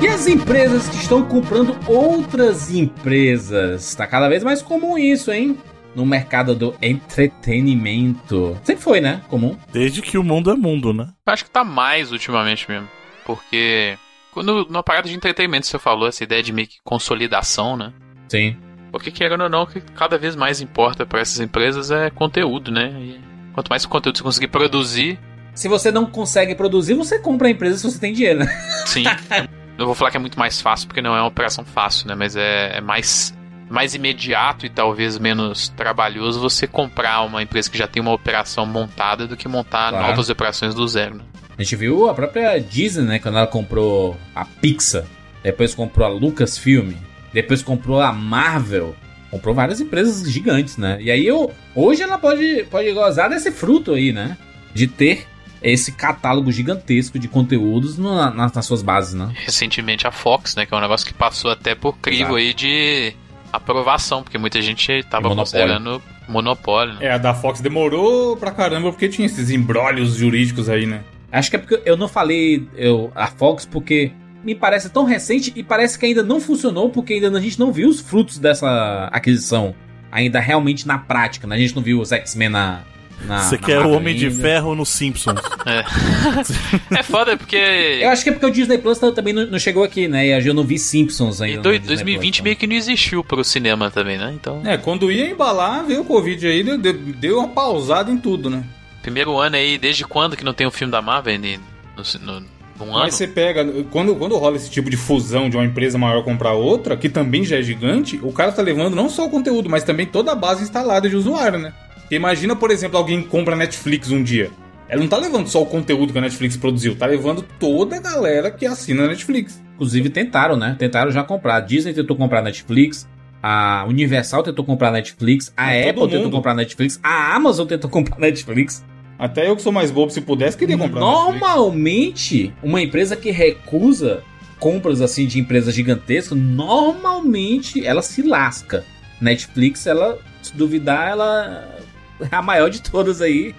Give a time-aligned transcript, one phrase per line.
[0.00, 3.86] E as empresas que estão comprando outras empresas?
[3.86, 5.58] Está cada vez mais comum isso, hein?
[5.94, 8.58] No mercado do entretenimento.
[8.64, 9.20] Sempre foi, né?
[9.28, 9.58] Comum.
[9.70, 11.08] Desde que o mundo é mundo, né?
[11.26, 12.88] Acho que tá mais ultimamente mesmo.
[13.26, 13.98] Porque
[14.32, 17.92] quando na parada de entretenimento você falou essa ideia de meio que consolidação, né?
[18.30, 18.56] Sim.
[18.90, 22.70] Porque querendo ou não, o que cada vez mais importa para essas empresas é conteúdo,
[22.70, 22.90] né?
[22.98, 23.20] E
[23.52, 25.18] quanto mais conteúdo você conseguir produzir.
[25.54, 28.46] Se você não consegue produzir, você compra a empresa se você tem dinheiro, né?
[28.86, 29.04] Sim.
[29.78, 32.14] Eu vou falar que é muito mais fácil, porque não é uma operação fácil, né?
[32.14, 33.34] Mas é, é mais,
[33.70, 38.66] mais imediato e talvez menos trabalhoso você comprar uma empresa que já tem uma operação
[38.66, 40.06] montada do que montar Claro.
[40.08, 41.24] novas operações do zero, né?
[41.58, 43.18] A gente viu a própria Disney, né?
[43.18, 45.04] Quando ela comprou a Pixar,
[45.42, 46.92] depois comprou a Lucasfilm,
[47.32, 48.94] depois comprou a Marvel.
[49.30, 50.98] Comprou várias empresas gigantes, né?
[51.00, 54.36] E aí eu, hoje ela pode, pode gozar desse fruto aí, né?
[54.74, 55.26] De ter
[55.62, 59.30] esse catálogo gigantesco de conteúdos no- na- nas suas bases, né?
[59.44, 60.64] Recentemente a Fox, né?
[60.66, 62.36] Que é um negócio que passou até por crivo Exato.
[62.36, 63.12] aí de
[63.52, 65.36] aprovação, porque muita gente tava E monopólio.
[65.36, 67.06] considerando monopólio, né?
[67.06, 71.02] É, a da Fox demorou pra caramba porque tinha esses embrólios jurídicos aí, né?
[71.32, 75.52] Acho que é porque eu não falei eu, a Fox porque me parece tão recente
[75.54, 79.08] e parece que ainda não funcionou porque ainda a gente não viu os frutos dessa
[79.12, 79.74] aquisição
[80.10, 81.56] ainda realmente na prática, né?
[81.56, 82.80] A gente não viu os X-Men na,
[83.26, 84.30] na Você na quer o Homem de.
[84.30, 85.40] Ferro no Simpsons.
[86.96, 87.56] É foda porque.
[87.56, 90.26] Eu acho que é porque o Disney Plus também não, não chegou aqui, né?
[90.26, 91.56] E eu não vi Simpsons ainda.
[91.58, 94.32] No do- Disney 2020 Plus, meio que não existiu pro cinema também, né?
[94.34, 98.48] Então, É, quando ia embalar, veio o Covid aí, deu, deu- uma pausada em tudo,
[98.50, 98.64] né?
[99.02, 101.58] primeiro ano aí, desde quando que não tem um filme da Marvel né?
[101.96, 102.40] no, no,
[102.78, 102.98] num ano?
[103.04, 106.52] Mas você pega, quando, quando rola esse tipo de fusão de uma empresa maior comprar
[106.52, 109.84] outra, que também já é gigante, o cara tá levando não só o conteúdo, mas
[109.84, 111.72] também toda a base instalada de usuário, né?
[112.10, 114.50] Porque imagina, por exemplo, alguém compra a Netflix um dia.
[114.88, 118.00] Ela não tá levando só o conteúdo que a Netflix produziu, tá levando toda a
[118.00, 119.62] galera que assina a Netflix.
[119.76, 120.74] Inclusive tentaram, né?
[120.76, 121.58] Tentaram já comprar.
[121.58, 123.08] A Disney tentou comprar a Netflix.
[123.40, 125.52] A Universal tentou comprar a Netflix.
[125.56, 126.98] A todo Apple tentou comprar a Netflix.
[127.00, 128.84] A Amazon tentou comprar a Netflix.
[129.16, 130.98] Até eu que sou mais bobo, se pudesse, queria comprar.
[130.98, 134.24] Normalmente, uma empresa que recusa
[134.58, 138.84] compras assim de empresas gigantescas, normalmente ela se lasca.
[139.20, 141.79] Netflix, ela, se duvidar, ela é
[142.30, 143.54] a maior de todas aí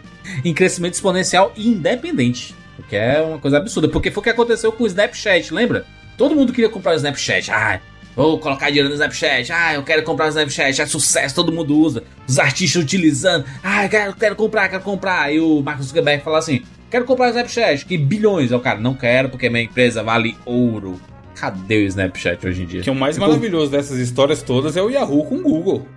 [0.46, 2.56] em crescimento exponencial e independente.
[2.80, 3.88] O que é uma coisa absurda.
[3.90, 5.86] Porque foi o que aconteceu com o Snapchat, lembra?
[6.18, 7.52] Todo mundo queria comprar o Snapchat.
[7.52, 7.80] Ah,
[8.16, 9.52] vou colocar dinheiro no Snapchat.
[9.52, 10.82] Ah, eu quero comprar o Snapchat.
[10.82, 12.04] É sucesso, todo mundo usa.
[12.28, 13.46] Os artistas utilizando.
[13.64, 15.22] Ah, eu quero, quero comprar, quero comprar.
[15.22, 17.86] Aí o Marcos Zuckerberg fala assim: quero comprar o Snapchat.
[17.86, 18.52] Que bilhões.
[18.52, 21.00] O cara, não quero porque minha empresa vale ouro.
[21.36, 22.82] Cadê o Snapchat hoje em dia?
[22.82, 25.88] Que o mais Ficou- maravilhoso dessas histórias todas é o Yahoo com o Google.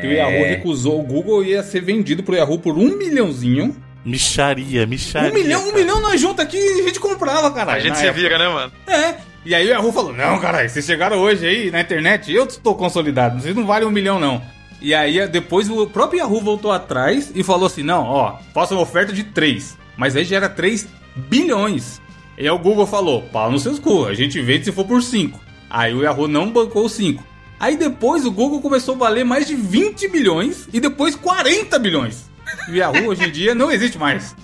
[0.00, 0.48] Que o Yahoo É.
[0.50, 3.74] recusou, o Google ia ser vendido pro Yahoo por um milhãozinho.
[4.04, 5.30] Micharia, micharia.
[5.30, 5.78] um milhão, um cara.
[5.78, 7.78] milhão nós juntos aqui e a gente comprava, caralho.
[7.78, 8.20] a gente se época.
[8.20, 8.72] vira, né, mano?
[8.86, 9.14] É.
[9.46, 12.74] E aí o Yahoo falou: Não, caralho, vocês chegaram hoje aí na internet, eu estou
[12.74, 14.42] consolidado, vocês não valem um milhão, não.
[14.80, 18.82] E aí depois o próprio Yahoo voltou atrás e falou assim: Não, ó, faça uma
[18.82, 19.78] oferta de 3.
[19.96, 22.00] Mas aí já era 3 bilhões.
[22.36, 25.02] E aí o Google falou: Pau nos seus cu, a gente vende se for por
[25.02, 25.38] 5.
[25.70, 27.24] Aí o Yahoo não bancou os 5.
[27.62, 32.28] Aí depois o Google começou a valer mais de 20 bilhões e depois 40 bilhões.
[32.68, 34.34] E o Yahoo hoje em dia não existe mais.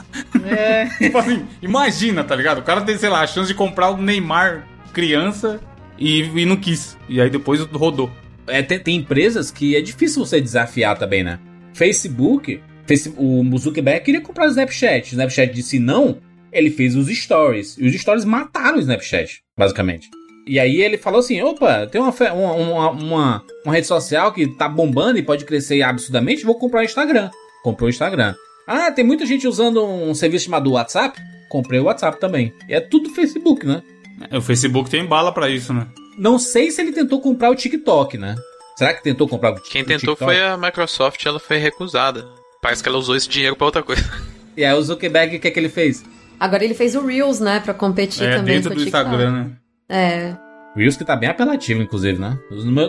[0.46, 0.86] É.
[0.98, 2.58] Tipo assim, imagina, tá ligado?
[2.58, 5.60] O cara tem, sei lá, a chance de comprar o Neymar criança
[5.98, 6.96] e, e não quis.
[7.08, 8.08] E aí depois rodou.
[8.46, 11.40] É, tem, tem empresas que é difícil você desafiar também, né?
[11.74, 15.08] Facebook, Face- o Zuckerberg queria comprar o Snapchat.
[15.10, 16.18] O Snapchat disse não,
[16.52, 17.76] ele fez os stories.
[17.78, 20.08] E os stories mataram o Snapchat, basicamente.
[20.48, 24.68] E aí ele falou assim: opa, tem uma, uma, uma, uma- rede social que tá
[24.68, 27.30] bombando e pode crescer absurdamente, vou comprar o Instagram.
[27.62, 28.34] Comprou o Instagram.
[28.66, 31.18] Ah, tem muita gente usando um serviço chamado WhatsApp?
[31.50, 32.52] Comprei o WhatsApp também.
[32.68, 33.82] E é tudo Facebook, né?
[34.30, 35.86] É, O Facebook tem bala pra isso, né?
[36.18, 38.34] Não sei se ele tentou comprar o TikTok, né?
[38.76, 40.24] Será que tentou comprar o Tik- Quem o tentou TikTok?
[40.24, 42.26] foi a Microsoft, ela foi recusada.
[42.62, 44.02] Parece que ela usou esse dinheiro pra outra coisa.
[44.56, 46.04] E aí o Zuckerberg, o que, é que ele fez?
[46.40, 49.04] Agora ele fez o Reels, né, pra competir É, também dentro com do o TikTok.
[49.06, 49.50] Instagram, né?
[49.88, 50.47] É.
[50.78, 52.38] Reels que tá bem apelativo, inclusive, né?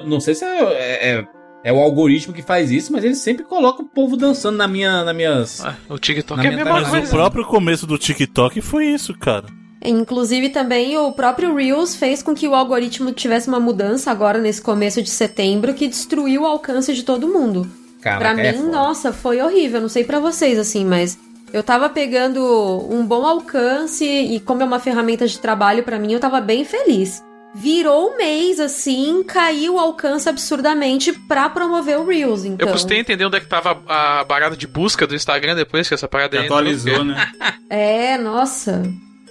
[0.05, 1.27] Não, sei se é, é, é-
[1.61, 5.03] é o algoritmo que faz isso, mas ele sempre coloca o povo dançando na minha,
[5.03, 5.65] nas minhas...
[5.65, 7.05] Ah, o TikTok Na é a minha mesma Mas coisa.
[7.07, 9.45] o próprio começo do TikTok foi isso, cara.
[9.83, 14.61] Inclusive também o próprio Reels fez com que o algoritmo tivesse uma mudança agora nesse
[14.61, 17.67] começo de setembro que destruiu o alcance de todo mundo.
[18.01, 19.81] Caraca, Pra mim, é nossa, foi horrível.
[19.81, 21.17] Não sei pra vocês assim, mas
[21.51, 22.41] eu tava pegando
[22.89, 26.63] um bom alcance e como é uma ferramenta de trabalho pra mim, eu tava bem
[26.63, 27.23] feliz.
[27.61, 32.65] Virou um mês assim, caiu o alcance absurdamente pra promover o Reels, então.
[32.65, 35.93] Eu custei entender onde é que tava a barata de busca do Instagram depois que
[35.93, 37.31] essa parada entrou, Atualizou, porque né?
[37.69, 38.81] É, nossa.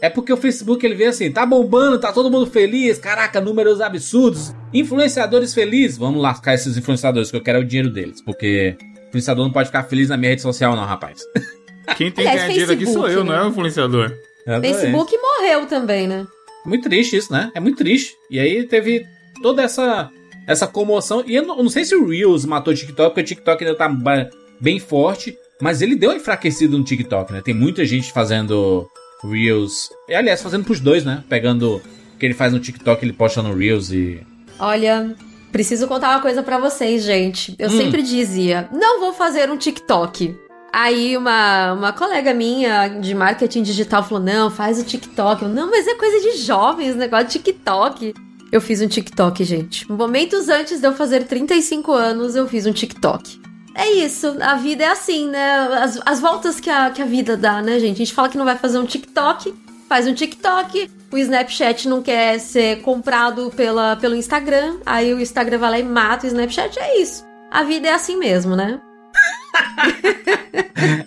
[0.00, 3.80] É porque o Facebook ele vê assim, tá bombando, tá todo mundo feliz, caraca, números
[3.80, 5.96] absurdos, influenciadores felizes.
[5.96, 8.76] Vamos lascar esses influenciadores, que eu quero é o dinheiro deles, porque
[9.08, 11.22] influenciador não pode ficar feliz na minha rede social, não, rapaz.
[11.96, 13.44] Quem tem que ganhar dinheiro aqui sou Facebook, eu, não é né?
[13.44, 14.12] o influenciador.
[14.60, 16.26] Facebook morreu também, né?
[16.68, 17.50] Muito triste isso, né?
[17.54, 18.14] É muito triste.
[18.30, 19.04] E aí teve
[19.42, 20.10] toda essa
[20.46, 21.22] essa comoção.
[21.26, 23.64] E eu não, eu não sei se o Reels matou o TikTok, porque o TikTok
[23.64, 23.88] ainda tá
[24.60, 25.36] bem forte.
[25.60, 27.40] Mas ele deu uma enfraquecida no TikTok, né?
[27.42, 28.88] Tem muita gente fazendo
[29.24, 29.90] Reels.
[30.08, 31.24] E, aliás, fazendo pros dois, né?
[31.28, 34.20] Pegando o que ele faz no TikTok, ele posta no Reels e.
[34.58, 35.14] Olha,
[35.52, 37.54] preciso contar uma coisa pra vocês, gente.
[37.58, 37.76] Eu Hum.
[37.76, 40.34] sempre dizia, não vou fazer um TikTok.
[40.72, 45.42] Aí uma, uma colega minha de marketing digital falou, não, faz o TikTok.
[45.42, 48.14] Eu, não, mas é coisa de jovens, negócio de TikTok.
[48.50, 49.90] Eu fiz um TikTok, gente.
[49.90, 53.40] Momentos antes de eu fazer 35 anos, eu fiz um TikTok.
[53.74, 55.52] É isso, a vida é assim, né?
[55.80, 57.94] As, as voltas que a, que a vida dá, né, gente?
[57.94, 59.54] A gente fala que não vai fazer um TikTok,
[59.88, 65.58] faz um TikTok, o Snapchat não quer ser comprado pela, pelo Instagram, aí o Instagram
[65.58, 67.24] vai lá e mata o Snapchat, é isso.
[67.50, 68.80] A vida é assim mesmo, né?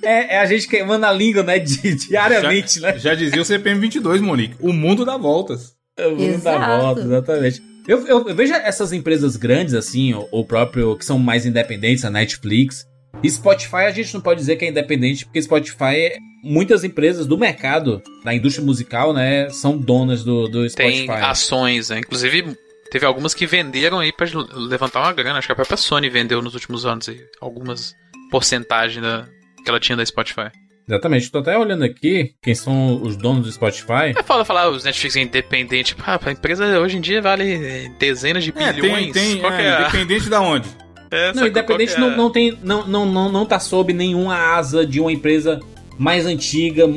[0.04, 1.60] É, é a gente queimando a língua, né?
[1.60, 2.98] di- diariamente, né?
[2.98, 4.56] Já dizia o CPM 22, Monique.
[4.60, 5.74] O mundo dá voltas.
[6.00, 6.82] O mundo dá Exato.
[6.82, 7.62] volta, exatamente.
[7.88, 12.04] Eu, eu- eu vejo essas empresas grandes, assim, ou, ou próprio, que são mais independentes,
[12.06, 12.86] a Netflix.
[13.24, 16.12] E Spotify a gente não pode dizer que é independente, porque Spotify,
[16.44, 21.08] muitas empresas do mercado, da indústria musical, né, são donas do, do Spotify.
[21.08, 22.00] Tem ações, né?
[22.00, 22.58] Inclusive,
[22.90, 25.38] teve algumas que venderam aí pra levantar uma grana.
[25.40, 27.94] Acho que a própria Sony vendeu nos últimos anos aí, algumas
[28.32, 29.28] porcentagens da,
[29.64, 30.50] que ela tinha da Spotify.
[30.88, 31.32] Exatamente.
[31.32, 34.14] Tô até olhando aqui quem são os donos do Spotify.
[34.18, 35.94] É foda falar os Netflix é independente.
[35.96, 39.12] Pá, a empresa hoje em dia vale dezenas de É, bilhões.
[39.12, 40.68] tem, tem Qual que é, é independente da onde?
[41.14, 42.58] É, Não, independente é não, não tem.
[42.64, 45.60] Não, não, não, não tá sob nenhuma asa de uma empresa
[46.00, 46.90] mais antiga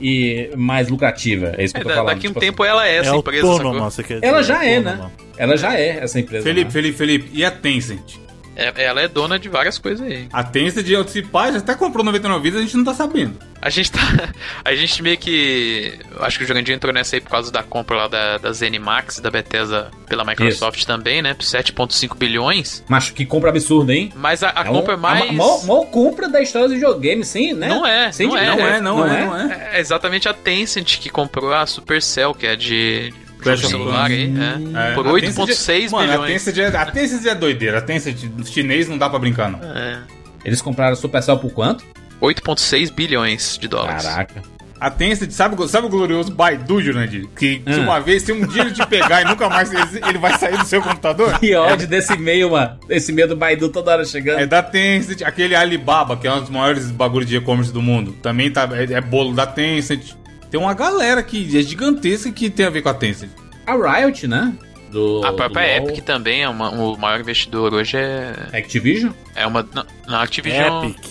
[0.00, 1.54] e mais lucrativa.
[1.56, 2.14] É isso que É, eu tô da- falando.
[2.14, 3.90] daqui um Tipo, tempo ela é É essa empresa, autônoma, sacou?
[3.92, 4.26] você quer dizer.
[4.26, 5.12] Ela já é, autônoma.
[5.38, 6.42] Ela já é essa empresa.
[6.42, 6.70] Felipe, né?
[6.72, 7.30] Felipe, Felipe.
[7.32, 8.16] E a Tencent?
[8.60, 10.28] É, ela é dona de várias coisas aí.
[10.32, 13.38] A Tencent, disse, pai, já até comprou 99 vidas, a gente não tá sabendo.
[13.62, 14.00] A gente tá.
[14.64, 15.98] A gente meio que.
[16.20, 19.20] Acho que o Jurandir entrou nessa aí por causa da compra lá da, da ZeniMax,
[19.20, 21.34] da Bethesda pela Microsoft também, né?
[21.34, 22.82] Por 7,5 bilhões.
[22.88, 24.12] Macho, que compra absurda, hein?
[24.16, 25.28] Mas a, a É um- compra é mais.
[25.28, 27.68] A maior, maior compra da história do videogame, sim, né?
[27.68, 28.46] Não é, não de- é.
[28.46, 29.24] Não é, não, Não é, é?
[29.26, 29.70] não é.
[29.74, 33.12] É exatamente a Tencent que comprou a Supercell, que é de.
[33.56, 34.32] Celular aí,
[34.74, 34.90] é.
[34.90, 36.44] É, Por a 8,6 Tencent é- Mano, a bilhões.
[36.44, 37.78] Tencent, é, a Tencent é doideira.
[37.78, 38.16] A Tencent,
[38.46, 39.58] chinês não dá pra brincar, não.
[39.62, 39.98] É.
[40.44, 41.84] Eles compraram a Supercell por quanto?
[42.20, 44.04] 8,6 bilhões de dólares.
[44.04, 44.42] Caraca.
[44.78, 47.26] A Tencent, sabe, o- sabe o glorioso Baidu, Jurandir?
[47.38, 47.82] Que, Hum.
[47.82, 50.56] uma vez, se um dia ele te pegar e nunca mais ele, ele vai sair
[50.56, 51.38] do seu computador?
[51.38, 52.78] Que ódio desse e-mail, mano.
[52.88, 54.38] Esse e-mail do Baidu toda hora chegando.
[54.40, 58.12] É da Tencent, aquele Alibaba, que é um dos maiores bagulhos de e-commerce do mundo.
[58.22, 60.14] Também tá, é, é bolo da Tencent.
[60.50, 63.30] Tem uma galera que é gigantesca que tem a ver com a Tencent.
[63.66, 64.52] A Riot, né?
[64.90, 65.90] Do, A própria do LoL.
[65.90, 69.12] Epic também é uma, o maior investidor hoje é, Activision?
[69.36, 69.66] é uma.
[69.72, 70.86] Não, na Activision.
[70.86, 71.04] Epic.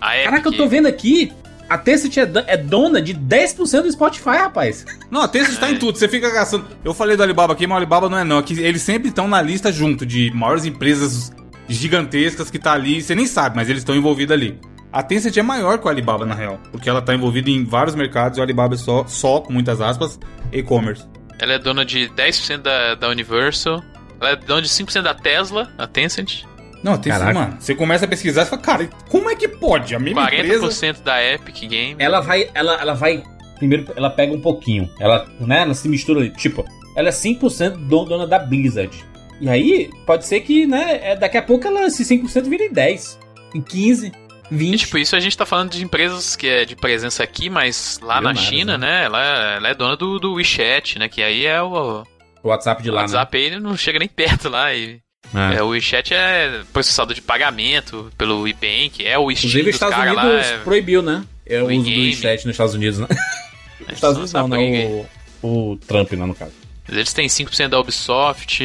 [0.00, 0.24] A Epic.
[0.30, 1.32] Caraca, eu tô vendo aqui.
[1.68, 4.86] A Tencent é, é dona de 10% do Spotify, rapaz.
[5.10, 6.64] Não, a Tencent tá em tudo, você fica gastando.
[6.84, 8.38] Eu falei do Alibaba aqui, mas o Alibaba não é não.
[8.38, 11.32] Aqui, eles sempre estão na lista junto de maiores empresas
[11.68, 13.02] gigantescas que tá ali.
[13.02, 14.58] Você nem sabe, mas eles estão envolvidos ali.
[14.96, 16.58] A Tencent é maior que o Alibaba, na real.
[16.72, 19.78] Porque ela tá envolvida em vários mercados e o Alibaba é só, só com muitas
[19.78, 20.18] aspas,
[20.50, 21.04] e-commerce.
[21.38, 23.82] Ela é dona de 10% da, da Universal.
[24.18, 26.44] Ela é dona de 5% da Tesla, a Tencent.
[26.82, 27.38] Não, a Tencent, Caraca.
[27.38, 29.94] mano, você começa a pesquisar e fala, cara, como é que pode?
[29.94, 31.02] A mesma 40% empresa...
[31.04, 31.96] da Epic Game.
[32.02, 32.48] Ela vai.
[32.54, 33.22] Ela, ela vai.
[33.56, 34.88] Primeiro, ela pega um pouquinho.
[34.98, 36.30] Ela, né, ela se mistura ali.
[36.30, 36.64] Tipo,
[36.96, 39.04] ela é 100% do- dona da Blizzard.
[39.42, 42.72] E aí, pode ser que, né, é, daqui a pouco ela, esse 5% vira em
[42.72, 43.18] 10,
[43.54, 44.10] em 15,
[44.50, 44.74] 20.
[44.74, 47.98] E, tipo, isso a gente tá falando de empresas que é de presença aqui, mas
[48.02, 49.04] lá na China, né?
[49.04, 51.08] Ela, é- ela é dona do, do WeChat, né?
[51.08, 52.04] Que aí é o,
[52.42, 54.72] o WhatsApp de o lá, WhatsApp aí não chega nem perto lá.
[54.74, 55.00] E,
[55.32, 55.56] né?
[55.56, 59.74] é, o WeChat é processador de pagamento pelo eBank, é o Steam Inclusive, os dos
[59.74, 60.40] Estados Unidos lá.
[60.40, 61.24] É, proibiu, né?
[61.44, 61.90] É o o uso do.
[61.90, 63.06] WeChat nos Estados Unidos, né?
[63.80, 64.58] Nos Estados Unidos não, né?
[65.42, 66.52] O, o Trump, né, no caso.
[66.88, 68.62] Eles têm 5% da Ubisoft,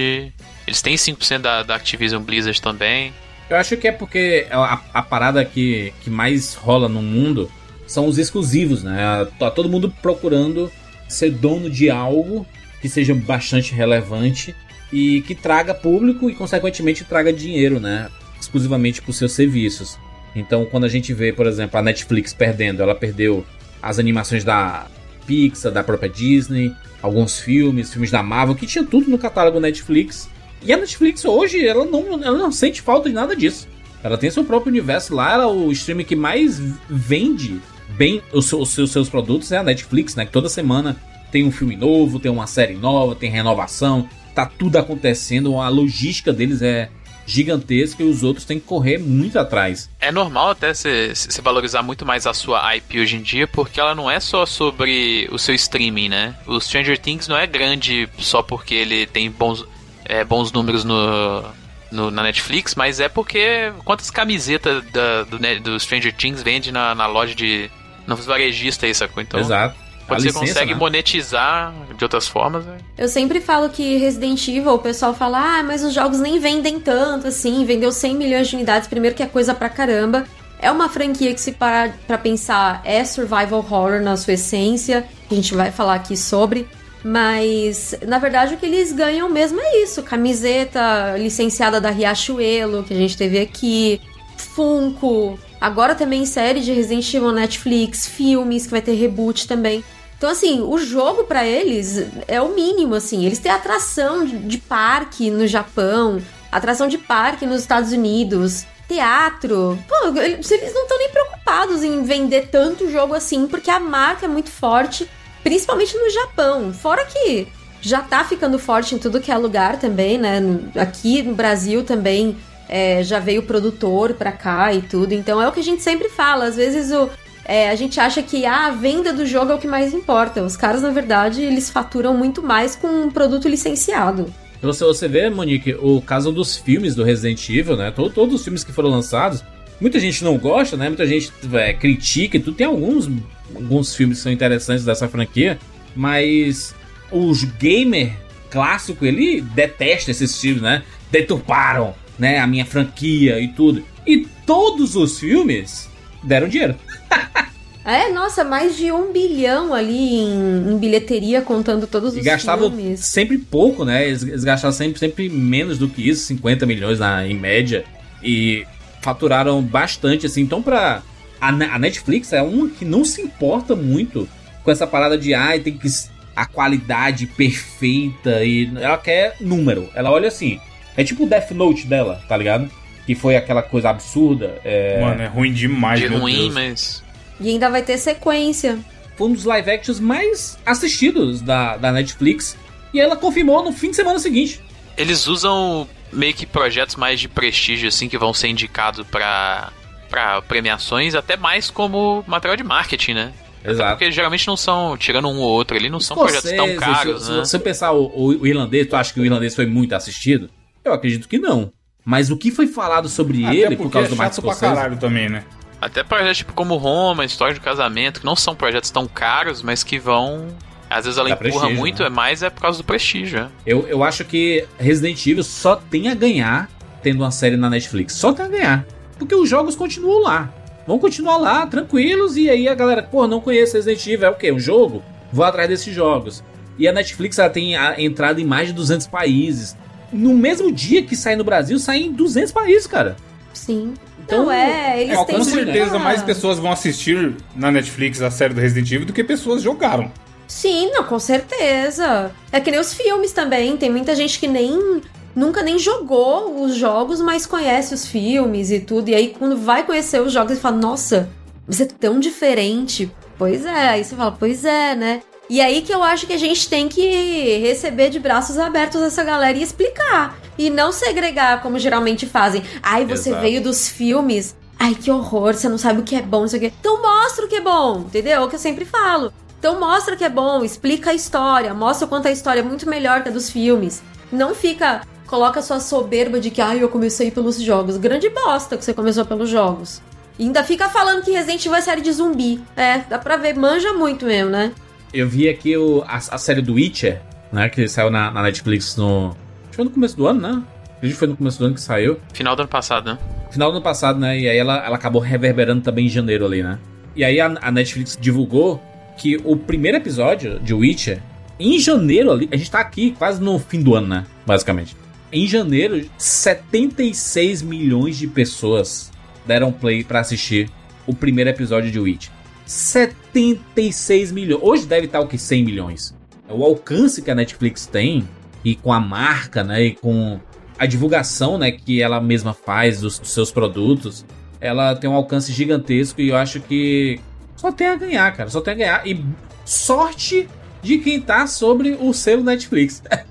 [0.68, 3.12] eles têm 5% da, da Activision Blizzard também.
[3.52, 7.52] Eu acho que é porque a, a parada que, que mais rola no mundo
[7.86, 9.28] são os exclusivos, né?
[9.38, 10.72] Tá todo mundo procurando
[11.10, 12.48] ser dono de algo
[12.82, 14.56] que seja bastante relevante
[14.90, 18.08] e que traga público e, consequentemente, traga dinheiro, né?
[18.40, 20.00] Exclusivamente por seus serviços.
[20.34, 23.46] Então, quando a gente vê, por exemplo, a Netflix perdendo, ela perdeu
[23.82, 24.88] as animações da
[25.28, 30.30] Pixar, da própria Disney, alguns filmes, filmes da Marvel, que tinha tudo no catálogo Netflix.
[30.64, 33.68] E a Netflix hoje, ela não, ela não sente falta de nada disso.
[34.04, 38.46] Ela tem seu próprio universo lá, ela, é o streaming que mais vende bem os
[38.46, 40.26] seus, os seus, produtos é a Netflix, né?
[40.26, 40.98] Que toda semana
[41.32, 46.34] tem um filme novo, tem uma série nova, tem renovação, tá tudo acontecendo, a logística
[46.34, 46.90] deles é
[47.26, 49.90] gigantesca e os outros têm que correr muito atrás.
[50.00, 53.96] É normal até você valorizar muito mais a sua IP hoje em dia, porque ela
[53.96, 56.36] não é só sobre o seu streaming, né?
[56.46, 59.66] O Stranger Things não é grande só porque ele tem bons,
[60.06, 61.44] é, bons números no,
[61.92, 66.96] no, na Netflix, mas é porque quantas camisetas da, do, do, Stranger Things vende na,
[66.96, 67.70] na loja de.
[68.08, 69.22] no varejista aí, sacou?
[69.22, 69.76] Então, Exato.
[70.08, 70.80] Quando você consegue né?
[70.80, 72.66] monetizar de outras formas.
[72.66, 72.78] Né?
[72.98, 76.82] Eu sempre falo que Resident Evil, o pessoal fala, ah, mas os jogos nem vendem
[76.82, 80.26] tanto assim, vendeu 100 milhões de unidades, primeiro que é coisa pra caramba.
[80.60, 85.34] É uma franquia que, se parar pra pensar, é survival horror na sua essência, a
[85.34, 86.68] gente vai falar aqui sobre.
[87.04, 92.94] Mas, na verdade, o que eles ganham mesmo é isso: camiseta licenciada da Riachuelo, que
[92.94, 94.00] a gente teve aqui,
[94.38, 99.84] Funko, agora também série de Resident Evil Netflix, filmes, que vai ter reboot também.
[100.18, 103.26] Então, assim, o jogo para eles é o mínimo, assim.
[103.26, 109.80] Eles têm atração de, parque no Japão, atração de parque nos Estados Unidos, teatro.
[109.88, 114.30] Pô, eles não estão nem preocupados em vender tanto jogo assim, porque a marca é
[114.30, 115.10] muito forte,
[115.44, 116.74] principalmente no Japão.
[116.74, 117.48] Fora que
[117.82, 120.42] já tá ficando forte em tudo que é lugar também, né?
[120.76, 122.38] Aqui no Brasil também
[122.70, 125.14] é, já veio produtor pra cá e tudo.
[125.14, 126.46] Então é o que a gente sempre fala.
[126.46, 127.10] Às vezes o,
[127.44, 130.44] é, a gente acha que ah, a venda do jogo é o que mais importa.
[130.44, 134.32] Os caras, na verdade, eles faturam muito mais com um produto licenciado.
[134.62, 137.92] Você, você vê, Monique, o caso dos filmes do Resident Evil, né?
[137.92, 139.44] Todo, todos os filmes que foram lançados,
[139.80, 140.88] muita gente não gosta, né?
[140.88, 142.56] Muita gente é, critica e tudo.
[142.56, 143.10] Tem alguns,
[143.56, 145.60] alguns filmes são interessantes dessa franquia,
[145.96, 146.74] mas
[147.12, 148.14] os gamer
[148.50, 150.84] clássico, ele detesta esses filmes, né?
[151.10, 152.40] Deturparam, né?
[152.40, 153.84] A minha franquia e tudo.
[154.06, 155.90] E todos os filmes
[156.24, 156.76] deram dinheiro.
[157.84, 162.70] É, nossa, mais de um bilhão ali em, em bilheteria, contando todos e os gastavam
[162.70, 163.00] filmes.
[163.00, 164.08] sempre pouco, né?
[164.08, 167.84] Eles, eles, gastavam sempre, sempre menos do que isso, 50 milhões na, em média.
[168.24, 168.68] E
[169.02, 170.42] faturaram bastante, assim.
[170.42, 171.02] Então, pra.
[171.42, 174.30] A, a Netflix é uma que não se importa muito
[174.64, 175.88] com essa parada de ai, ah, tem que.
[176.34, 179.90] A qualidade perfeita e ela quer número.
[179.94, 180.62] Ela olha assim.
[180.96, 182.70] É tipo o Death Note dela, tá ligado?
[183.06, 184.60] Que foi aquela coisa absurda.
[184.64, 185.02] É...
[185.02, 186.54] Mano, é ruim demais, De meu ruim, Deus.
[186.54, 187.04] mas.
[187.40, 188.80] E ainda vai ter sequência.
[189.18, 192.56] Foi um dos live actions mais assistidos da, da Netflix.
[192.94, 194.62] E ela confirmou no fim de semana seguinte.
[194.98, 199.72] Eles usam meio que projetos mais de prestígio, assim, que vão ser indicados pra,
[200.12, 203.34] pra premiações, até mais como material de marketing, né?
[203.64, 203.92] Exato.
[203.92, 207.32] Porque geralmente não são, tirando um ou outro ali, não são projetos tão caros, se,
[207.32, 207.46] né?
[207.46, 210.50] Se você pensar o, o, o, irlandês, tu acha que o irlandês foi muito assistido?
[210.84, 211.72] Eu acredito que não.
[212.04, 214.98] Mas o que foi falado sobre Até ele por causa é do Martin pra caralho
[214.98, 215.44] também, né?
[215.80, 219.84] Até projetos tipo como Roma, História de Casamento, que não são projetos tão caros, mas
[219.84, 220.48] que vão.
[220.90, 222.08] Às vezes ela Dá empurra muito, né?
[222.08, 223.40] é mais é por causa do prestígio.
[223.40, 223.48] é.
[223.66, 226.70] Eu, eu acho que Resident Evil só tem a ganhar
[227.02, 228.14] tendo uma série na Netflix.
[228.14, 228.86] Só tem a ganhar.
[229.22, 230.52] Porque os jogos continuam lá.
[230.88, 234.36] Vão continuar lá, tranquilos, e aí a galera, pô, não conheço Resident Evil, é o
[234.36, 234.52] quê?
[234.52, 235.04] Um jogo?
[235.32, 236.44] Vou atrás desses jogos.
[236.78, 239.78] E a Netflix ela tem a entrada em mais de 200 países.
[240.12, 243.16] No mesmo dia que sai no Brasil, sai em 200 países, cara.
[243.54, 243.94] Sim.
[244.26, 248.32] Então, Então, é, eles É, têm com certeza mais pessoas vão assistir na Netflix a
[248.32, 250.12] série do Resident Evil do que pessoas jogaram.
[250.48, 252.32] Sim, não, com certeza.
[252.52, 253.78] É que nem os filmes também.
[253.78, 255.02] Tem muita gente que nem.
[255.36, 259.10] Nunca nem jogou os jogos, mas conhece os filmes e tudo.
[259.10, 261.30] E aí, quando vai conhecer os jogos, ele fala: Nossa,
[261.68, 263.12] você é tão diferente.
[263.38, 263.90] Pois é.
[263.90, 265.22] Aí você fala: Pois é, né?
[265.50, 269.22] E aí que eu acho que a gente tem que receber de braços abertos essa
[269.22, 270.40] galera e explicar.
[270.58, 272.64] E não segregar como geralmente fazem.
[272.82, 273.42] Ai, você Exato.
[273.42, 274.56] veio dos filmes.
[274.80, 276.74] Ai, que horror, você não sabe o que é bom, não sei o quê.
[276.80, 278.34] Então mostra o que é bom, entendeu?
[278.34, 279.34] É o que eu sempre falo.
[279.60, 282.90] Então mostra que é bom, explica a história, mostra o quanto a história é muito
[282.90, 284.02] melhor que a dos filmes.
[284.32, 287.96] Não fica, coloca sua soberba de que, ai, eu comecei pelos jogos.
[287.96, 290.02] Grande bosta que você começou pelos jogos.
[290.38, 292.62] E ainda fica falando que Resident Evil é série de zumbi.
[292.76, 294.74] É, dá pra ver, manja muito mesmo, né?
[295.14, 297.70] Eu vi aqui o, a, a série do Witcher, né?
[297.70, 299.30] Que saiu na, na Netflix no.
[299.30, 300.64] Acho que foi no começo do ano, né?
[300.98, 302.20] Acredito que foi no começo do ano que saiu.
[302.34, 303.18] Final do ano passado, né?
[303.52, 304.38] Final do ano passado, né?
[304.38, 306.78] E aí ela, ela acabou reverberando também em janeiro ali, né?
[307.16, 308.84] E aí a, a Netflix divulgou
[309.18, 311.22] que o primeiro episódio de Witcher,
[311.58, 314.26] em janeiro ali, a gente tá aqui quase no fim do ano, né?
[314.46, 314.96] Basicamente.
[315.32, 319.12] Em janeiro, 76 milhões de pessoas
[319.46, 320.70] deram play pra assistir
[321.08, 322.34] o primeiro episódio de Witcher.
[322.66, 324.62] 76 milhões.
[324.62, 325.38] Hoje deve estar o que?
[325.38, 326.14] 100 milhões.
[326.50, 328.28] O alcance que a Netflix tem,
[328.64, 329.84] e com a marca, né?
[329.84, 330.40] E com
[330.78, 331.72] a divulgação, né?
[331.72, 334.26] Que ela mesma faz dos seus produtos,
[334.60, 337.20] ela tem um alcance gigantesco e eu acho que
[337.56, 338.50] só tem a ganhar, cara.
[338.50, 339.08] Só tem a ganhar.
[339.08, 339.24] E
[339.64, 340.48] sorte
[340.82, 343.02] de quem tá sobre o selo Netflix.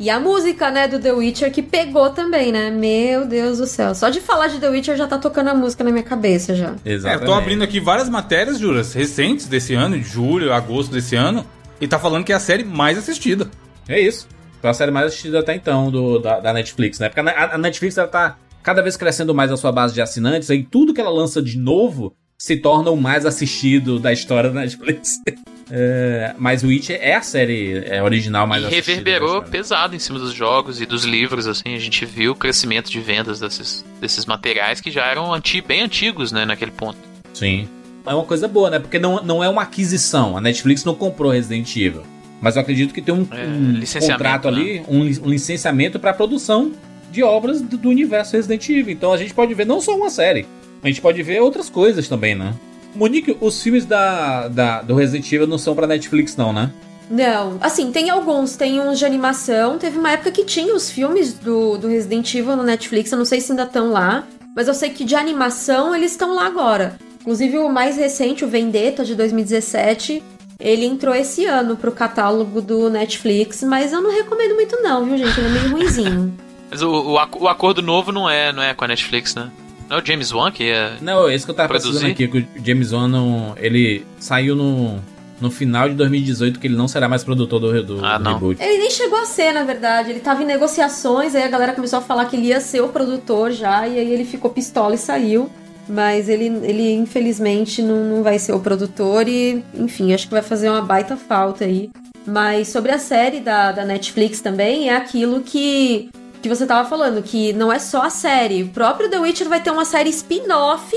[0.00, 2.70] E a música, né, do The Witcher que pegou também, né?
[2.70, 3.94] Meu Deus do céu.
[3.94, 6.74] Só de falar de The Witcher já tá tocando a música na minha cabeça já.
[6.86, 7.22] É, Exatamente.
[7.22, 11.44] eu tô abrindo aqui várias matérias, Juras, recentes desse ano, de julho, agosto desse ano,
[11.78, 13.50] e tá falando que é a série mais assistida.
[13.86, 14.26] É isso.
[14.62, 17.10] Foi a série mais assistida até então do, da, da Netflix, né?
[17.10, 20.48] Porque a, a Netflix ela tá cada vez crescendo mais a sua base de assinantes,
[20.48, 24.60] e tudo que ela lança de novo se torna o mais assistido da história da
[24.60, 25.20] Netflix.
[25.72, 28.96] É, mas Witcher é a série é, original mais e assistida.
[28.96, 32.90] reverberou pesado em cima dos jogos e dos livros, assim, a gente viu o crescimento
[32.90, 36.98] de vendas desses, desses materiais que já eram anti, bem antigos, né, naquele ponto.
[37.32, 37.68] Sim.
[38.04, 38.80] É uma coisa boa, né?
[38.80, 40.36] Porque não, não é uma aquisição.
[40.36, 42.02] A Netflix não comprou Resident Evil.
[42.42, 44.60] Mas eu acredito que tem um, É, um contrato né?
[44.60, 46.72] ali, um, li- um licenciamento para produção
[47.12, 48.92] de obras do, do universo Resident Evil.
[48.92, 50.46] Então a gente pode ver não só uma série,
[50.82, 52.54] a gente pode ver outras coisas também, né?
[52.94, 56.70] Monique, os filmes da, da- do Resident Evil não são pra Netflix, não, né?
[57.08, 59.78] Não, assim, tem alguns, tem uns de animação.
[59.78, 63.24] Teve uma época que tinha os filmes do, do Resident Evil no Netflix, eu não
[63.24, 66.96] sei se ainda estão lá, mas eu sei que de animação eles estão lá agora.
[67.20, 70.22] Inclusive o mais recente, o Vendetta de 2017,
[70.58, 75.18] ele entrou esse ano pro catálogo do Netflix, mas eu não recomendo muito não, viu,
[75.18, 75.38] gente?
[75.38, 76.34] Ele é meio ruinzinho.
[76.70, 79.50] Mas o, o, o acordo novo não é, não é com a Netflix, né?
[79.90, 80.92] Não é o James Wan que é...
[81.02, 81.90] Não, esse que eu tava Produzir?
[81.90, 85.00] precisando aqui, que o James Wan não, ele saiu no,
[85.40, 88.34] no final de 2018 que ele não será mais produtor do, do, Ah, do não.
[88.34, 88.62] reboot.
[88.62, 90.10] Ele nem chegou a ser, na verdade.
[90.10, 92.88] Ele tava em negociações, aí a galera começou a falar que ele ia ser o
[92.88, 95.50] produtor já, e aí ele ficou pistola e saiu.
[95.88, 100.42] Mas ele, ele infelizmente, não, não vai ser o produtor e, enfim, acho que vai
[100.42, 101.90] fazer uma baita falta aí.
[102.24, 106.08] Mas sobre a série da, da Netflix também, é aquilo que,
[106.42, 108.62] que você tava falando, que não é só a série.
[108.62, 110.94] O próprio The Witcher vai ter uma série spin-off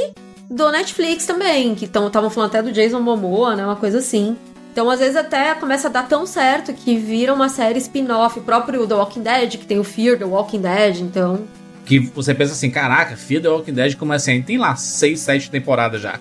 [0.49, 3.65] do Netflix também, que estavam falando até do Jason Momoa, né?
[3.65, 4.35] Uma coisa assim.
[4.71, 8.41] Então, às vezes, até começa a dar tão certo que vira uma série spin-off, o
[8.41, 11.41] próprio The Walking Dead, que tem o Fear The Walking Dead, então.
[11.85, 14.41] Que você pensa assim, caraca, Fear the Walking Dead como assim?
[14.41, 16.19] Tem lá 6, 7 temporadas já.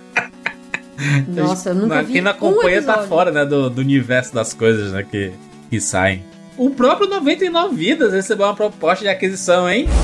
[1.28, 3.08] Nossa, eu nunca vi Quem não um acompanha tá episódio.
[3.08, 5.32] fora, né, do, do universo das coisas, né, que,
[5.70, 6.22] que saem.
[6.56, 9.86] O próprio 99 Vidas recebeu uma proposta de aquisição, hein?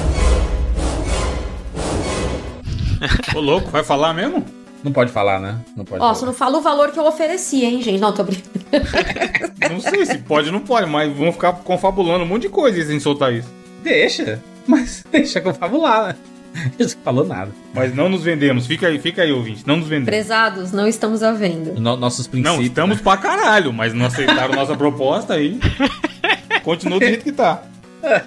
[3.34, 4.44] Ô, louco, vai falar mesmo?
[4.82, 5.58] Não pode falar, né?
[5.76, 6.14] Não pode Ó, falar.
[6.14, 8.00] só não fala o valor que eu ofereci, hein, gente?
[8.00, 8.48] Não, tô brincando.
[9.70, 12.82] Não sei se pode ou não pode, mas vão ficar confabulando um monte de coisa
[12.86, 13.48] sem soltar isso.
[13.82, 16.16] Deixa, mas deixa que eu fabular, né?
[16.78, 17.50] Não falou nada.
[17.74, 20.06] Mas não nos vendemos, fica aí, fica aí, ouvinte, não nos vendemos.
[20.08, 21.72] Prezados, não estamos à venda.
[21.78, 22.56] No- nossos princípios.
[22.56, 23.02] Não, estamos né?
[23.02, 25.58] pra caralho, mas não aceitaram nossa proposta aí.
[26.68, 27.62] Continua do jeito que tá.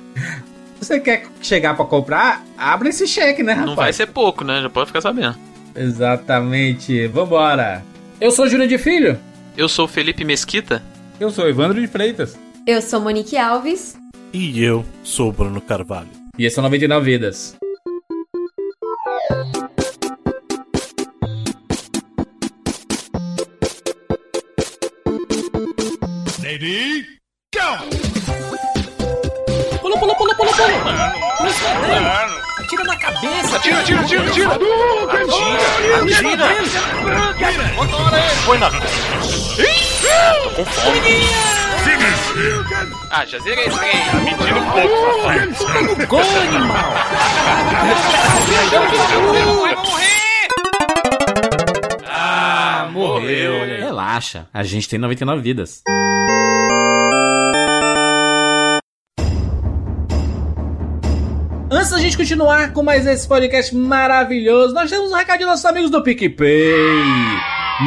[0.82, 2.44] Você quer chegar pra comprar?
[2.58, 3.70] Abre esse cheque, né, rapaz?
[3.70, 4.64] Não vai ser pouco, né?
[4.64, 5.38] Já pode ficar sabendo.
[5.76, 7.06] Exatamente.
[7.06, 7.84] Vambora.
[8.20, 9.20] Eu sou Júlio de Filho.
[9.56, 10.82] Eu sou o Felipe Mesquita.
[11.20, 12.36] Eu sou Evandro de Freitas.
[12.66, 13.96] Eu sou Monique Alves.
[14.34, 16.10] E eu sou o Bruno Carvalho.
[16.36, 17.56] E esse é o 99 Vidas.
[29.82, 31.14] Pula, pula, pula, pula, pula.
[32.60, 33.58] Atira na cabeça.
[33.58, 34.48] Atira, atira, atira, atira!
[35.12, 36.46] Atira!
[37.30, 37.68] Atira!
[38.46, 38.72] Foi na.
[43.12, 44.24] Ah, já zerei esse trem.
[44.24, 46.08] Mentira um pouco, rapaz.
[46.08, 46.94] Gol, animal.
[49.62, 50.48] Vai morrer!
[52.08, 53.54] Ah, morreu.
[53.78, 55.84] Relaxa, a gente tem 99 vidas.
[61.74, 65.64] Antes da gente continuar com mais esse podcast maravilhoso, nós temos um recado de nossos
[65.64, 67.02] amigos do PicPay.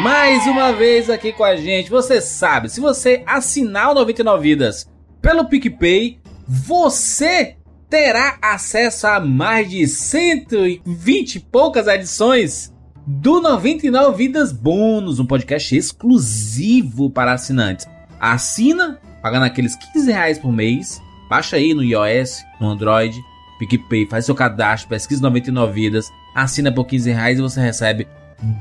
[0.02, 1.90] Mais uma vez aqui com a gente.
[1.90, 6.18] Você sabe, se você assinar o 99 Vidas pelo PicPay,
[6.48, 7.58] você
[7.90, 12.72] terá acesso a mais de 120 e poucas edições
[13.06, 17.86] do 99 Vidas Bônus, um podcast exclusivo para assinantes.
[18.18, 21.02] Assina, pagando aqueles 15 reais por mês.
[21.28, 23.22] Baixa aí no iOS, no Android,
[23.58, 28.06] PicPay, faz seu cadastro, pesquisa 99 Vidas, assina por 15 reais e você recebe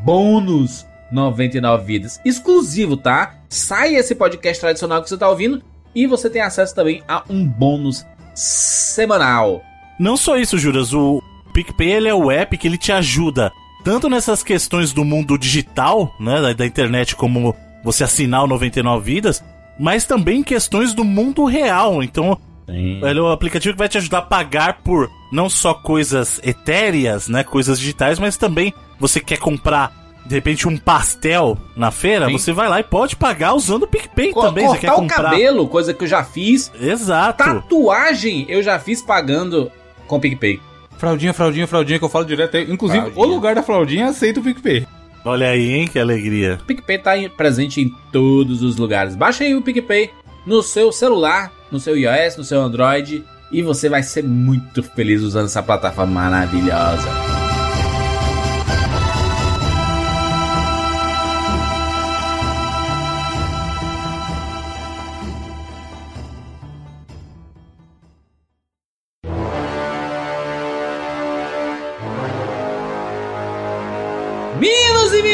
[0.03, 2.19] bônus 99 Vidas.
[2.23, 3.35] Exclusivo, tá?
[3.49, 5.61] Sai esse podcast tradicional que você tá ouvindo
[5.95, 9.63] e você tem acesso também a um bônus semanal.
[9.99, 10.93] Não só isso, Juras.
[10.93, 11.21] O
[11.53, 13.51] PicPay ele é o app que ele te ajuda
[13.83, 19.03] tanto nessas questões do mundo digital, né, da, da internet, como você assinar o 99
[19.03, 19.43] Vidas,
[19.77, 22.01] mas também questões do mundo real.
[22.01, 26.39] Então, ele é o aplicativo que vai te ajudar a pagar por não só coisas
[26.43, 32.27] etéreas, né, coisas digitais, mas também você quer comprar de repente, um pastel na feira,
[32.27, 32.31] Sim.
[32.31, 34.65] você vai lá e pode pagar usando o PicPay Co- também.
[34.65, 35.31] Você quer cortar o comprar.
[35.31, 36.71] cabelo, coisa que eu já fiz.
[36.79, 37.43] Exato.
[37.43, 39.69] Tatuagem eu já fiz pagando
[40.07, 40.61] com PicPay.
[40.97, 42.55] Fraldinha, fraldinha, fraldinha, que eu falo direto.
[42.55, 42.71] aí.
[42.71, 43.25] Inclusive, Fraldinha.
[43.25, 44.87] o lugar da fraldinha aceita o PicPay.
[45.25, 46.57] Olha aí, hein, que alegria.
[46.61, 49.17] O PicPay tá presente em todos os lugares.
[49.17, 50.09] Baixa aí o PicPay
[50.45, 55.21] no seu celular, no seu iOS, no seu Android e você vai ser muito feliz
[55.21, 57.32] usando essa plataforma maravilhosa.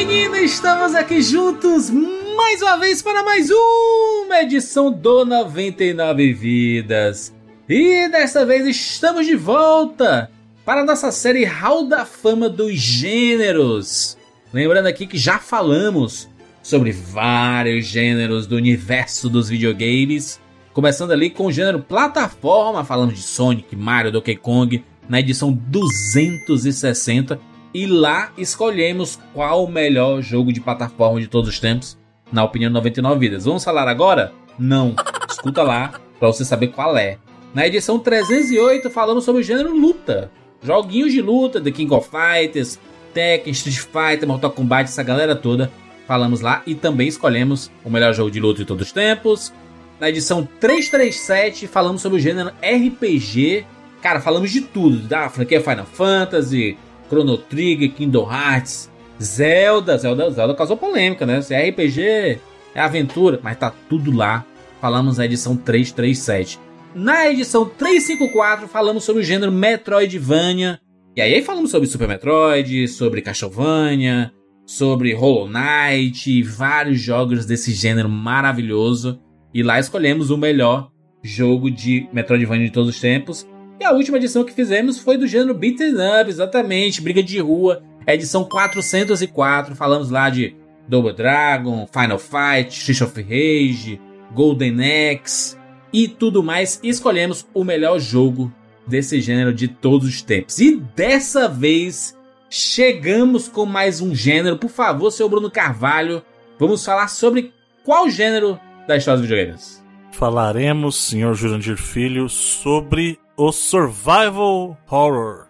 [0.09, 7.31] Meninas, estamos aqui juntos mais uma vez para mais uma edição do 99 Vidas.
[7.69, 10.31] E dessa vez estamos de volta
[10.65, 14.17] para nossa série Hall da Fama dos Gêneros.
[14.51, 16.27] Lembrando aqui que já falamos
[16.63, 20.39] sobre vários gêneros do universo dos videogames.
[20.73, 27.39] Começando ali com o gênero plataforma, falamos de Sonic, Mario, Donkey Kong, na edição 260.
[27.73, 31.97] E lá escolhemos qual o melhor jogo de plataforma de todos os tempos,
[32.31, 33.45] na opinião de 99 Vidas.
[33.45, 34.33] Vamos falar agora?
[34.57, 34.95] Não.
[35.29, 37.17] Escuta lá para você saber qual é.
[37.53, 40.31] Na edição 308 falamos sobre o gênero luta.
[40.61, 42.79] Joguinhos de luta, The King of Fighters,
[43.13, 45.71] Tekken, Street Fighter, Mortal Kombat, essa galera toda.
[46.07, 49.53] Falamos lá e também escolhemos o melhor jogo de luta de todos os tempos.
[49.99, 53.65] Na edição 337 falamos sobre o gênero RPG.
[54.01, 56.77] Cara, falamos de tudo, da franquia Final Fantasy,
[57.09, 58.89] Chrono Trigger, Kingdom Hearts,
[59.21, 61.41] Zelda, Zelda, Zelda causou polêmica, né?
[61.41, 62.39] Se é RPG,
[62.73, 64.45] é aventura, mas tá tudo lá.
[64.79, 66.59] Falamos na edição 337.
[66.95, 70.79] Na edição 354 falamos sobre o gênero Metroidvania.
[71.15, 74.31] E aí falamos sobre Super Metroid, sobre Castlevania,
[74.65, 79.19] sobre Hollow Knight, vários jogos desse gênero maravilhoso.
[79.53, 80.91] E lá escolhemos o melhor
[81.23, 83.45] jogo de Metroidvania de todos os tempos.
[83.79, 87.81] E a última edição que fizemos foi do gênero Beaten Up, exatamente, briga de rua,
[88.05, 89.73] edição 404.
[89.73, 90.53] Falamos lá de
[90.85, 94.01] Double Dragon, Final Fight, Street of Rage,
[94.33, 94.75] Golden
[95.13, 95.55] Axe
[95.93, 96.77] e tudo mais.
[96.83, 98.53] E escolhemos o melhor jogo
[98.85, 100.59] desse gênero de todos os tempos.
[100.59, 102.17] E dessa vez
[102.49, 104.57] chegamos com mais um gênero.
[104.57, 106.21] Por favor, seu Bruno Carvalho,
[106.59, 107.53] vamos falar sobre
[107.85, 109.81] qual gênero da história dos videogames?
[110.11, 115.47] Falaremos, senhor Jurandir Filho, sobre o Survival Horror.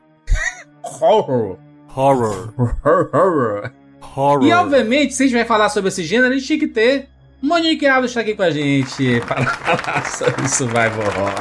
[1.02, 1.58] Horror.
[1.96, 2.54] Horror.
[2.86, 3.72] Horror.
[4.16, 4.44] Horror.
[4.46, 7.10] E obviamente, se a gente vai falar sobre esse gênero, a gente tinha que ter
[7.42, 11.34] Monique Alves está aqui com a gente para falar sobre Survival Horror.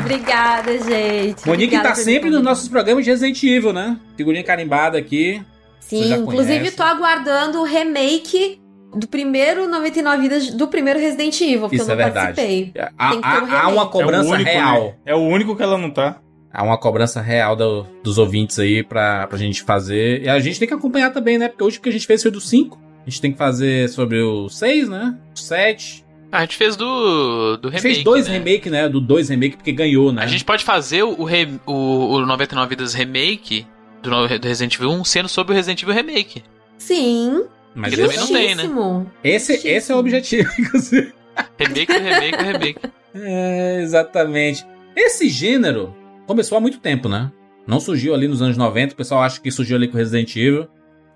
[0.00, 1.46] Obrigada, gente.
[1.46, 3.98] Monique Obrigada tá sempre nos nossos programas de Resident Evil, né?
[4.16, 5.42] Figurinha carimbada aqui.
[5.78, 8.58] Sim, inclusive tô aguardando o remake
[8.94, 12.36] do primeiro 99 vidas do primeiro Resident Evil, porque Isso eu é não verdade.
[12.36, 12.72] participei.
[12.98, 13.90] Há, Tem que ter um há- uma remake.
[13.92, 14.84] cobrança é o único, real.
[14.84, 14.94] né?
[15.06, 16.20] É o único que ela não tá.
[16.52, 20.22] Há uma cobrança real do- dos ouvintes aí pra, pra gente fazer.
[20.22, 21.48] E a gente tem que acompanhar também, né?
[21.48, 22.78] Porque o último que a gente fez foi do 5.
[23.06, 25.14] A gente tem que fazer sobre o 6, né?
[25.34, 26.04] O 7.
[26.32, 27.94] A gente fez do, do A gente remake.
[27.94, 28.34] fez dois né?
[28.38, 28.88] remake, né?
[28.88, 30.22] Do 2 remake, porque ganhou, né?
[30.22, 31.72] A gente pode fazer o, re- o,
[32.16, 33.66] o 99 Vidas Remake
[34.02, 36.42] do, no- do Resident Evil 1 sendo sobre o Resident Evil Remake.
[36.76, 37.44] Sim,
[37.78, 38.62] Mas Porque também não tem, né?
[38.64, 39.12] justíssimo.
[39.22, 41.12] esse, esse é o objetivo, inclusive.
[41.56, 42.80] Remake do remake do remake.
[43.14, 44.66] É, exatamente.
[44.96, 45.94] Esse gênero
[46.26, 47.30] começou há muito tempo, né?
[47.64, 50.66] Não surgiu ali nos anos 90, o pessoal acha que surgiu ali com Resident Evil.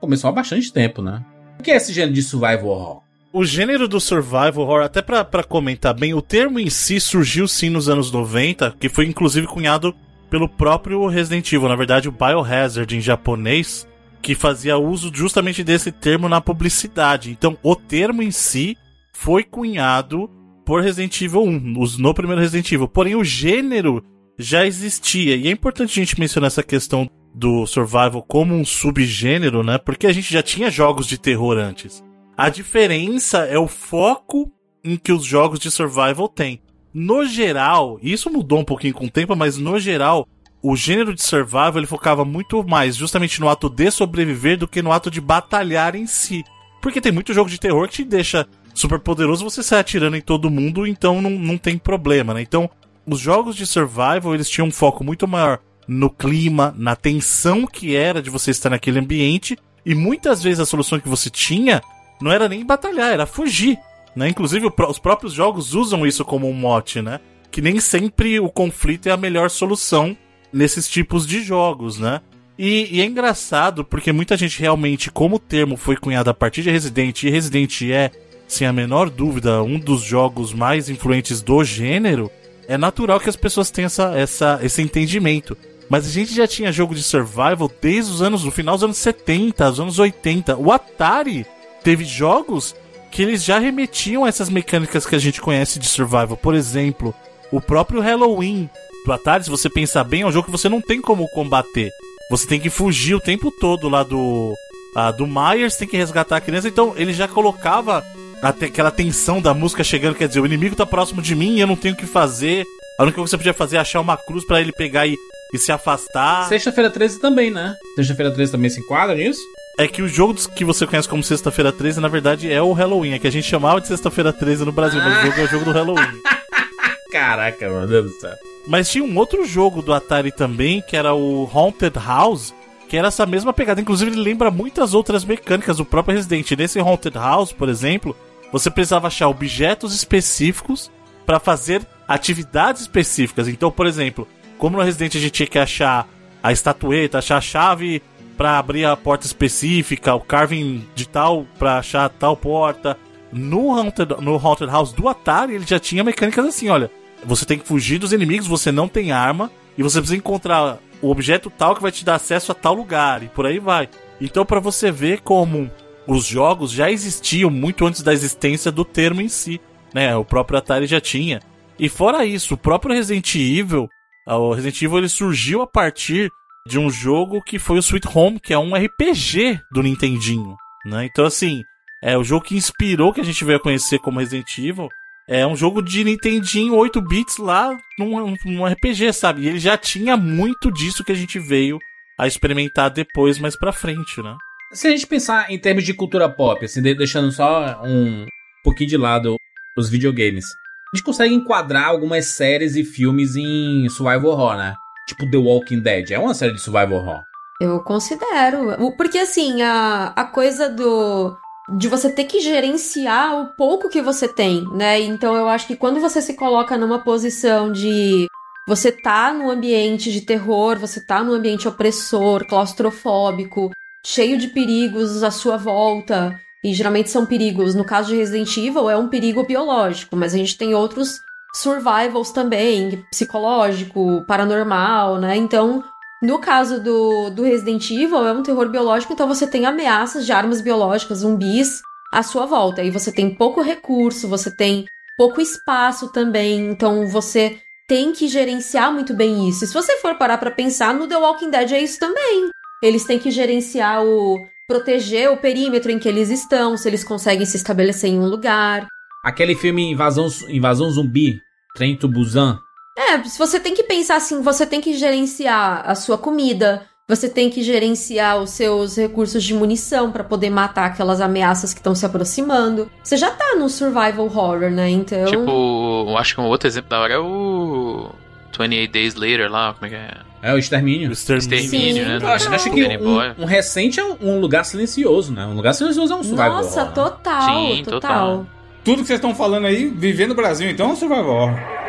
[0.00, 1.20] Começou há bastante tempo, né?
[1.58, 3.02] O que é esse gênero de survival horror?
[3.32, 7.70] O gênero do survival horror, até pra comentar bem, o termo em si surgiu sim
[7.70, 9.92] nos anos 90, que foi inclusive cunhado
[10.30, 13.86] pelo próprio Resident Evil, na verdade o Biohazard em japonês,
[14.22, 17.30] que fazia uso justamente desse termo na publicidade.
[17.30, 18.76] Então, o termo em si
[19.12, 20.30] foi cunhado
[20.64, 22.88] por Resident Evil 1, os- no primeiro Resident Evil.
[22.88, 24.02] Porém, o gênero
[24.38, 25.36] já existia.
[25.36, 29.78] E é importante a gente mencionar essa questão do survival como um subgênero, né?
[29.78, 32.02] Porque a gente já tinha jogos de terror antes.
[32.36, 34.50] A diferença é o foco
[34.84, 36.60] em que os jogos de survival têm.
[36.94, 40.26] No geral, isso mudou um pouquinho com o tempo, mas no geral,
[40.62, 44.80] o gênero de survival ele focava muito mais justamente no ato de sobreviver do que
[44.80, 46.44] no ato de batalhar em si.
[46.80, 50.20] Porque tem muito jogo de terror que te deixa super poderoso, você sai atirando em
[50.20, 52.40] todo mundo, então não, não tem problema, né?
[52.40, 52.70] Então,
[53.06, 57.94] os jogos de survival, eles tinham um foco muito maior no clima, na tensão que
[57.94, 61.82] era de você estar naquele ambiente, e muitas vezes a solução que você tinha
[62.20, 63.78] não era nem batalhar, era fugir,
[64.14, 64.28] né?
[64.28, 67.20] Inclusive os próprios jogos usam isso como um mote, né?
[67.50, 70.16] Que nem sempre o conflito é a melhor solução
[70.52, 72.20] nesses tipos de jogos, né?
[72.58, 76.62] E, e é engraçado porque muita gente realmente, como o termo foi cunhado a partir
[76.62, 78.10] de Resident, e Resident é,
[78.46, 82.30] sem a menor dúvida, um dos jogos mais influentes do gênero,
[82.68, 85.56] é natural que as pessoas tenham essa, essa, esse entendimento.
[85.88, 88.98] Mas a gente já tinha jogo de survival desde os anos, no final dos anos
[88.98, 90.56] 70, os anos 80.
[90.56, 91.44] O Atari
[91.82, 92.74] teve jogos
[93.10, 96.36] que eles já remetiam a essas mecânicas que a gente conhece de survival.
[96.36, 97.14] Por exemplo,
[97.50, 98.70] o próprio Halloween
[99.10, 101.90] Atari, se você pensar bem, é um jogo que você não tem como combater.
[102.30, 104.54] Você tem que fugir o tempo todo lá do
[104.94, 106.68] ah, do Myers, tem que resgatar a criança.
[106.68, 108.04] Então ele já colocava
[108.42, 111.60] até aquela tensão da música chegando, quer dizer, o inimigo tá próximo de mim e
[111.60, 112.64] eu não tenho o que fazer.
[112.98, 115.16] A única coisa que você podia fazer é achar uma cruz para ele pegar e,
[115.52, 116.48] e se afastar.
[116.48, 117.74] Sexta-feira 13 também, né?
[117.96, 119.40] Sexta-feira 13 também se enquadra nisso?
[119.78, 123.14] É que o jogo que você conhece como Sexta-feira 13, na verdade, é o Halloween.
[123.14, 125.48] É que a gente chamava de Sexta-feira 13 no Brasil, mas o jogo é o
[125.48, 126.20] jogo do Halloween.
[127.10, 128.51] Caraca, meu Deus do céu.
[128.66, 132.54] Mas tinha um outro jogo do Atari também, que era o Haunted House,
[132.88, 133.80] que era essa mesma pegada.
[133.80, 136.50] Inclusive, ele lembra muitas outras mecânicas do próprio Resident.
[136.52, 138.16] Nesse Haunted House, por exemplo,
[138.52, 140.90] você precisava achar objetos específicos
[141.26, 143.48] para fazer atividades específicas.
[143.48, 146.08] Então, por exemplo, como no Resident a gente tinha que achar
[146.42, 148.02] a estatueta, achar a chave
[148.36, 152.98] para abrir a porta específica, o carving de tal para achar tal porta.
[153.32, 156.90] No Haunted, no Haunted House do Atari, ele já tinha mecânicas assim, olha.
[157.24, 161.10] Você tem que fugir dos inimigos, você não tem arma, e você precisa encontrar o
[161.10, 163.88] objeto tal que vai te dar acesso a tal lugar, e por aí vai.
[164.20, 165.70] Então, para você ver como
[166.06, 169.60] os jogos já existiam muito antes da existência do termo em si,
[169.94, 170.16] né?
[170.16, 171.40] O próprio Atari já tinha.
[171.78, 173.88] E fora isso, o próprio Resident Evil,
[174.26, 176.30] o Resident Evil ele surgiu a partir
[176.66, 181.06] de um jogo que foi o Sweet Home, que é um RPG do Nintendinho, né?
[181.10, 181.62] Então assim,
[182.02, 184.88] é o jogo que inspirou que a gente veio a conhecer como Resident Evil.
[185.28, 189.42] É um jogo de Nintendinho 8 bits lá num, num RPG, sabe?
[189.42, 191.78] E ele já tinha muito disso que a gente veio
[192.18, 194.34] a experimentar depois, mais pra frente, né?
[194.72, 198.26] Se a gente pensar em termos de cultura pop, assim, de- deixando só um
[198.64, 199.36] pouquinho de lado
[199.76, 200.44] os videogames,
[200.92, 204.74] a gente consegue enquadrar algumas séries e filmes em survival horror, né?
[205.08, 207.20] Tipo The Walking Dead, é uma série de survival horror.
[207.60, 208.92] Eu considero.
[208.96, 211.36] Porque assim, a, a coisa do.
[211.70, 215.00] De você ter que gerenciar o pouco que você tem, né?
[215.00, 218.26] Então eu acho que quando você se coloca numa posição de.
[218.66, 223.70] Você tá num ambiente de terror, você tá num ambiente opressor, claustrofóbico,
[224.04, 226.38] cheio de perigos à sua volta.
[226.64, 227.74] E geralmente são perigos.
[227.74, 231.20] No caso de Resident Evil, é um perigo biológico, mas a gente tem outros
[231.54, 235.36] survivals também, psicológico, paranormal, né?
[235.36, 235.82] Então,
[236.22, 240.30] no caso do, do Resident Evil, é um terror biológico, então você tem ameaças de
[240.30, 241.82] armas biológicas, zumbis,
[242.12, 242.80] à sua volta.
[242.82, 244.84] E você tem pouco recurso, você tem
[245.18, 247.58] pouco espaço também, então você
[247.88, 249.64] tem que gerenciar muito bem isso.
[249.64, 252.50] E se você for parar pra pensar, no The Walking Dead é isso também.
[252.80, 254.38] Eles têm que gerenciar o.
[254.68, 258.86] proteger o perímetro em que eles estão, se eles conseguem se estabelecer em um lugar.
[259.24, 261.40] Aquele filme Invasão, Invasão Zumbi,
[261.74, 262.58] Trem to Busan,
[262.96, 267.28] É, se você tem que pensar assim, você tem que gerenciar a sua comida, você
[267.28, 271.94] tem que gerenciar os seus recursos de munição pra poder matar aquelas ameaças que estão
[271.94, 272.90] se aproximando.
[273.02, 274.88] Você já tá no survival horror, né?
[274.88, 275.24] Então.
[275.24, 278.10] Tipo, eu acho que um outro exemplo da hora é o
[278.58, 280.32] 28 Days Later lá, como é que é?
[280.42, 281.08] é o Extermínio.
[281.08, 281.68] O Extermínio.
[281.68, 282.18] Sim, né?
[282.20, 285.46] Eu acho, acho que um, um recente é um lugar silencioso, né?
[285.46, 286.94] Um lugar silencioso é um survival Nossa, horror, né?
[286.94, 288.00] total, Sim, total.
[288.00, 288.46] total.
[288.84, 291.81] Tudo que vocês estão falando aí, viver no Brasil, então é um survival horror.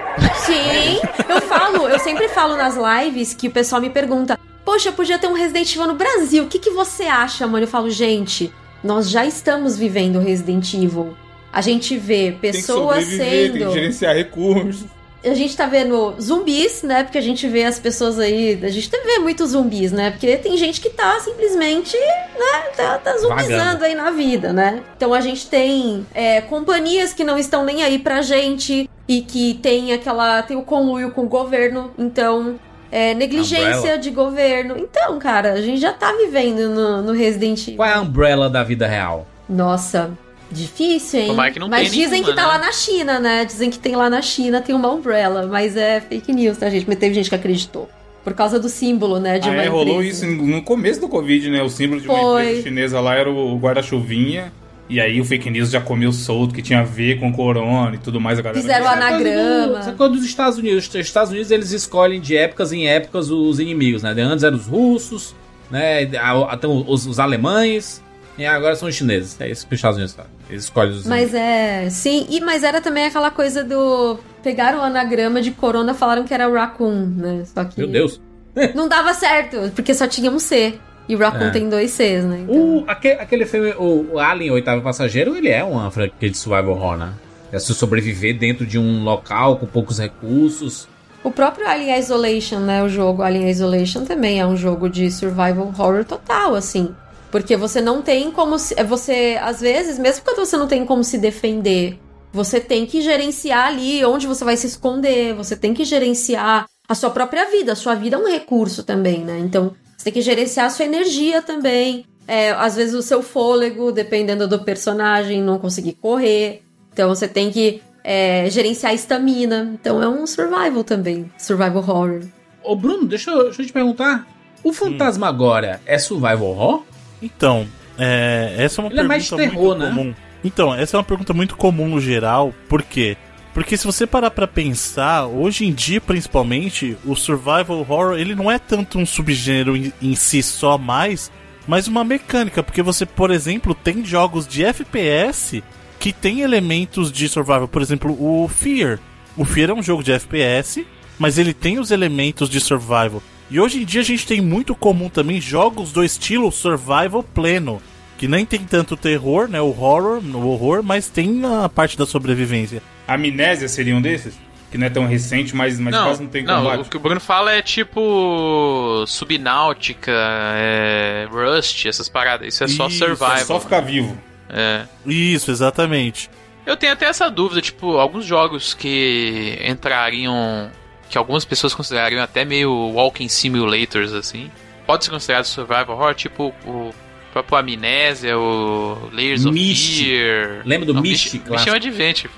[0.45, 0.99] Sim,
[1.29, 5.27] eu falo, eu sempre falo nas lives que o pessoal me pergunta: Poxa, podia ter
[5.27, 7.63] um Resident Evil no Brasil, o que, que você acha, mano?
[7.65, 11.15] Eu falo, gente, nós já estamos vivendo Resident Evil.
[11.51, 13.67] A gente vê Tem que pessoas tem sendo.
[13.67, 14.85] que gerenciar recursos.
[15.23, 17.03] A gente tá vendo zumbis, né?
[17.03, 18.59] Porque a gente vê as pessoas aí.
[18.61, 20.11] A gente vê muitos zumbis, né?
[20.11, 22.59] Porque tem gente que tá simplesmente, né?
[22.75, 23.85] Tá, tá zumbizando Vagando.
[23.85, 24.83] aí na vida, né?
[24.97, 29.55] Então a gente tem é, companhias que não estão nem aí pra gente e que
[29.61, 30.41] tem aquela.
[30.43, 31.91] tem o conluio com o governo.
[31.97, 32.55] Então.
[32.95, 33.97] É, negligência Umbrella.
[33.97, 34.75] de governo.
[34.77, 37.77] Então, cara, a gente já tá vivendo no, no Resident Evil.
[37.77, 39.25] Qual é a umbrella da vida real?
[39.49, 40.11] Nossa,
[40.51, 41.27] difícil, hein?
[41.29, 42.47] Tomara que não mas dizem nenhuma, que tá né?
[42.49, 43.45] lá na China, né?
[43.45, 46.85] Dizem que tem lá na China, tem uma umbrella, mas é fake news, tá, gente?
[46.87, 47.89] Mas teve gente que acreditou.
[48.23, 50.25] Por causa do símbolo, né, de Ah, uma é, rolou empresa.
[50.27, 51.63] isso no começo do Covid, né?
[51.63, 52.41] O símbolo de uma Foi.
[52.43, 54.53] empresa chinesa lá era o guarda-chuvinha.
[54.89, 57.99] E aí o fake news já comeu solto, que tinha a ver com corona e
[57.99, 58.37] tudo mais.
[58.37, 59.79] A galera Fizeram anagrama.
[59.79, 60.87] É coisa dos Estados Unidos.
[60.87, 64.11] Os Estados Unidos eles escolhem de épocas em épocas os inimigos, né?
[64.11, 65.35] Antes eram os russos,
[65.71, 66.03] né?
[66.49, 68.03] Até os, os alemães.
[68.37, 69.39] E agora são os chineses.
[69.39, 70.31] É isso que os Estados Unidos fazem.
[70.49, 74.81] Eles escolhem os Mas é, sim, e mas era também aquela coisa do pegaram o
[74.81, 77.43] anagrama de corona, falaram que era raccoon, né?
[77.45, 78.19] Só que Meu Deus.
[78.75, 80.73] não dava certo, porque só tinha um C.
[81.07, 81.51] E Raccoon É.
[81.51, 82.45] tem dois Cs, né?
[82.47, 86.29] Então- O, aquele, aquele filme, o, o Alien, o Oitavo Passageiro, ele é uma franquia
[86.29, 87.13] de survival horror, né?
[87.51, 90.87] É se sobreviver dentro de um local com poucos recursos.
[91.23, 92.83] O próprio Alien Isolation, né?
[92.83, 96.93] O jogo Alien Isolation também é um jogo de survival horror total, assim.
[97.31, 98.73] Porque você não tem como se.
[98.79, 101.97] é Você, às vezes, mesmo quando você não tem como se defender,
[102.31, 106.95] você tem que gerenciar ali onde você vai se esconder, você tem que gerenciar a
[106.95, 107.71] sua própria vida.
[107.73, 109.39] A sua vida é um recurso também, né?
[109.39, 112.05] Então, você tem que gerenciar a sua energia também.
[112.27, 116.61] É, às vezes o seu fôlego, dependendo do personagem, não conseguir correr.
[116.91, 119.71] Então você tem que é, gerenciar a estamina.
[119.73, 121.31] Então é um survival também.
[121.37, 122.21] Survival horror.
[122.61, 124.27] Ô, Bruno, deixa eu, deixa eu te perguntar.
[124.61, 126.83] O Fantasmagória é survival horror?
[127.21, 127.65] Então,
[127.97, 129.89] é, essa é uma Ele é pergunta mais terror, muito né?
[129.89, 130.15] comum.
[130.43, 133.15] Então, essa é uma pergunta muito comum no geral, por quê?
[133.53, 138.49] Porque se você parar pra pensar, hoje em dia, principalmente, o survival horror, ele não
[138.49, 141.31] é tanto um subgênero em, em si só mais,
[141.67, 145.63] mas uma mecânica, porque você, por exemplo, tem jogos de FPS
[145.99, 148.99] que tem elementos de survival, por exemplo, o Fear.
[149.37, 150.85] O Fear é um jogo de FPS,
[151.19, 153.21] mas ele tem os elementos de survival.
[153.49, 157.81] E hoje em dia a gente tem muito comum também jogos do estilo survival pleno,
[158.17, 162.05] que nem tem tanto terror, né, o horror, o horror, mas tem a parte da
[162.05, 162.81] sobrevivência.
[163.07, 164.35] Amnésia seria um desses?
[164.71, 166.81] Que não é tão recente, mas, mas não, quase não tem não, combate.
[166.81, 170.11] o que o Bruno fala é tipo subnáutica,
[170.55, 172.47] é, Rust, essas paradas.
[172.47, 173.35] Isso é só Isso, é survival.
[173.35, 174.17] É só ficar vivo.
[174.49, 174.83] É.
[175.05, 176.29] Isso, exatamente.
[176.65, 180.71] Eu tenho até essa dúvida, tipo, alguns jogos que entrariam.
[181.09, 184.49] que algumas pessoas considerariam até meio walking simulators, assim.
[184.87, 186.93] Pode ser considerado survival horror, tipo o
[187.31, 190.03] próprio Amnésia, o Layers of Myst.
[190.03, 190.61] Fear.
[190.65, 191.69] Lembra do Não, Myst, Myst clássico?
[191.69, 192.33] é um Adventure.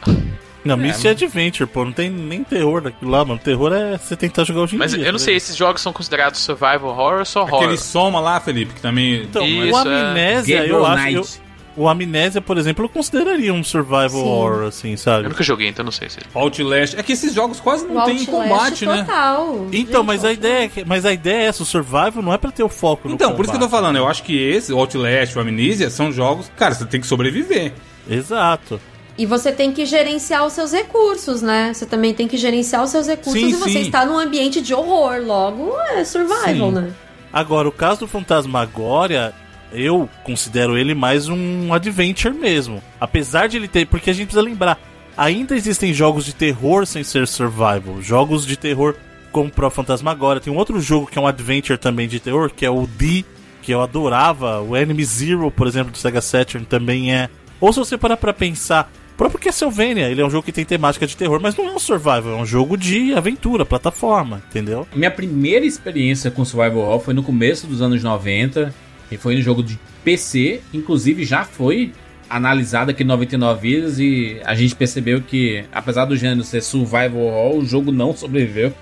[0.65, 3.39] Não, Myst é Adventure, pô, não tem nem terror daquilo lá, mano.
[3.39, 5.01] Terror é você tentar jogar hoje em Mas dia.
[5.05, 7.61] eu não tá sei, esses jogos são considerados survival horror ou só horror?
[7.63, 9.21] Aquele soma lá, Felipe, que também.
[9.23, 10.01] Então, Isso, o é.
[10.09, 11.09] Amnésia, Gabriel eu acho.
[11.17, 11.45] Eu,
[11.77, 14.23] o Amnésia, por exemplo, eu consideraria um survival Sim.
[14.23, 15.27] horror, assim, Eu sabe?
[15.27, 16.19] nunca joguei, então não sei se.
[16.33, 16.97] Outlast.
[16.97, 18.99] É que esses jogos quase não tem combate, né?
[19.03, 19.67] total.
[19.73, 22.33] Então, Gente, mas a ideia, é que- mas a ideia é essa, o survival não
[22.33, 24.23] é pra ter o foco no Então, por isso que eu tô falando, eu acho
[24.23, 27.73] que esse, o Outlast, o Amnesia, são jogos, cara, você tem que sobreviver.
[28.09, 28.79] Exato.
[29.17, 31.73] E você tem que gerenciar os seus recursos, né?
[31.73, 33.81] Você também tem que gerenciar os seus recursos Sim, e você sim.
[33.81, 35.21] está num ambiente de horror.
[35.25, 36.71] Logo, é survival, Sim.
[36.71, 36.93] né?
[37.31, 39.33] Agora, o caso do Fantasmagória,
[39.71, 42.83] eu considero ele mais um adventure mesmo.
[42.99, 43.87] Apesar de ele ter.
[43.87, 44.79] Porque a gente precisa lembrar,
[45.15, 48.01] ainda existem jogos de terror sem ser survival.
[48.01, 48.95] Jogos de terror
[49.31, 50.41] como Pro Fantasmagória.
[50.41, 53.23] Tem um outro jogo que é um adventure também de terror, que é o D,
[53.61, 54.61] que eu adorava.
[54.61, 57.29] O Enemy Zero, por exemplo, do Sega Saturn também é.
[57.59, 58.91] Ou se você parar pra pensar.
[59.15, 61.71] O próprio Castlevania, ele é um jogo que tem temática de terror, mas não é
[61.71, 64.85] um survival, é um jogo de aventura, plataforma, entendeu?
[64.93, 68.75] Minha primeira experiência com survival horror foi no começo dos anos 90
[69.09, 71.93] e foi no jogo de PC, inclusive já foi
[72.29, 77.21] analisado aqui no 99 Vidas e a gente percebeu que, apesar do gênero ser survival
[77.21, 78.73] horror, o jogo não sobreviveu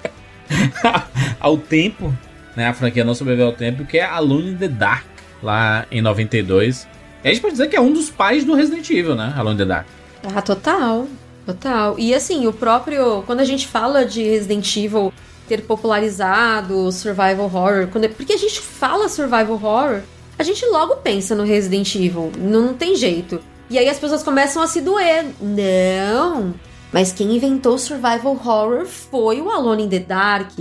[1.39, 2.11] ao tempo,
[2.55, 2.69] né?
[2.69, 5.05] A franquia não sobreviveu ao tempo, que é Alone in the Dark,
[5.43, 6.87] lá em 92.
[7.23, 9.31] E a gente pode dizer que é um dos pais do Resident Evil, né?
[9.37, 9.85] Alone in the Dark.
[10.23, 11.07] Ah, total.
[11.45, 11.95] Total.
[11.99, 13.23] E assim, o próprio.
[13.23, 15.13] Quando a gente fala de Resident Evil
[15.47, 20.01] ter popularizado o survival horror, quando, porque a gente fala survival horror,
[20.39, 22.31] a gente logo pensa no Resident Evil.
[22.37, 23.41] Não, não tem jeito.
[23.69, 25.25] E aí as pessoas começam a se doer.
[25.41, 26.53] Não!
[26.91, 30.51] Mas quem inventou o survival horror foi o Alone in the Dark.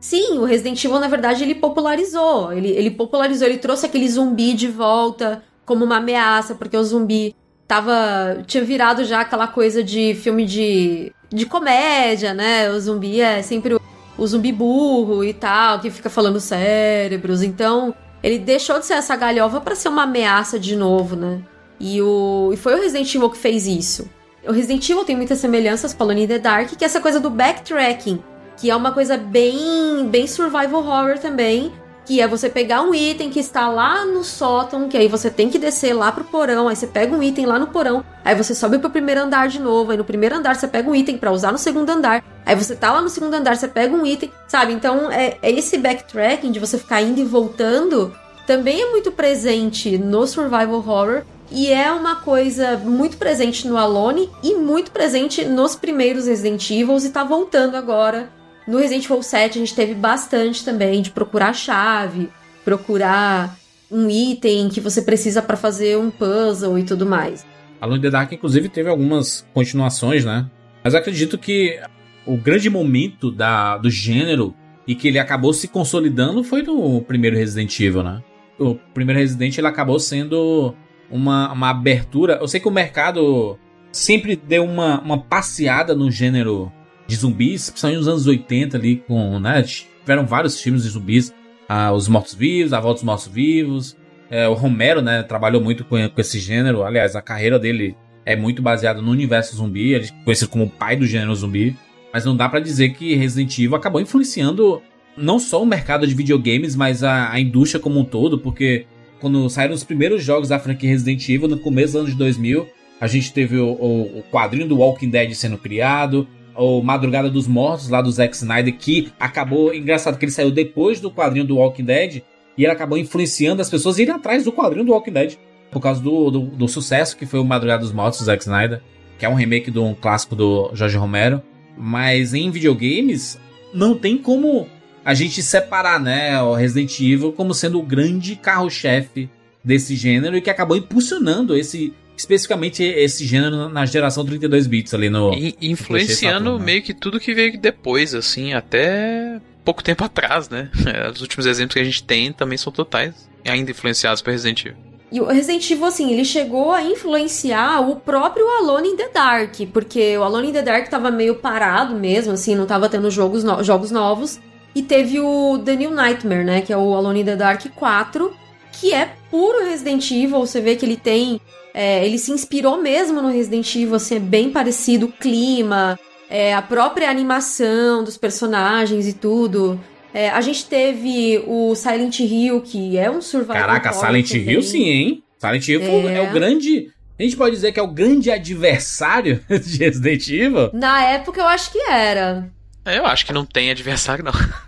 [0.00, 2.52] Sim, o Resident Evil, na verdade, ele popularizou.
[2.52, 7.34] Ele, ele popularizou, ele trouxe aquele zumbi de volta como uma ameaça, porque o zumbi
[7.66, 8.42] tava.
[8.46, 11.12] tinha virado já aquela coisa de filme de.
[11.30, 12.70] de comédia, né?
[12.70, 13.80] O zumbi é sempre o,
[14.16, 17.42] o zumbi burro e tal, que fica falando cérebros.
[17.42, 21.40] Então, ele deixou de ser essa galhova pra ser uma ameaça de novo, né?
[21.78, 24.08] E, o, e foi o Resident Evil que fez isso.
[24.46, 27.20] O Resident Evil tem muitas semelhanças com Alone in the Dark, que é essa coisa
[27.20, 28.22] do backtracking,
[28.56, 31.72] que é uma coisa bem, bem survival horror também,
[32.06, 35.50] que é você pegar um item que está lá no sótão, que aí você tem
[35.50, 38.54] que descer lá pro porão, aí você pega um item lá no porão, aí você
[38.54, 41.32] sobe pro primeiro andar de novo, aí no primeiro andar você pega um item pra
[41.32, 44.30] usar no segundo andar, aí você tá lá no segundo andar, você pega um item,
[44.46, 44.72] sabe?
[44.72, 48.14] Então é, é esse backtracking de você ficar indo e voltando
[48.46, 54.30] também é muito presente no survival horror e é uma coisa muito presente no Alone
[54.42, 58.35] e muito presente nos primeiros Resident Evil e tá voltando agora.
[58.66, 62.28] No Resident Evil 7 a gente teve bastante também de procurar chave,
[62.64, 63.56] procurar
[63.90, 67.46] um item que você precisa pra fazer um puzzle e tudo mais.
[67.80, 70.50] Alone in the Dark, inclusive, teve algumas continuações, né?
[70.82, 71.78] Mas acredito que
[72.26, 74.54] o grande momento da, do gênero
[74.86, 78.22] e que ele acabou se consolidando foi no primeiro Resident Evil, né?
[78.58, 80.74] O primeiro Resident ele acabou sendo
[81.10, 82.38] uma, uma abertura.
[82.40, 83.58] Eu sei que o mercado
[83.92, 86.72] sempre deu uma, uma passeada no gênero
[87.06, 89.62] de zumbis, principalmente nos anos 80 ali, com, né?
[89.62, 91.32] Tiveram vários filmes de zumbis.
[91.68, 93.96] Ah, os Mortos-Vivos, A Volta dos Mortos-Vivos.
[94.30, 96.82] É, o Romero, né, trabalhou muito com, com esse gênero.
[96.82, 99.92] Aliás, a carreira dele é muito baseada no universo zumbi.
[99.92, 101.76] Ele é conhecido como o pai do gênero zumbi.
[102.12, 104.82] Mas não dá para dizer que Resident Evil acabou influenciando
[105.16, 108.86] não só o mercado de videogames, mas a, a indústria como um todo, porque
[109.20, 112.68] quando saíram os primeiros jogos da franquia Resident Evil, no começo dos anos 2000,
[113.00, 117.46] a gente teve o, o, o quadrinho do Walking Dead sendo criado, o Madrugada dos
[117.46, 119.74] Mortos, lá do Zack Snyder, que acabou.
[119.74, 122.22] Engraçado que ele saiu depois do quadrinho do Walking Dead,
[122.56, 125.34] e ele acabou influenciando as pessoas a irem atrás do quadrinho do Walking Dead,
[125.70, 128.80] por causa do, do, do sucesso que foi o Madrugada dos Mortos do Zack Snyder,
[129.18, 131.42] que é um remake de um clássico do Jorge Romero.
[131.76, 133.38] Mas em videogames,
[133.72, 134.66] não tem como
[135.04, 139.30] a gente separar, né, o Resident Evil como sendo o grande carro-chefe
[139.62, 145.10] desse gênero e que acabou impulsionando esse especificamente esse gênero na geração 32 bits ali
[145.10, 146.64] no E influenciando Saturn, né?
[146.64, 150.70] meio que tudo que veio depois, assim, até pouco tempo atrás, né?
[150.86, 154.30] É, Os últimos exemplos que a gente tem também são totais e ainda influenciados por
[154.30, 154.76] Resident Evil.
[155.12, 159.54] E o Resident Evil, assim, ele chegou a influenciar o próprio Alone in the Dark,
[159.72, 163.44] porque o Alone in the Dark tava meio parado mesmo, assim, não tava tendo jogos,
[163.44, 164.40] no- jogos novos.
[164.74, 168.36] E teve o The New Nightmare, né, que é o Alone in the Dark 4,
[168.72, 171.40] que é puro Resident Evil, você vê que ele tem...
[171.78, 175.98] é, ele se inspirou mesmo no Resident Evil, assim, é bem parecido o clima,
[176.30, 179.78] é, a própria animação dos personagens e tudo.
[180.14, 184.48] É, a gente teve o Silent Hill, que é um survival Caraca, horror Silent também.
[184.50, 185.22] Hill sim, hein?
[185.38, 186.14] Silent Hill É.
[186.14, 186.90] é o grande.
[187.18, 190.70] A gente pode dizer que é o grande adversário de Resident Evil.
[190.72, 192.50] Na época eu acho que era.
[192.84, 194.32] É, Eu acho que não tem adversário, não.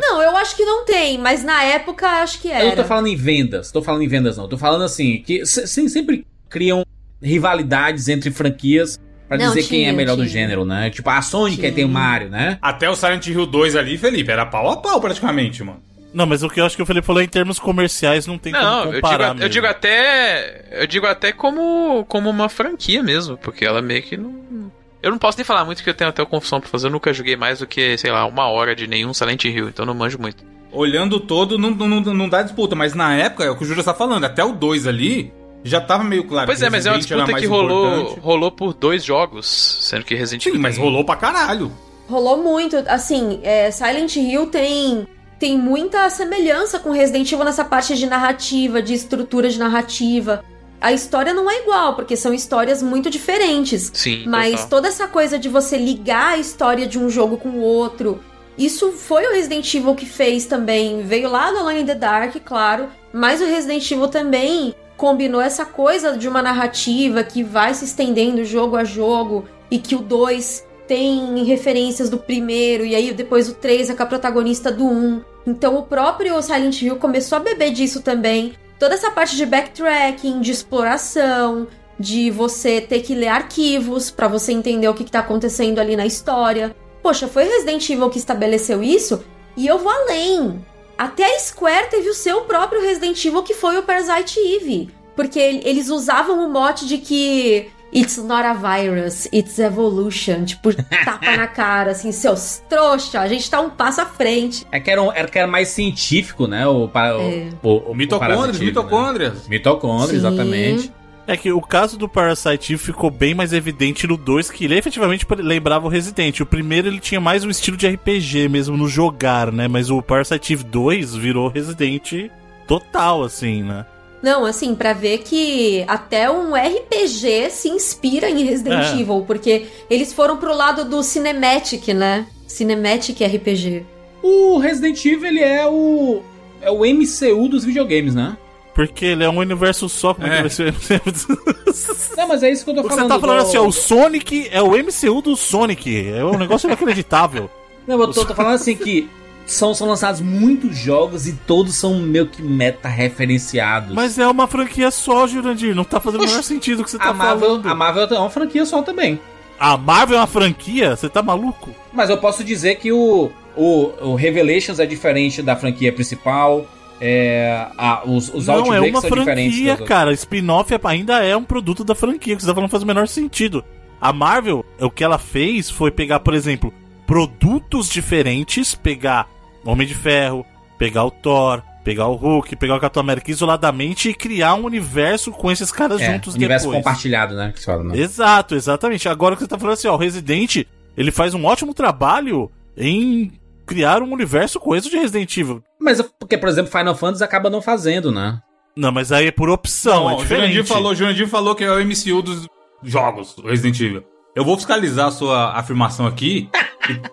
[0.00, 2.84] Não, eu acho que não tem, mas na época acho que Eu não tô era.
[2.84, 4.48] falando em vendas, tô falando em vendas não.
[4.48, 6.84] Tô falando assim, que se- se- sempre criam
[7.22, 10.32] rivalidades entre franquias pra Não, dizer quem é tinha, melhor do tinha.
[10.32, 10.88] gênero, né?
[10.90, 11.72] Tipo, a Sonic Tinha.
[11.72, 12.58] tem o Mario, né?
[12.62, 15.82] Até o Silent Hill 2 ali, Felipe, era pau a pau praticamente, mano.
[16.14, 18.50] Não, mas o que eu acho que o Felipe falou em termos comerciais não tem
[18.52, 20.64] Não, como eu digo, comparar eu digo até.
[20.72, 24.72] Eu digo até como, como uma franquia mesmo, porque ela meio que não.
[25.02, 26.86] Eu não posso nem falar muito que eu tenho até confusão pra fazer.
[26.86, 29.82] Eu nunca joguei mais do que, sei lá, uma hora de nenhum Silent Hill, então
[29.82, 30.42] eu não manjo muito.
[30.72, 33.84] Olhando todo, não, não, não dá disputa, mas na época, é o que o Júlio
[33.84, 35.32] tá falando, até o 2 ali,
[35.64, 38.20] já tava meio claro Pois que é, mas é uma disputa que rolou, importante.
[38.20, 39.46] rolou por dois jogos,
[39.82, 40.60] sendo que Resident Sim, Evil.
[40.62, 41.70] mas tem- rolou pra caralho.
[42.08, 42.76] Rolou muito.
[42.86, 45.06] Assim, é, Silent Hill tem,
[45.38, 50.42] tem muita semelhança com Resident Evil nessa parte de narrativa, de estrutura de narrativa.
[50.80, 53.90] A história não é igual, porque são histórias muito diferentes.
[53.92, 54.68] Sim, Mas total.
[54.68, 58.20] toda essa coisa de você ligar a história de um jogo com o outro,
[58.56, 61.02] isso foi o Resident Evil que fez também.
[61.02, 65.64] Veio lá do Alone in the Dark, claro, mas o Resident Evil também combinou essa
[65.64, 70.66] coisa de uma narrativa que vai se estendendo jogo a jogo e que o 2
[70.88, 75.22] tem referências do primeiro e aí depois o 3 é com a protagonista do 1.
[75.46, 78.54] Então o próprio Silent Hill começou a beber disso também.
[78.78, 81.68] Toda essa parte de backtracking, de exploração,
[81.98, 85.96] de você ter que ler arquivos pra você entender o que, que tá acontecendo ali
[85.96, 86.74] na história.
[87.02, 89.22] Poxa, foi Resident Evil que estabeleceu isso
[89.56, 90.64] e eu vou além.
[90.98, 94.90] Até a Square teve o seu próprio Resident Evil que foi o Parasite Eve.
[95.14, 100.44] Porque el- eles usavam o mote de que It's not a virus, it's evolution.
[100.44, 100.74] Tipo,
[101.06, 104.66] tapa na cara, assim, seus trouxa, a gente tá um passo à frente.
[104.70, 106.66] É que era, um- era que era mais científico, né?
[106.66, 107.48] O, para, o- É.
[107.62, 108.66] o, o, Mitocôndrias, Parasite, né?
[108.66, 109.48] mitocôndrias.
[109.48, 110.16] Mitocôndrias, Sim.
[110.18, 110.92] exatamente.
[111.28, 114.78] É que o caso do Parasite Eve ficou bem mais evidente no 2, que ele
[114.78, 116.40] efetivamente lembrava o Resident.
[116.40, 119.68] O primeiro ele tinha mais um estilo de RPG mesmo no jogar, né?
[119.68, 122.30] Mas o Parasite Eve 2 virou Resident
[122.66, 123.84] total, assim, né?
[124.22, 128.98] Não, assim, pra ver que até um RPG se inspira em Resident É.
[128.98, 132.26] Evil, porque eles foram pro lado do Cinematic, né?
[132.46, 133.84] Cinematic RPG.
[134.22, 136.22] O Resident Evil, ele é o.
[136.62, 138.34] É o MCU dos videogames, né?
[138.78, 140.36] Porque ele é um universo só, como É.
[140.36, 140.72] que vai ser?
[142.16, 143.02] Não, mas é isso que eu tô falando.
[143.02, 146.08] você tá falando do- assim, ó, o Sonic é o MCU do Sonic.
[146.10, 147.50] É um negócio inacreditável.
[147.88, 149.10] Não, eu tô, tô falando assim que
[149.46, 153.92] são, são lançados muitos jogos e todos são meio que meta-referenciados.
[153.94, 155.74] Mas é uma franquia só, Jurandir.
[155.74, 157.66] Não tá fazendo o menor sentido o que você tá a Marvel, falando.
[157.68, 159.18] a Marvel é uma franquia só também.
[159.58, 160.94] A Marvel é uma franquia?
[160.94, 161.70] Você tá maluco?
[161.92, 166.64] Mas eu posso dizer que o, o, o Revelations é diferente da franquia principal.
[167.00, 170.12] É, a- os os não, é uma franquia, cara.
[170.12, 172.34] Spin-off é- ainda é um produto da franquia.
[172.36, 173.64] Que você tá falando faz o menor sentido.
[174.00, 176.72] A Marvel, o que ela fez foi pegar, por exemplo,
[177.06, 179.28] produtos diferentes, pegar
[179.64, 180.44] Homem de Ferro,
[180.78, 185.30] pegar o Thor, pegar o Hulk, pegar o Capitão América isoladamente e criar um universo
[185.32, 186.84] com esses caras É, juntos universo depois.
[186.84, 187.52] compartilhado, né?
[187.54, 187.98] Que fala, né?
[187.98, 189.08] Exato, exatamente.
[189.08, 190.64] Agora que você tá falando assim, ó, o Resident,
[190.96, 193.32] ele faz um ótimo trabalho em
[193.68, 195.62] criar um universo coeso de Resident Evil.
[195.78, 198.40] Mas é porque, por exemplo, Final Fantasy acaba não fazendo, né?
[198.74, 200.52] Não, mas aí é por opção, Não, é ó, o diferente.
[200.52, 202.48] Jurandir falou, Jurandir falou que é o MCU dos
[202.82, 204.04] jogos, Resident Evil.
[204.34, 206.48] Eu vou fiscalizar a sua afirmação aqui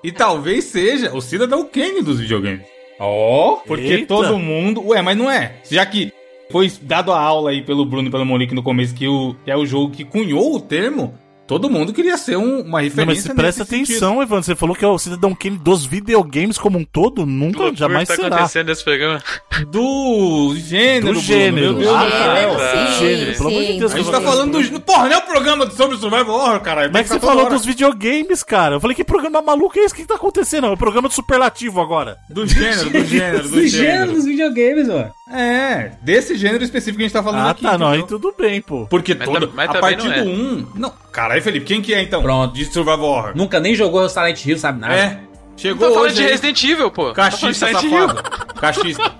[0.03, 2.65] e, e talvez seja o Cidadão Kane dos videogames.
[2.99, 3.57] Ó.
[3.65, 4.07] Porque Eita.
[4.07, 4.81] todo mundo.
[4.87, 5.55] Ué, mas não é.
[5.69, 6.13] Já que
[6.51, 9.49] foi dado a aula aí pelo Bruno e pela Monique no começo que, o, que
[9.49, 11.17] é o jogo que cunhou o termo,
[11.47, 13.01] todo mundo queria ser um- uma referência.
[13.01, 13.95] Não, mas se presta nesse sentido.
[13.97, 14.43] atenção, Evandro.
[14.45, 17.25] Você falou que é o Cidadão Kane dos videogames como um todo?
[17.25, 18.27] Nunca, jamais tá será.
[18.35, 19.21] acontecendo nesse programa?
[19.69, 21.65] Do gênero, Do Bruno, gênero.
[21.67, 22.35] Meu Deus Ah, do tá.
[22.35, 22.57] céu.
[22.59, 23.79] sim, Gênero, pelo amor de sim.
[23.79, 24.81] Deus, A gente tá falando do.
[24.81, 26.89] Porra, não é o programa sobre Survival Horror, caralho.
[26.91, 28.75] Mas Tem que você que ficar falou toda dos videogames, cara.
[28.75, 29.93] Eu falei, que programa maluco é esse?
[29.93, 30.67] O que tá acontecendo?
[30.67, 31.95] É o programa do superlativo agora.
[31.95, 32.17] hora.
[32.29, 34.11] Do gênero, do gênero, do Do gênero gênero.
[34.13, 35.11] dos videogames, mano.
[35.27, 37.63] É, desse gênero específico que a gente tá falando Ah, aqui.
[37.63, 38.85] tá, não, aí tudo bem, pô.
[38.85, 40.21] Porque Mas todo, mas a partir não é.
[40.23, 40.67] do 1...
[40.75, 42.21] Não, caralho, Felipe, quem que é então?
[42.21, 42.53] Pronto.
[42.53, 43.31] De Survival Horror.
[43.35, 44.93] Nunca nem jogou Silent Hill, sabe nada.
[44.95, 45.19] É,
[45.57, 47.11] chegou Tô falando hoje de Resident Evil, pô.
[47.11, 48.07] Cachista Silent Hill.
[48.07, 48.23] safado.
[48.59, 49.15] Cachista.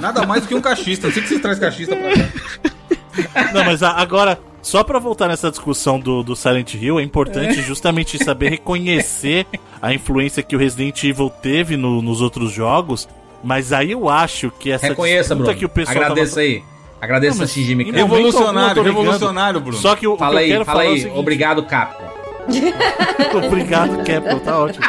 [0.00, 1.08] Nada mais do que um cachista.
[1.08, 3.52] Não sei que você traz cachista pra cá.
[3.52, 7.60] Não, mas a- agora, só pra voltar nessa discussão do, do Silent Hill, é importante
[7.60, 9.46] justamente saber reconhecer
[9.82, 13.08] a influência que o Resident Evil teve no- nos outros jogos.
[13.42, 15.58] Mas aí eu acho que essa Reconheça, disputa Bruno.
[15.58, 16.40] que o pessoal Agradeça tava...
[16.46, 16.62] aí.
[17.00, 17.98] Agradeça Não, mas Shinji Mikami.
[17.98, 19.78] eu Revolucionário, revolucionário, Bruno.
[19.78, 21.00] Só que o, o Fala que eu aí, quero fala falar é o aí.
[21.00, 22.04] seguinte, Obrigado, Capcom.
[23.46, 24.84] Obrigado, Capcom, tá ótimo.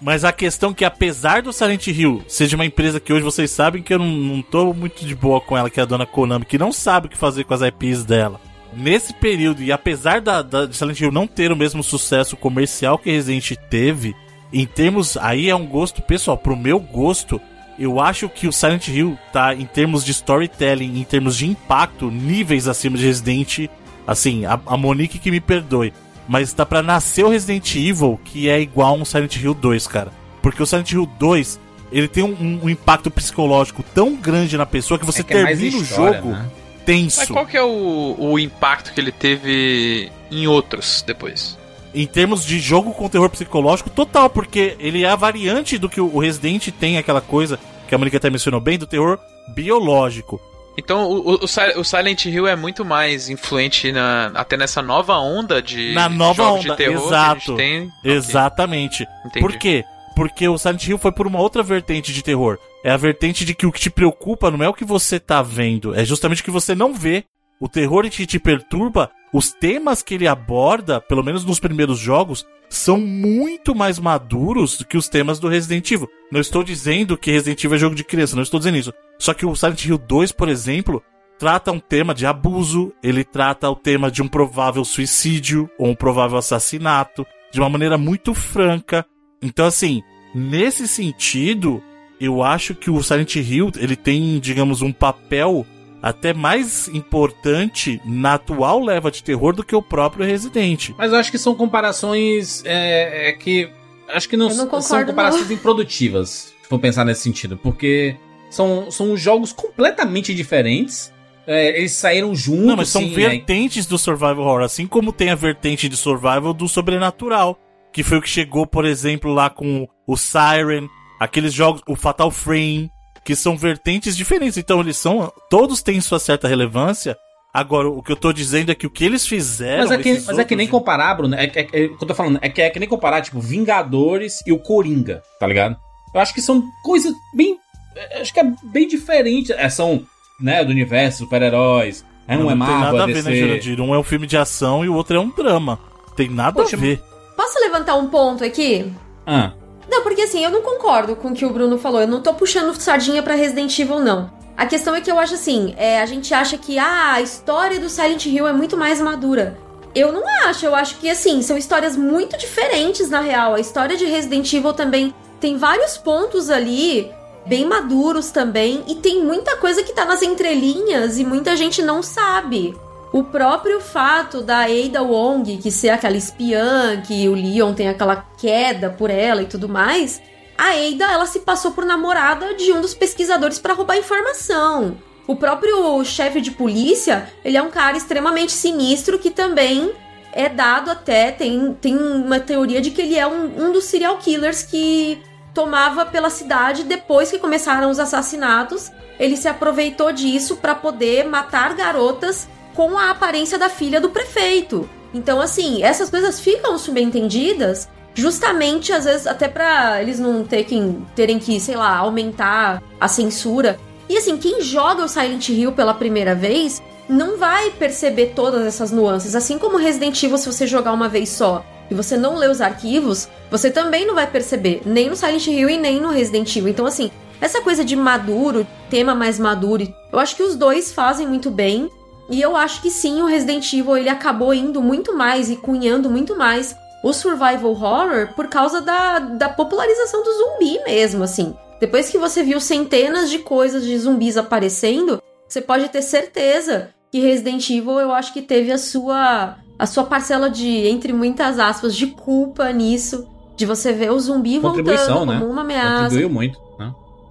[0.00, 3.22] Mas a questão é que apesar do Silent Hill ser de uma empresa que hoje
[3.22, 5.86] vocês sabem que eu não, não tô muito de boa com ela, que é a
[5.86, 8.40] dona Konami, que não sabe o que fazer com as IPs dela.
[8.74, 12.98] Nesse período, e apesar da, da de Silent Hill não ter o mesmo sucesso comercial
[12.98, 14.16] que Resident teve,
[14.52, 15.16] em termos.
[15.16, 16.36] Aí é um gosto pessoal.
[16.36, 17.40] Pro meu gosto,
[17.82, 22.08] eu acho que o Silent Hill tá, em termos de storytelling, em termos de impacto,
[22.12, 23.68] níveis acima de Resident.
[24.06, 25.92] Assim, a, a Monique que me perdoe.
[26.28, 30.12] Mas tá pra nascer o Resident Evil, que é igual um Silent Hill 2, cara.
[30.40, 31.58] Porque o Silent Hill 2,
[31.90, 35.42] ele tem um, um impacto psicológico tão grande na pessoa que você É que é
[35.42, 36.50] mais termina o história, jogo né?
[36.86, 37.18] tenso.
[37.18, 41.58] Mas qual que é o, o impacto que ele teve em outros depois?
[41.92, 46.00] Em termos de jogo com terror psicológico, total, porque ele é a variante do que
[46.00, 47.58] o Resident tem aquela coisa
[47.92, 49.18] que a Monica até mencionou bem, do terror
[49.54, 50.40] biológico.
[50.78, 54.80] Então o, o, o Sil- o Silent Hill é muito mais influente na, até nessa
[54.80, 57.54] nova onda de Na nova onda, de terror exato.
[57.56, 58.12] que a gente tem.
[58.12, 59.06] Exatamente.
[59.26, 59.40] entendi.
[59.40, 59.84] Por quê?
[60.16, 62.58] Porque o Silent Hill foi por uma outra vertente de terror.
[62.82, 65.42] É a vertente de que o que te preocupa não é o que você tá
[65.42, 67.24] vendo, é justamente o que você não vê.
[67.60, 72.46] O terror que te perturba, os temas que ele aborda, pelo menos nos primeiros jogos,
[72.68, 76.08] são muito mais maduros do que os temas do Resident Evil.
[76.30, 78.92] Não estou dizendo que Resident Evil é jogo de criança, não estou dizendo isso.
[79.18, 81.02] Só que o Silent Hill 2, por exemplo,
[81.38, 85.94] trata um tema de abuso, ele trata o tema de um provável suicídio ou um
[85.94, 89.04] provável assassinato de uma maneira muito franca.
[89.42, 90.02] Então, assim,
[90.34, 91.82] nesse sentido,
[92.20, 95.66] eu acho que o Silent Hill ele tem, digamos, um papel
[96.02, 100.90] até mais importante na atual leva de terror do que o próprio Resident.
[100.98, 103.70] Mas eu acho que são comparações é, é que.
[104.08, 107.56] Acho que não, não são concordo, comparações improdutivas, se for pensar nesse sentido.
[107.56, 108.16] Porque
[108.50, 111.12] são, são jogos completamente diferentes.
[111.46, 112.66] É, eles saíram juntos.
[112.66, 115.96] Não, mas são sim, é- vertentes do survival horror, assim como tem a vertente de
[115.96, 117.58] survival do sobrenatural,
[117.92, 120.88] que foi o que chegou, por exemplo, lá com o Siren,
[121.18, 122.90] aqueles jogos, o Fatal Frame,
[123.24, 124.56] que são vertentes diferentes.
[124.56, 127.16] Então eles são, todos têm sua certa relevância.
[127.54, 129.82] Agora, o que eu tô dizendo é que o que eles fizeram.
[129.82, 131.34] Mas é que, mas é que nem comparar, Bruno.
[131.34, 133.40] É, é, é, o que eu tô falando é que é que nem comparar, tipo,
[133.40, 135.76] Vingadores e o Coringa, tá ligado?
[136.14, 137.58] Eu acho que são coisas bem.
[137.94, 139.52] é, Acho que é bem diferente.
[139.52, 140.02] É, são,
[140.40, 142.04] né, do universo, super-heróis.
[142.26, 143.36] É, um não, é não tem Marvel, nada a é ver, né.
[143.36, 143.80] Jurandir?
[143.80, 145.78] Um é um filme de ação e o outro é um drama.
[146.16, 147.02] Tem nada Poxa, a ver.
[147.36, 148.90] Posso levantar um ponto aqui?
[149.26, 149.52] Ah,
[149.92, 152.00] Não, porque assim, eu não concordo com o que o Bruno falou.
[152.00, 154.30] Eu não tô puxando sardinha pra Resident Evil, não.
[154.56, 157.78] A questão é que eu acho assim, é, a gente acha que ah, a história
[157.78, 159.58] do Silent Hill é muito mais madura.
[159.94, 163.52] Eu não acho, eu acho que assim, são histórias muito diferentes na real.
[163.52, 167.12] A história de Resident Evil também tem vários pontos ali
[167.44, 172.02] bem maduros também e tem muita coisa que tá nas entrelinhas e muita gente não
[172.02, 172.74] sabe.
[173.12, 178.16] O próprio fato da Ada Wong, que ser aquela espiã, que o Leon tem aquela
[178.38, 180.22] queda por ela e tudo mais,
[180.56, 184.96] a Ada, ela se passou por namorada de um dos pesquisadores para roubar informação.
[185.26, 189.92] O próprio chefe de polícia, ele é um cara extremamente sinistro que também
[190.32, 194.16] é dado até, tem, tem uma teoria de que ele é um, um dos serial
[194.16, 195.20] killers que
[195.52, 198.90] tomava pela cidade depois que começaram os assassinatos.
[199.20, 204.88] Ele se aproveitou disso para poder matar garotas com a aparência da filha do prefeito.
[205.14, 211.38] Então, assim, essas coisas ficam subentendidas justamente às vezes até para eles não terem, terem
[211.38, 213.78] que, sei lá, aumentar a censura.
[214.08, 218.90] E assim, quem joga o Silent Hill pela primeira vez não vai perceber todas essas
[218.90, 222.48] nuances, assim como Resident Evil se você jogar uma vez só e você não lê
[222.48, 226.54] os arquivos, você também não vai perceber, nem no Silent Hill e nem no Resident
[226.56, 226.70] Evil.
[226.70, 227.10] Então assim,
[227.40, 231.90] essa coisa de maduro, tema mais maduro, eu acho que os dois fazem muito bem.
[232.32, 236.08] E eu acho que sim, o Resident Evil ele acabou indo muito mais e cunhando
[236.08, 236.74] muito mais
[237.04, 241.54] o survival horror por causa da, da popularização do zumbi mesmo, assim.
[241.78, 247.20] Depois que você viu centenas de coisas de zumbis aparecendo, você pode ter certeza que
[247.20, 251.94] Resident Evil eu acho que teve a sua a sua parcela de entre muitas aspas
[251.94, 255.38] de culpa nisso, de você ver o zumbi voltando como né?
[255.44, 256.02] uma ameaça.
[256.04, 256.58] Contribuiu muito.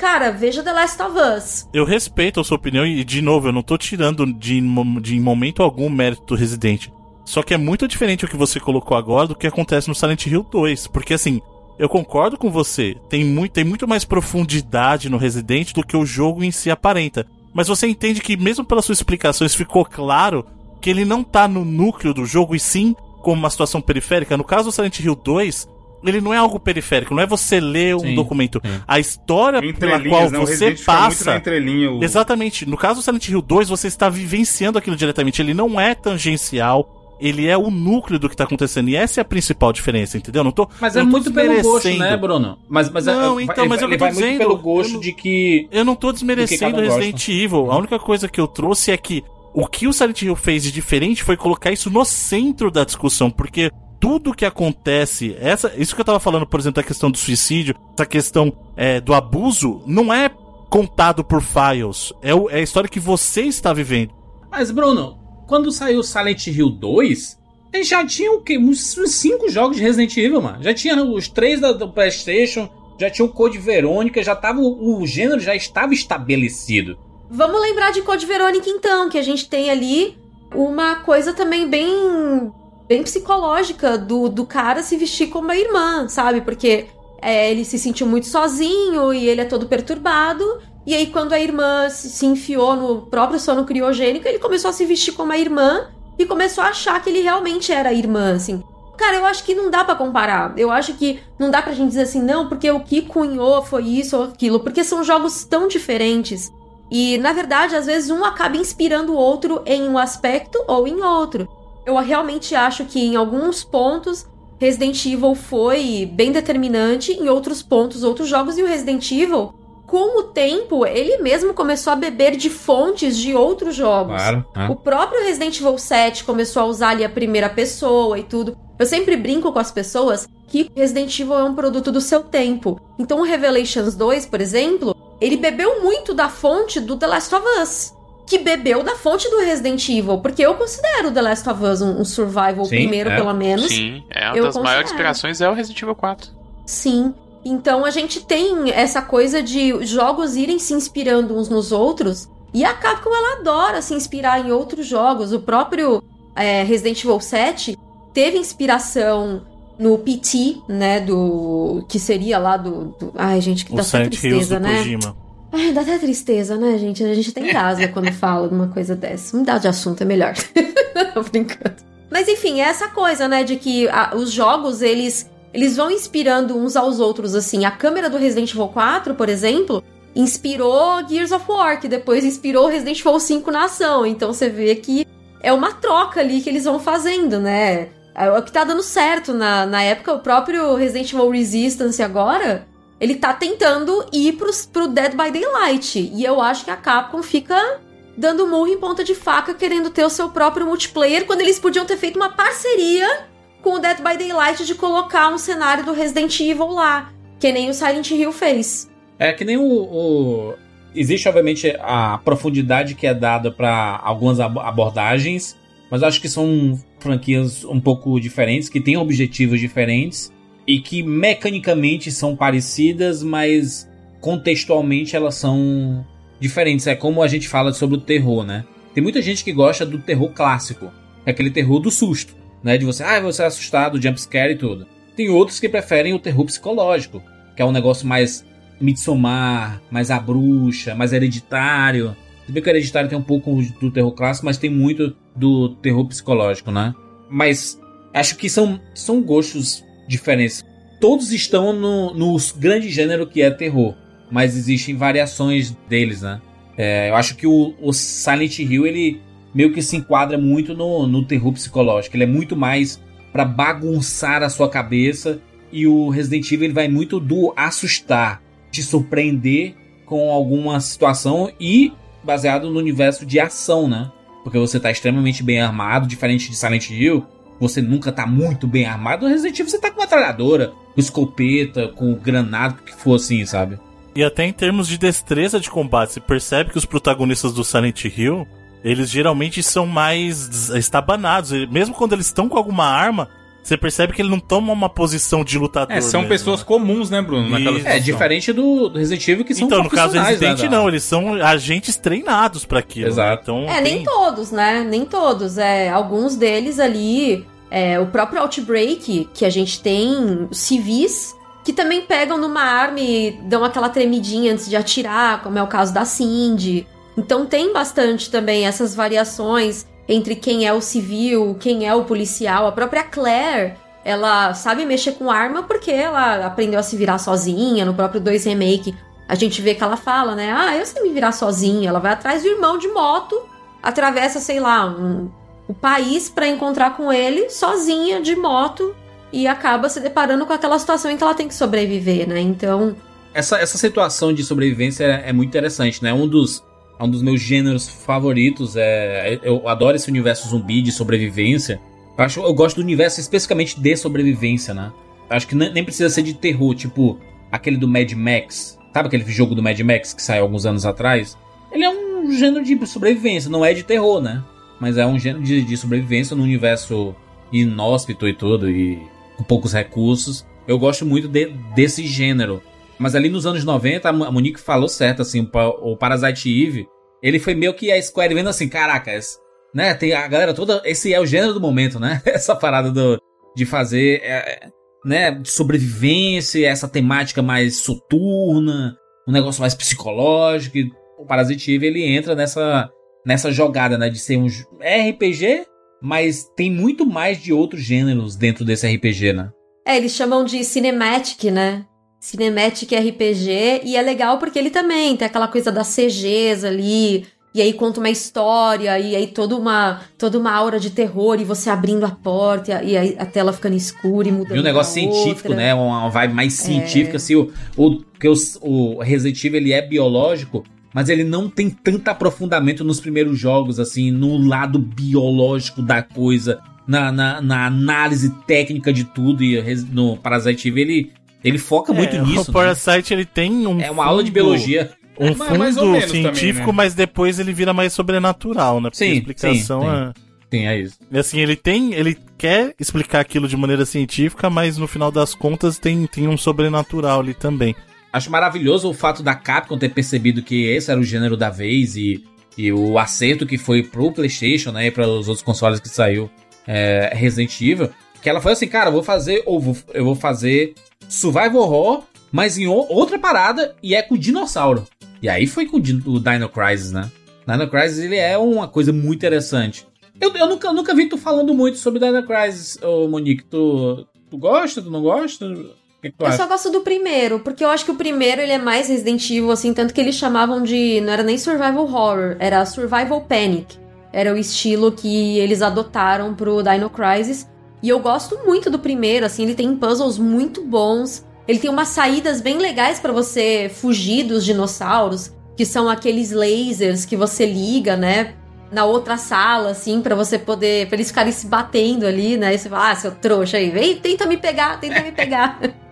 [0.02, 1.70] Cara, veja The Last of Us.
[1.72, 4.60] Eu respeito a sua opinião e, de novo, eu não tô tirando de,
[5.00, 6.88] de momento algum mérito do Resident.
[7.24, 10.26] Só que é muito diferente o que você colocou agora do que acontece no Silent
[10.26, 10.88] Hill 2.
[10.88, 11.40] Porque assim,
[11.78, 16.04] eu concordo com você, tem muito, tem muito mais profundidade no Resident do que o
[16.04, 17.28] jogo em si aparenta.
[17.54, 20.44] Mas você entende que, mesmo pelas suas explicações, ficou claro
[20.82, 24.36] que ele não tá no núcleo do jogo e sim como uma situação periférica.
[24.36, 25.70] No caso do Silent Hill 2,
[26.10, 28.62] ele não é algo periférico, não é você ler um Sim, documento.
[28.66, 28.72] sim.
[28.88, 30.40] A história Entre pela linhas, qual né?
[30.40, 31.32] Você muito passa.
[31.32, 32.66] na entrelinha, o- Exatamente.
[32.66, 35.42] No caso do Silent Hill 2, você está vivenciando aquilo diretamente.
[35.42, 36.98] Ele não é tangencial.
[37.20, 38.90] Ele é o núcleo do que tá acontecendo.
[38.90, 40.44] E essa é a principal diferença, entendeu?
[40.44, 40.68] Não tô.
[40.80, 42.58] Mas eu é não tô muito pelo gosto, né, Bruno?
[42.68, 44.38] Mas, mas é- Não, é- então, mas é que ele eu tô vai muito dizendo.
[44.40, 47.72] pelo Eu gosto não- de que Eu não tô desmerecendo um Resident Evil.
[47.72, 49.24] A única coisa que eu trouxe é que
[49.54, 53.30] o que o Silent Hill fez de diferente foi colocar isso no centro da discussão,
[53.30, 53.70] porque
[54.02, 57.76] tudo que acontece, essa, isso que eu tava falando, por exemplo, da questão do suicídio,
[57.94, 60.30] essa questão é, do abuso, não é
[60.70, 62.12] contado por files.
[62.22, 64.12] É, o- é a história que você está vivendo.
[64.50, 67.38] Mas, Bruno, quando saiu Silent Hill 2,
[67.74, 68.58] a gente já tinha o quê?
[68.58, 70.64] Uns uns cinco jogos de Resident Evil, mano.
[70.64, 72.68] Já tinha os três da- do PlayStation,
[73.00, 74.60] já tinha o Code Verônica, já tava.
[74.60, 76.98] O, o gênero já estava estabelecido.
[77.30, 80.18] Vamos lembrar de Code Verônica então, que a gente tem ali
[80.54, 82.52] uma coisa também bem
[82.92, 86.42] bem psicológica do, do cara se vestir como a irmã, sabe?
[86.42, 86.88] Porque
[87.22, 90.44] é, ele se sentiu muito sozinho e ele é todo perturbado.
[90.86, 94.74] E aí, quando a irmã se, se enfiou no próprio sono criogênico, ele começou a
[94.74, 95.88] se vestir como a irmã
[96.20, 98.62] e começou a achar que ele realmente era a irmã, assim.
[98.98, 100.54] Cara, eu acho que não dá pra comparar.
[100.58, 103.84] Eu acho que não dá pra gente dizer assim, não, porque o que cunhou foi
[103.84, 106.52] isso ou aquilo, porque são jogos tão diferentes.
[106.92, 111.02] E, na verdade, às vezes um acaba inspirando o outro em um aspecto ou em
[111.02, 111.48] outro.
[111.86, 114.26] Eu realmente acho que em alguns pontos
[114.60, 119.54] Resident Evil foi bem determinante, em outros pontos, outros jogos, e o Resident Evil,
[119.92, 124.16] com o tempo, ele mesmo começou a beber de fontes de outros jogos.
[124.16, 124.46] Claro.
[124.56, 124.70] né?
[124.70, 128.56] O próprio Resident Evil 7 começou a usar ali a primeira pessoa e tudo.
[128.80, 132.80] Eu sempre brinco com as pessoas que Resident Evil é um produto do seu tempo.
[132.98, 137.46] Então o Revelations 2, por exemplo, ele bebeu muito da fonte do The Last of
[137.62, 137.94] Us.
[138.26, 140.20] Que bebeu da fonte do Resident Evil.
[140.20, 143.16] Porque eu considero The Last of Us um, um survival Sim, primeiro, é.
[143.16, 143.68] pelo menos.
[143.68, 144.84] Sim, é uma eu das maiores considero.
[144.86, 146.30] inspirações é o Resident Evil 4.
[146.66, 147.14] Sim.
[147.44, 152.30] Então a gente tem essa coisa de jogos irem se inspirando uns nos outros.
[152.54, 155.34] E a Capcom ela adora se inspirar em outros jogos.
[155.34, 156.04] O próprio
[156.36, 157.78] é, Resident Evil 7
[158.14, 159.42] teve inspiração
[159.80, 161.00] no PT, né?
[161.00, 161.84] Do.
[161.90, 162.96] Que seria lá do.
[163.00, 164.78] do- ai, gente, que O dá Hills tristeza, do né?
[164.78, 165.16] Kojima.
[165.52, 167.04] Ai, dá até tristeza, né, gente?
[167.04, 169.36] A gente tem rasga quando fala de uma coisa dessa.
[169.36, 170.34] Mudar de assunto é melhor.
[171.14, 171.76] Tô brincando.
[172.10, 176.58] Mas enfim, é essa coisa, né, de que a- os jogos, eles, eles vão inspirando
[176.58, 177.66] uns aos outros, assim.
[177.66, 179.84] A câmera do Resident Evil 4, por exemplo,
[180.16, 184.06] inspirou Gears of War, que depois inspirou Resident Evil 5 na ação.
[184.06, 185.06] Então você vê que
[185.42, 187.90] é uma troca ali que eles vão fazendo, né?
[188.14, 189.34] É o que tá dando certo.
[189.34, 192.68] Na, na época, o próprio Resident Evil Resistance agora,
[193.02, 196.00] ele tá tentando ir pros, pro Dead by Daylight.
[196.14, 197.80] E eu acho que a Capcom fica
[198.16, 201.86] dando murro em ponta de faca, querendo ter o seu próprio multiplayer, quando eles podiam
[201.86, 203.26] ter feito uma parceria
[203.64, 207.12] com o Dead by Daylight de colocar um cenário do Resident Evil lá.
[207.40, 208.90] Que nem o Silent Hill fez.
[209.18, 210.54] É que nem o, o-
[210.94, 215.56] Existe, obviamente, a profundidade que é dada para algumas ab- abordagens,
[215.90, 220.32] mas acho que são franquias um pouco diferentes, que têm objetivos diferentes
[220.72, 223.90] e que mecanicamente são parecidas, mas
[224.22, 226.06] contextualmente elas são
[226.40, 226.88] diferentes.
[226.88, 228.64] É como a gente fala sobre o terror, né?
[228.94, 230.90] Tem muita gente que gosta do terror clássico,
[231.26, 232.78] é aquele terror do susto, né?
[232.78, 234.88] De você, ah, você é assustado, jumpscare e tudo.
[235.14, 237.22] Tem outros que preferem o terror psicológico,
[237.54, 238.46] que é um negócio mais
[238.80, 242.16] Midsommar, mais a bruxa, mais hereditário.
[242.46, 245.76] Se bem que o hereditário tem um pouco do terror clássico, mas tem muito do
[245.76, 246.96] terror psicológico, né?
[247.30, 247.78] Mas
[248.14, 250.64] acho que são, são gostos diferentes.
[251.00, 253.96] Todos estão no, no grande gênero que é terror,
[254.30, 256.40] mas existem variações deles, né?
[256.78, 259.22] É, eu acho que o, o, Silent Hill ele
[259.54, 262.16] meio que se enquadra muito no, no terror psicológico.
[262.16, 263.02] Ele é muito mais
[263.32, 265.42] para bagunçar a sua cabeça
[265.72, 268.42] e o Resident Evil ele vai muito do assustar,
[268.72, 271.94] te surpreender com alguma situação e
[272.24, 274.12] baseado no universo de ação, né?
[274.44, 277.26] Porque você tá extremamente bem armado, diferente de Silent Hill,
[277.62, 279.24] você nunca tá muito bem armado.
[279.24, 283.16] No Resident Evil você tá com uma tralhadora, com escopeta, com granada, o que for
[283.16, 283.78] assim, sabe?
[284.16, 288.04] E até em termos de destreza de combate, você percebe que os protagonistas do Silent
[288.06, 288.48] Hill,
[288.84, 291.52] eles geralmente são mais estabanados.
[291.70, 293.30] Mesmo quando eles estão com alguma arma,
[293.64, 295.96] você percebe que ele não toma uma posição de lutador.
[295.96, 296.66] É, são mesmo, pessoas né?
[296.66, 297.50] comuns, né, Bruno?
[297.50, 300.78] Naquela É, diferente do, do Resident Evil que são Então, no caso profissionais, Resident, né,
[300.78, 303.08] não, eles são agentes treinados pra aquilo.
[303.08, 303.54] Exato.
[303.54, 303.62] né?
[303.64, 304.86] Então, É, nem tem- todos, né?
[304.90, 305.58] Nem todos.
[305.58, 312.02] É, alguns deles ali, é, o próprio Outbreak, que a gente tem civis que também
[312.02, 316.04] pegam numa arma e dão aquela tremidinha antes de atirar, como é o caso da
[316.06, 316.88] Cindy.
[317.16, 322.68] Então tem bastante também essas variações entre quem é o civil, quem é o policial.
[322.68, 323.74] A própria Claire,
[324.04, 328.46] ela sabe mexer com arma porque ela aprendeu a se virar sozinha no próprio 2
[328.46, 328.96] Remake.
[329.28, 330.52] A gente vê que ela fala, né?
[330.52, 331.88] Ah, eu sei me virar sozinha.
[331.90, 333.42] Ela vai atrás do irmão de moto,
[333.82, 335.30] atravessa, sei lá, um-
[335.68, 338.94] o país pra encontrar com ele sozinha de moto
[339.32, 342.42] e acaba se deparando com aquela situação em que ela tem que sobreviver, né?
[342.42, 342.94] Então,
[343.34, 346.12] Essa, essa situação de sobrevivência é, é muito interessante, né?
[346.12, 346.62] Um dos,
[347.02, 348.76] é um dos meus gêneros favoritos.
[348.76, 351.82] É, eu adoro esse universo zumbi de sobrevivência.
[352.18, 354.92] Eu, acho, eu gosto do universo especificamente de sobrevivência, né?
[355.30, 357.18] Eu acho que nem, precisa ser de terror, tipo
[357.52, 358.78] aquele do Mad Max.
[358.94, 361.36] Sabe aquele jogo do Mad Max que saiu alguns anos atrás?
[361.72, 364.44] Ele é um gênero de sobrevivência, não é de terror, né?
[364.80, 367.16] Mas é um gênero de, de sobrevivência no universo
[367.52, 369.00] inóspito e tudo, e
[369.38, 370.46] com poucos recursos.
[370.68, 372.62] Eu gosto muito de- desse gênero.
[373.02, 375.98] Mas ali nos anos 90, a Mo- a Monique falou certo, assim, o pa- o
[375.98, 376.86] Parasite Eve,
[377.24, 379.38] ele foi meio que a Square vendo assim, caracas,
[379.74, 383.20] né, tem a galera toda, esse é o gênero do momento, né, essa parada do,
[383.56, 384.68] de fazer, é,
[385.06, 388.96] né, sobrevivência, essa temática mais soturna,
[389.28, 390.78] um negócio mais psicológico,
[391.20, 392.90] o Parasite Eve, ele entra nessa,
[393.26, 395.66] nessa jogada, né, de ser um j- RPG,
[396.02, 399.50] mas tem muito mais de outros gêneros dentro desse RPG, né.
[399.86, 401.86] é, eles chamam de cinematic, né?
[402.22, 407.60] Cinematic RPG, e é legal porque ele também tem aquela coisa das CGs ali, e
[407.62, 411.70] aí conta uma história, e aí toda uma, toda uma aura de terror, e você
[411.72, 415.50] abrindo a porta, e aí a tela ficando escura e mudando E um negócio científico,
[415.50, 415.56] outra.
[415.56, 415.74] né?
[415.74, 416.36] Uma vibe É.
[416.36, 420.64] mais científica, assim, o, o, porque os- o Resident Evil ele é biológico,
[420.94, 426.60] mas ele não tem tanto aprofundamento nos primeiros jogos, assim, no lado biológico da coisa,
[426.88, 429.62] na, na, na análise técnica de tudo, e
[429.92, 431.12] no Parasite Evil ele,
[431.44, 432.44] ele foca muito É, nisso.
[432.44, 432.54] O né?
[432.54, 434.92] Parasite ele tem um É uma aula de fundo- biologia.
[435.20, 436.74] Um É, fundo menos também, científico, né?
[436.74, 438.90] mas depois ele vira mais sobrenatural, né?
[438.90, 440.14] Porque Sim, a explicação sim, é.
[440.54, 440.98] Sim, é isso.
[441.12, 441.94] E assim, ele tem.
[441.94, 446.38] Ele quer explicar aquilo de maneira científica, mas no final das contas tem, tem um
[446.38, 447.76] sobrenatural ali também.
[448.12, 451.96] Acho maravilhoso o fato da Capcom ter percebido que esse era o gênero da vez
[451.96, 452.24] e,
[452.58, 456.30] e o acerto que foi pro PlayStation, né, e para os outros consoles que saiu
[456.68, 457.90] é, Resident Evil,
[458.22, 460.74] que ela foi assim, cara, eu vou fazer ou vou- eu vou fazer
[461.12, 464.88] survival horror, mas em o- outra parada e é com dinossauro.
[465.22, 467.12] E aí foi com o Din- o Dino Crisis, né?
[467.48, 469.86] Dino Crisis ele é uma coisa muito interessante.
[470.20, 473.44] Eu, eu nunca, nunca vi tu falando muito sobre Dino Crisis, ô Monique.
[473.44, 475.46] Tu, tu gosta, tu não gosta?
[475.48, 476.38] O que, que Eu acha?
[476.38, 479.52] só gosto do primeiro, porque eu acho que o primeiro ele é mais Resident Evil,
[479.52, 481.02] assim, tanto que eles chamavam de.
[481.02, 483.78] Não era nem Survival Horror, era Survival Panic.
[484.14, 487.48] Era o estilo que eles adotaram pro Dino Crisis.
[487.82, 491.26] E eu gosto muito do primeiro, assim, ele tem puzzles muito bons.
[491.48, 497.06] Ele tem umas saídas bem legais pra você fugir dos dinossauros, que são aqueles lasers
[497.06, 498.36] que você liga, né?
[498.72, 500.88] Na outra sala, assim, pra você poder.
[500.88, 502.54] pra eles ficarem se batendo ali, né?
[502.54, 505.60] E você fala, ah, seu trouxa aí, vem, tenta me pegar, tenta me pegar.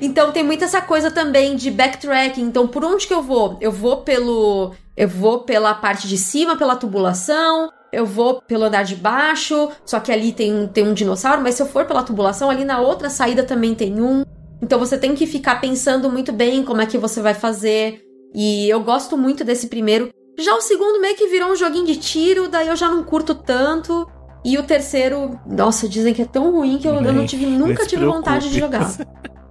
[0.00, 2.40] Então tem muito essa coisa também de backtracking.
[2.40, 3.58] Então, por onde que eu vou?
[3.60, 4.74] Eu vou pelo.
[4.96, 7.70] Eu vou pela parte de cima, pela tubulação.
[7.92, 9.70] Eu vou pelo andar de baixo.
[9.84, 11.42] Só que ali tem, tem um dinossauro.
[11.42, 14.24] Mas se eu for pela tubulação, ali na outra saída também tem um.
[14.62, 18.02] Então você tem que ficar pensando muito bem como é que você vai fazer.
[18.34, 20.10] E eu gosto muito desse primeiro.
[20.38, 23.34] Já o segundo meio que virou um joguinho de tiro, daí eu já não curto
[23.34, 24.06] tanto.
[24.44, 27.86] E o terceiro, nossa, dizem que é tão ruim que eu, eu não tive, nunca
[27.86, 28.90] tive vontade de jogar.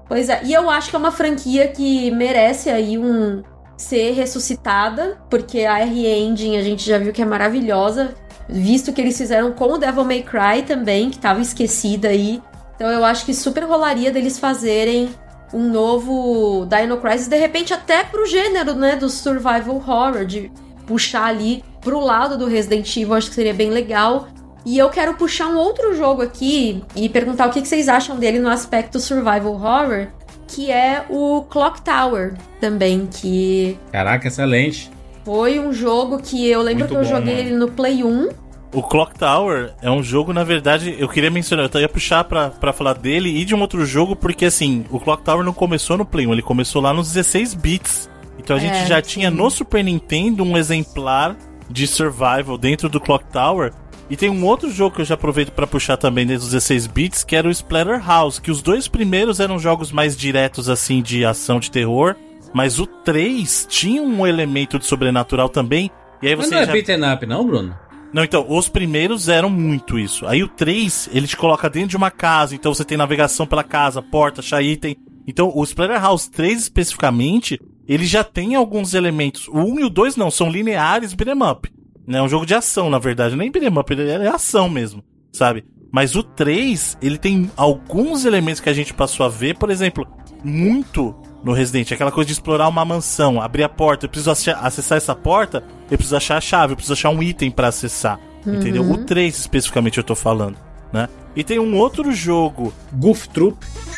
[0.09, 3.43] Pois é, e eu acho que é uma franquia que merece aí um
[3.77, 8.15] ser ressuscitada, porque a R-Engine a gente já viu que é maravilhosa,
[8.49, 12.41] visto que eles fizeram com o Devil May Cry também, que tava esquecida aí.
[12.75, 15.09] Então eu acho que super rolaria deles fazerem
[15.53, 20.51] um novo Dino Crisis, de repente até pro gênero, né, do survival horror, de
[20.85, 24.27] puxar ali pro lado do Resident Evil, acho que seria bem legal.
[24.65, 28.39] E eu quero puxar um outro jogo aqui e perguntar o que vocês acham dele
[28.39, 30.07] no aspecto survival horror,
[30.47, 34.91] que é o Clock Tower também, que Caraca, excelente.
[35.25, 37.47] Foi um jogo que eu lembro Muito que eu bom, joguei mano.
[37.49, 38.29] ele no Play 1.
[38.71, 42.49] O Clock Tower é um jogo, na verdade, eu queria mencionar, eu ia puxar pra,
[42.51, 45.97] pra falar dele e de um outro jogo, porque assim, o Clock Tower não começou
[45.97, 48.07] no Play 1, ele começou lá nos 16 bits.
[48.37, 49.09] Então a É, gente já sim.
[49.09, 51.35] tinha no Super Nintendo um exemplar
[51.69, 53.73] de survival dentro do Clock Tower.
[54.09, 56.87] E tem um outro jogo que eu já aproveito pra puxar também desde os 16
[56.87, 61.23] bits, que era o Splatterhouse, que os dois primeiros eram jogos mais diretos assim de
[61.25, 62.15] ação de terror,
[62.53, 65.91] mas o 3 tinha um elemento de sobrenatural também.
[66.21, 66.71] E aí Mas você não é já...
[66.71, 67.75] beaten up, não, Bruno?
[68.11, 70.25] Não, então, os primeiros eram muito isso.
[70.25, 73.63] Aí o 3, ele te coloca dentro de uma casa, então você tem navegação pela
[73.63, 74.97] casa, porta, achar item.
[75.27, 79.47] Então, o Splatterhouse 3 especificamente, ele já tem alguns elementos.
[79.47, 81.71] O 1 e o 2 não, são lineares beat'em up.
[82.07, 82.17] Né?
[82.17, 85.63] É um jogo de ação, na verdade, nem beat'em up, ele é ação mesmo, sabe?
[85.91, 90.07] Mas o 3, ele tem alguns elementos que a gente passou a ver, por exemplo,
[90.43, 94.97] muito no Resident, aquela coisa de explorar uma mansão, abrir a porta, eu preciso acessar
[94.97, 98.19] essa porta, eu preciso achar a chave, eu preciso achar um item pra acessar.
[98.45, 98.89] Entendeu?
[98.89, 100.57] O 3 especificamente eu tô falando,
[100.91, 101.09] né?
[101.35, 103.57] E tem um outro jogo, Goof Troop.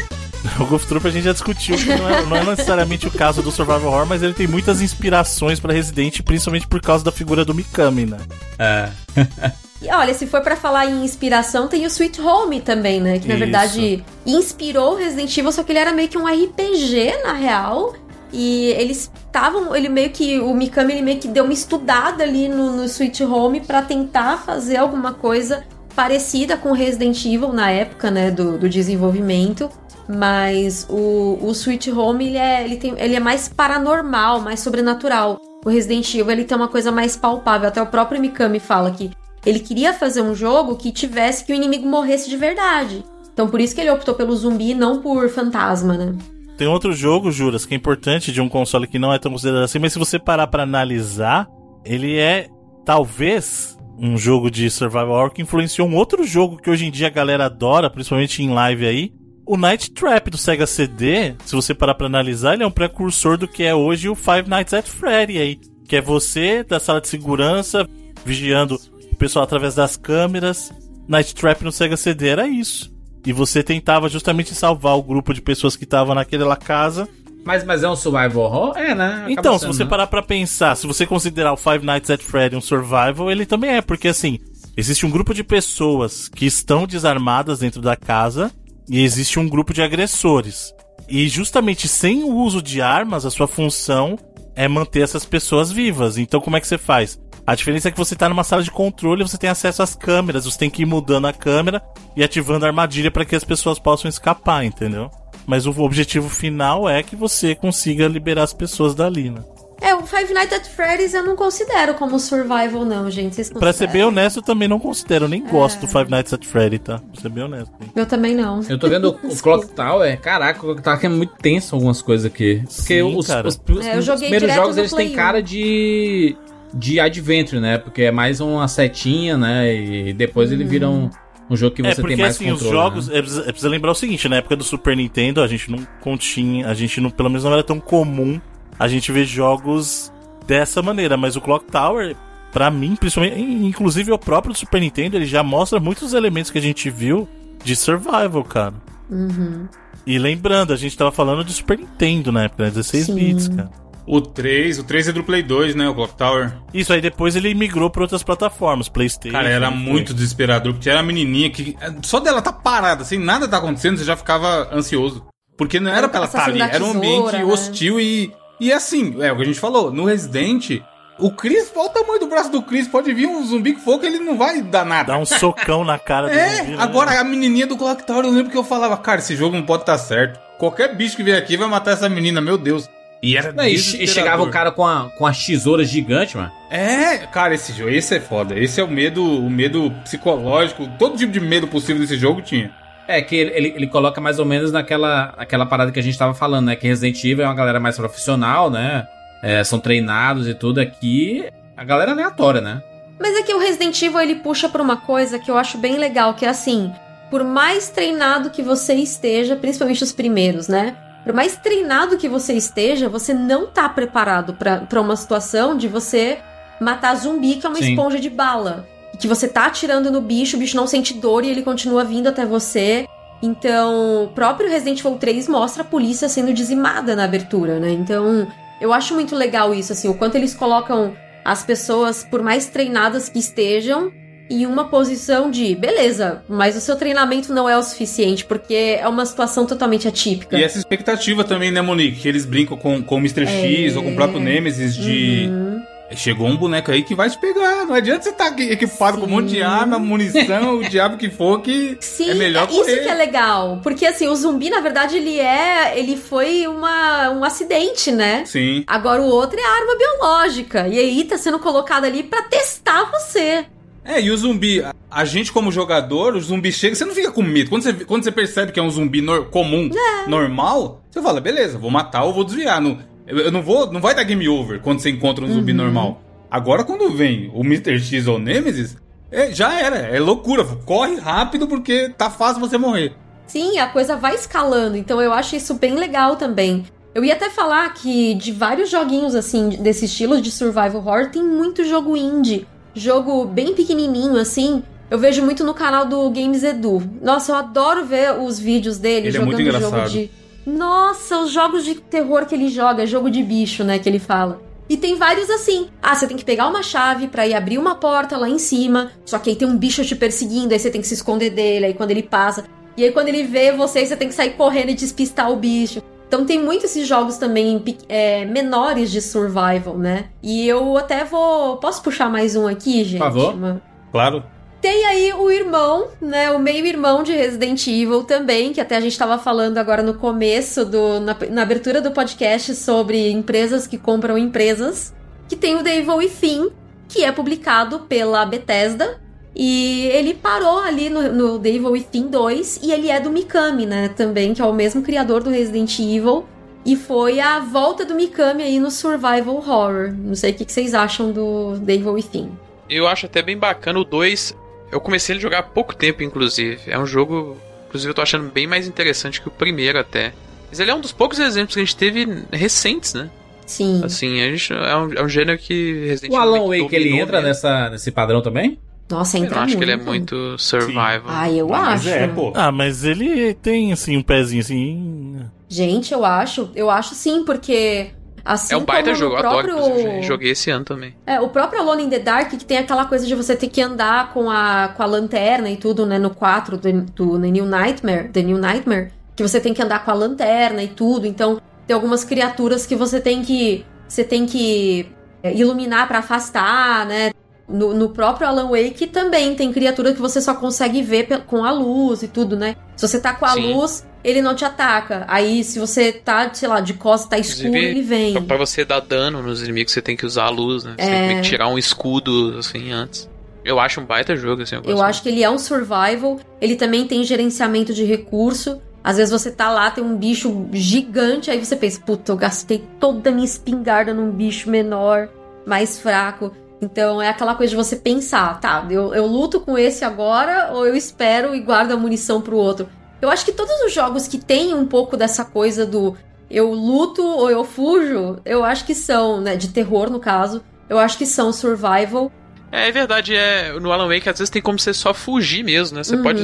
[0.60, 3.42] o Golf Troop a gente já discutiu, que não é, não é necessariamente o caso
[3.42, 7.46] do Survival Horror, mas ele tem muitas inspirações pra Resident, principalmente por causa da figura
[7.46, 8.18] do Mikami, né?
[8.58, 8.90] É.
[9.82, 13.18] E olha, se for pra falar em inspiração, tem o Sweet Home também, né?
[13.18, 13.44] Que na Isso.
[13.44, 17.96] verdade inspirou o Resident Evil, só que ele era meio que um RPG na real.
[18.32, 22.48] E eles estavam, ele meio que, o Mikami ele meio que deu uma estudada ali
[22.48, 25.66] no, no Sweet Home pra tentar fazer alguma coisa
[25.96, 29.70] parecida com Resident Evil na época, né, do, do desenvolvimento.
[30.08, 35.40] Mas o, o Sweet Home, ele é, ele, tem, ele é mais paranormal, mais sobrenatural.
[35.66, 37.68] O Resident Evil, ele tem uma coisa mais palpável.
[37.68, 39.12] Até o próprio Mikami fala que
[39.46, 43.04] ele queria fazer um jogo que tivesse que o inimigo morresse de verdade.
[43.34, 46.16] Então por isso que ele optou pelo zumbi e não por fantasma, né?
[46.58, 49.64] Tem outro jogo, Juras, que é importante de um console que não é tão considerado
[49.64, 51.48] assim, mas se você parar pra analisar,
[51.84, 52.48] ele é
[52.86, 57.08] talvez um jogo de survival horror que influenciou um outro jogo que hoje em dia
[57.08, 59.12] a galera adora, principalmente em live aí.
[59.46, 63.38] O Night Trap do Sega CD, se você parar pra analisar, ele é um precursor
[63.38, 67.02] do que é hoje o Five Nights at Freddy aí, que é você da sala
[67.02, 67.88] de segurança
[68.24, 68.80] vigiando
[69.22, 70.74] pessoal através das câmeras.
[71.08, 72.92] Night Trap no Sega CD era isso.
[73.24, 77.08] E você tentava justamente salvar o grupo de pessoas que estavam naquela casa.
[77.46, 78.78] Mas, mas é um survival horror?
[78.78, 79.14] É, né?
[79.18, 79.90] Acaba então, se sendo, você né?
[79.90, 83.72] parar pra pensar, se você considerar o Five Nights at Freddy um survival, ele também
[83.72, 84.40] é, porque assim,
[84.76, 88.52] existe um grupo de pessoas que estão desarmadas dentro da casa
[88.90, 90.74] e existe um grupo de agressores.
[91.08, 94.18] E justamente sem o uso de armas, a sua função
[94.56, 96.18] é manter essas pessoas vivas.
[96.18, 97.20] Então, como é que você faz?
[97.52, 100.46] A diferença é que você tá numa sala de controle, você tem acesso às câmeras,
[100.46, 101.82] você tem que ir mudando a câmera
[102.16, 105.12] e ativando a armadilha para que as pessoas possam escapar, entendeu?
[105.46, 109.44] Mas o objetivo final é que você consiga liberar as pessoas dali, né?
[109.82, 113.36] É, o Five Nights at Freddy's eu não considero como survival, não, gente.
[113.36, 116.32] Vocês Pra ser bem honesto, eu também não considero, eu nem gosto do Five Nights
[116.34, 117.00] at Freddy, tá?
[117.00, 117.74] Pra ser bem honesto.
[117.82, 117.92] hein?
[117.94, 118.62] Eu também não.
[118.70, 122.02] Eu tô vendo o Clock Tower, caraca, o Clock Tower que é muito tenso algumas
[122.02, 122.62] coisas aqui.
[122.74, 123.46] Porque Sim, os, cara.
[123.48, 126.38] os- os- É, eu os primeiros jogos eles têm cara de
[126.74, 127.78] de adventure, né?
[127.78, 129.74] Porque é mais uma setinha, né?
[129.74, 131.10] E depois ele vira um,
[131.50, 132.76] um jogo que É, você porque tem mais assim, os controle.
[132.76, 133.08] jogos.
[133.08, 133.18] né?
[133.18, 135.86] É, precisa, é precisa lembrar o seguinte, na época do Super Nintendo, a gente não
[136.02, 136.68] continha.
[136.68, 138.40] A gente não, pelo menos não era tão comum
[138.80, 140.12] a gente ver jogos
[140.48, 141.18] dessa maneira.
[141.18, 142.16] Mas o Clock Tower,
[142.52, 146.58] pra mim, principalmente, in- inclusive o próprio Super Nintendo, ele já mostra muitos elementos que
[146.58, 147.28] a gente viu
[147.64, 148.74] de survival, cara.
[149.10, 149.68] Uhum.
[150.08, 152.70] E lembrando, a gente tava falando de Super Nintendo na época, né?
[152.70, 153.16] 16 Sim.
[153.16, 153.70] bits, cara.
[154.06, 155.88] O 3, o 3 é do Play 2, né?
[155.88, 156.52] O Clock Tower.
[156.74, 159.38] Isso aí depois ele migrou pra outras plataformas, PlayStation.
[159.38, 161.78] Cara, era muito desesperador, porque era a menininha que.
[162.04, 165.26] Só dela tá parada, sem nada tá acontecendo, você já ficava ansioso.
[165.58, 167.54] Porque não era pra ela estar ali, Assassino da era um tesoura, ambiente né?
[167.54, 168.34] hostil e.
[168.60, 170.82] E assim, é o que a gente falou, no Resident,
[171.18, 174.00] o Chris, olha o tamanho do braço do Chris, pode vir um zumbi que for
[174.00, 175.14] que ele não vai dar nada.
[175.14, 176.78] Dá um socão na cara do É, zumbi, né?
[176.80, 179.64] agora a menininha do Clock Tower, eu lembro que eu falava, cara, esse jogo não
[179.64, 180.40] pode estar certo.
[180.60, 182.88] Qualquer bicho que vier aqui vai matar essa menina, meu Deus.
[183.22, 186.52] E era Não, e, e chegava o cara com, a, com as tesouras gigantes, mano.
[186.72, 188.58] É, cara, esse jogo, esse é foda.
[188.58, 192.72] Esse é o medo, o medo psicológico, todo tipo de medo possível desse jogo tinha.
[193.08, 196.18] É, que ele, ele, ele coloca mais ou menos naquela, naquela parada que a gente
[196.18, 196.76] tava falando, né?
[196.76, 199.08] Que Resident Evil é uma galera mais profissional, né?
[199.44, 200.80] É, são treinados e tudo.
[200.80, 201.46] Aqui,
[201.78, 202.82] a galera é aleatória, né?
[203.20, 205.98] Mas é que o Resident Evil ele puxa pra uma coisa que eu acho bem
[205.98, 206.92] legal, que é assim,
[207.30, 210.96] por mais treinado que você esteja, principalmente os primeiros, né?
[211.24, 216.40] Por mais treinado que você esteja, você não tá preparado pra uma situação de você
[216.80, 217.92] matar zumbi, que é uma Sim.
[217.92, 218.88] esponja de bala.
[219.14, 222.04] E que você tá atirando no bicho, o bicho não sente dor e ele continua
[222.04, 223.08] vindo até você.
[223.44, 227.92] Então, o próprio Resident Evil 3 mostra a polícia sendo dizimada na abertura, né?
[227.92, 228.48] Então,
[228.80, 231.14] eu acho muito legal isso, assim, o quanto eles colocam
[231.46, 234.12] as pessoas, por mais treinadas que estejam,
[234.52, 239.08] em uma posição de, beleza, mas o seu treinamento não é o suficiente, porque é
[239.08, 240.58] uma situação totalmente atípica.
[240.58, 242.20] E essa expectativa também, né, Monique?
[242.22, 243.48] Que eles brincam com, com o Mr.
[243.48, 243.98] X É.
[243.98, 245.48] ou com o próprio Nemesis de.
[245.50, 245.82] Uhum.
[246.14, 247.86] Chegou um boneco aí que vai te pegar.
[247.86, 249.62] Não adianta você estar aqui equipado com um monte de Sim.
[249.62, 252.98] arma, munição, o diabo que for, que Sim, é melhor isso correr.
[252.98, 253.80] que é legal.
[253.82, 255.98] Porque assim, o zumbi, na verdade, ele é.
[255.98, 258.44] Ele foi uma, um acidente, né?
[258.46, 258.84] Sim.
[258.86, 260.86] Agora o outro é a arma biológica.
[260.90, 263.66] E aí tá sendo colocado ali pra testar você.
[264.04, 267.44] É, e o zumbi, a- gente como jogador, o zumbi chega, você não fica com
[267.44, 267.70] medo.
[267.70, 270.28] Quando você, quando você percebe que é um zumbi nor- comum, É.
[270.30, 272.82] normal, você fala, beleza, vou matar ou vou desviar.
[272.82, 272.98] Não,
[273.28, 275.54] eu, eu não vou, não vai dar game over quando você encontra um Uhum.
[275.56, 276.22] zumbi normal.
[276.50, 278.00] Agora quando vem o Mr.
[278.00, 278.98] X ou o Nemesis,
[279.32, 280.66] é, já era, é loucura.
[280.66, 283.14] Corre rápido porque tá fácil você morrer.
[283.48, 286.86] Sim, a coisa vai escalando, então eu acho isso bem legal também.
[287.14, 291.44] Eu ia até falar que de vários joguinhos assim, desse estilo de survival horror, tem
[291.44, 292.66] muito jogo indie.
[292.94, 294.84] Jogo bem pequenininho assim.
[295.10, 297.04] Eu vejo muito no canal do Games Edu.
[297.22, 300.32] Nossa, eu adoro ver os vídeos dele Ele é jogando muito jogo de.
[300.66, 304.62] Nossa, os jogos de terror que ele joga, jogo de bicho, né, que ele fala.
[304.88, 305.88] E tem vários assim.
[306.02, 309.12] Ah, você tem que pegar uma chave pra ir abrir uma porta lá em cima.
[309.26, 311.86] Só que aí tem um bicho te perseguindo, aí você tem que se esconder dele,
[311.86, 312.66] aí quando ele passa.
[312.98, 316.02] E aí quando ele vê você, você tem que sair correndo e despistar o bicho.
[316.32, 320.30] Então tem muito esses jogos também é, menores de survival, né?
[320.42, 321.76] E eu até vou.
[321.76, 323.20] Posso puxar mais um aqui, gente?
[323.20, 323.54] favor.
[323.54, 323.82] Uma-
[324.14, 324.42] Claro.
[324.80, 326.50] Tem aí o irmão, né?
[326.52, 330.86] O meio-irmão de Resident Evil também, que até a gente tava falando agora no começo,
[330.86, 335.14] do, na, na abertura do podcast, sobre empresas que compram empresas.
[335.50, 336.72] Que tem o The Evil Within,
[337.10, 339.21] que é publicado pela Bethesda.
[339.56, 343.86] E ele parou ali no, no The Evil Within 2, e ele é do Mikami,
[343.86, 344.10] né?
[344.10, 346.46] Também, que é o mesmo criador do Resident Evil.
[346.86, 350.14] E foi a volta do Mikami aí no Survival Horror.
[350.18, 352.52] Não sei o que que vocês acham do The Evil Within.
[352.90, 354.56] Eu acho até bem bacana o 2.
[354.92, 356.80] Eu comecei a jogar há pouco tempo, inclusive.
[356.88, 357.56] É um jogo,
[357.88, 360.34] inclusive, eu tô achando bem mais interessante que o primeiro até.
[360.70, 363.30] Mas ele é um dos poucos exemplos que a gente teve recentes, né?
[363.66, 364.02] Sim.
[364.04, 367.38] Assim, a gente, é, um, é um gênero que Resident O Alan Wake, ele entra
[367.38, 367.48] mesmo.
[367.48, 368.80] nessa, nesse padrão também?
[369.12, 370.36] Nossa, Eu entra não acho que ele é muito.
[370.36, 371.24] muito survival.
[371.28, 372.10] Ah, eu Mas acho.
[372.10, 372.52] é, pô.
[372.56, 375.40] Ah, mas ele tem, assim, um pezinho assim.
[375.68, 376.70] Gente, eu acho.
[376.76, 378.12] Eu acho sim, porque.
[378.44, 379.88] Assim é um baita como jogo, eu adoro, próprio...
[379.88, 381.16] inclusive, joguei esse ano também.
[381.28, 383.80] É, o próprio Alone in the Dark, que tem aquela coisa de você ter que
[383.80, 386.18] andar com a, com a lanterna e tudo, né?
[386.18, 390.04] No 4 do, do The New Nightmare, The New Nightmare, que você tem que andar
[390.04, 391.28] com a lanterna e tudo.
[391.28, 393.86] Então, tem algumas criaturas que você tem que.
[394.08, 395.06] Você tem que
[395.44, 397.32] é, iluminar pra afastar, né?
[397.72, 401.72] No, no próprio Alan Wake também tem criatura que você só consegue ver com a
[401.72, 402.76] luz e tudo, né?
[402.96, 403.74] Se você tá com a Sim.
[403.74, 405.24] luz, ele não te ataca.
[405.28, 408.34] Aí, se você tá, sei lá, de costas, tá escuro, Inclusive, ele vem.
[408.34, 410.96] Pra, pra você dar dano nos inimigos, você tem que usar a luz, né?
[411.00, 411.28] Você É.
[411.30, 413.30] tem que tirar um escudo, assim, antes.
[413.64, 414.76] Eu acho um baita jogo, assim.
[414.76, 416.40] Eu, Eu acho que ele é um survival.
[416.60, 418.82] Ele também tem gerenciamento de recurso.
[419.04, 422.84] Às vezes você tá lá, tem um bicho gigante, aí você pensa, puta, eu gastei
[423.00, 425.28] toda a minha espingarda num bicho menor,
[425.66, 426.52] mais fraco.
[426.82, 430.86] Então é aquela coisa de você pensar, tá, eu, eu luto com esse agora ou
[430.88, 432.90] eu espero e guardo a munição pro outro.
[433.22, 436.18] Eu acho que todos os jogos que têm um pouco dessa coisa do
[436.50, 440.98] eu luto ou eu fujo, eu acho que são, né, de terror no caso, eu
[440.98, 442.32] acho que são survival.
[442.72, 445.98] É, é verdade, é, no Alan Wake às vezes tem como você só fugir mesmo,
[445.98, 446.04] né?
[446.04, 446.24] Você Uhum.
[446.24, 446.44] pode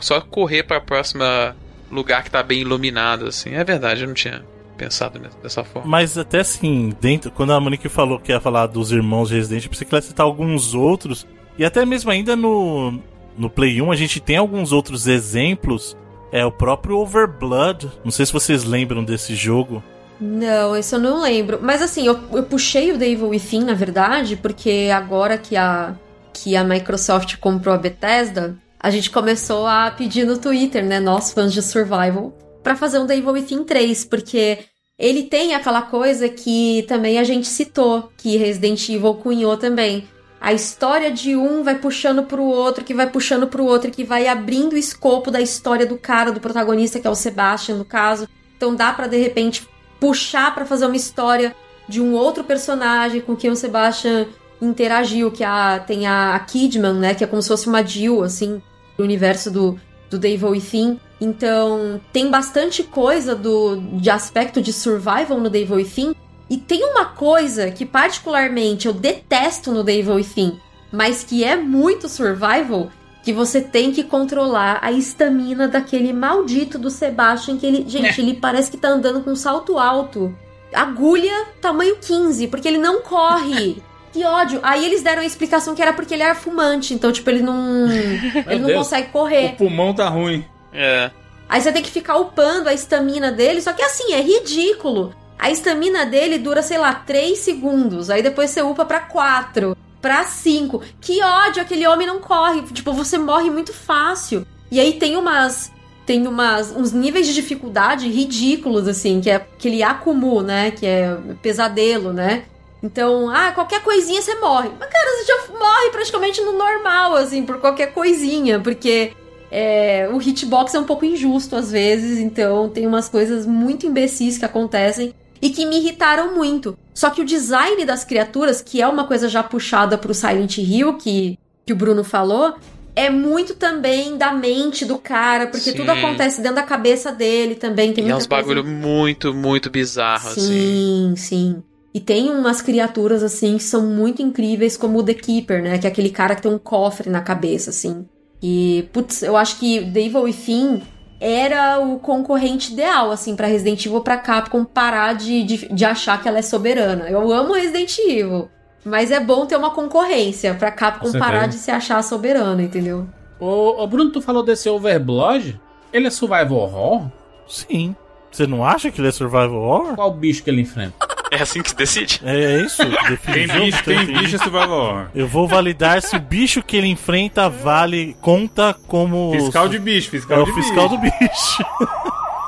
[0.00, 1.56] só correr pra próxima
[1.90, 3.54] lugar que tá bem iluminado, assim.
[3.54, 4.42] É verdade, eu não tinha
[4.78, 5.88] pensado mesmo dessa forma.
[5.88, 9.70] Mas até assim, dentro, quando a Monique falou que ia falar dos irmãos Resident, eu
[9.70, 11.26] pensei que ela ia citar alguns outros.
[11.58, 12.98] E até mesmo ainda no,
[13.36, 15.96] no Play 1 a gente tem alguns outros exemplos.
[16.30, 17.90] É o próprio Overblood.
[18.04, 19.82] Não sei se vocês lembram desse jogo.
[20.20, 21.58] Não, isso eu não lembro.
[21.60, 25.94] Mas assim, eu, eu puxei o The Evil Within, na verdade, porque agora que a,
[26.32, 31.32] que a Microsoft comprou a Bethesda, a gente começou a pedir no Twitter, né, nós
[31.32, 32.32] fãs de Survival,
[32.68, 34.58] pra fazer um The Evil Within 3, porque
[34.98, 40.06] ele tem aquela coisa que também a gente citou, que Resident Evil cunhou também,
[40.38, 44.28] a história de um vai puxando pro outro, que vai puxando pro outro, que vai
[44.28, 48.28] abrindo o escopo da história do cara, do protagonista, que é o Sebastian, no caso.
[48.54, 49.66] Então dá pra de repente
[49.98, 51.56] puxar pra fazer uma história
[51.88, 54.26] de um outro personagem com quem o Sebastian
[54.60, 58.22] interagiu, que a, tem a, a Kidman, né, que é como se fosse uma Jill,
[58.22, 58.60] assim,
[58.98, 59.80] do universo do,
[60.10, 61.00] do Devil Within.
[61.20, 66.14] Então, tem bastante coisa do de aspecto de survival no Devil Within.
[66.50, 70.58] E tem uma coisa que particularmente eu detesto no Devil Within,
[70.90, 72.90] mas que é muito survival,
[73.22, 78.34] que você tem que controlar a estamina daquele maldito do Sebastian, que ele, gente, ele
[78.34, 80.34] parece que tá andando com um salto alto.
[80.72, 83.82] Agulha tamanho 15, porque ele não corre.
[84.18, 84.58] Que ódio.
[84.62, 87.86] Aí eles deram a explicação que era porque ele era fumante, então tipo ele não
[88.46, 88.78] ele não Deus.
[88.78, 89.54] consegue O correr.
[89.56, 90.44] pulmão tá ruim.
[90.72, 91.10] É.
[91.48, 95.14] Aí você tem que ficar upando a estamina dele, só que assim, é ridículo.
[95.38, 98.10] A estamina dele dura, sei lá, 3 segundos.
[98.10, 100.82] Aí depois você upa pra 4, pra 5.
[101.00, 102.62] Que ódio, aquele homem não corre.
[102.72, 104.44] Tipo, você morre muito fácil.
[104.70, 105.70] E aí tem umas.
[106.04, 110.70] Tem umas, uns níveis de dificuldade ridículos, assim, que é aquele Akumu, né?
[110.72, 112.44] Que é pesadelo, né?
[112.82, 114.70] Então, ah, qualquer coisinha você morre.
[114.78, 119.12] Mas, cara, você já morre praticamente no normal, assim, por qualquer coisinha, porque
[119.50, 124.38] é, o hitbox é um pouco injusto às vezes, então tem umas coisas muito imbecis
[124.38, 125.12] que acontecem
[125.42, 126.76] e que me irritaram muito.
[126.94, 130.94] Só que o design das criaturas, que é uma coisa já puxada pro Silent Hill,
[130.94, 132.54] que, que o Bruno falou,
[132.94, 135.76] é muito também da mente do cara, porque Sim.
[135.76, 137.92] tudo acontece dentro da cabeça dele também.
[137.92, 140.40] Tem E é uns coisa- bagulho muito, muito bizarro, assim.
[140.40, 141.62] Sim, sim.
[141.94, 145.78] E tem umas criaturas, assim, que são muito incríveis, como o The Keeper, né?
[145.78, 148.06] Que é aquele cara que tem um cofre na cabeça, assim.
[148.42, 150.82] E, putz, eu acho que The Evil Within
[151.20, 156.20] era o concorrente ideal, assim, pra Resident Evil pra Capcom parar de, de, de achar
[156.22, 157.08] que ela é soberana.
[157.08, 158.48] Eu amo Resident Evil.
[158.84, 161.24] Mas é bom ter uma concorrência pra Capcom Com certeza.
[161.24, 163.06] parar de se achar soberana, entendeu?
[163.40, 165.60] Ô, ô, Bruno, tu falou desse Overblood?
[165.92, 167.10] Ele é survival horror?
[167.48, 167.96] Sim.
[168.30, 169.94] Você não acha que ele é survival horror?
[169.94, 170.94] Qual bicho que ele enfrenta?
[171.30, 172.20] É assim que se decide?
[172.24, 172.82] É isso?
[172.84, 175.06] Define Tem o bicho, então tem bicho é survival horror.
[175.14, 179.32] Eu vou validar se o bicho que ele enfrenta vale, conta como.
[179.32, 181.00] Fiscal de bicho, fiscal É de o fiscal bicho.
[181.00, 181.64] do bicho.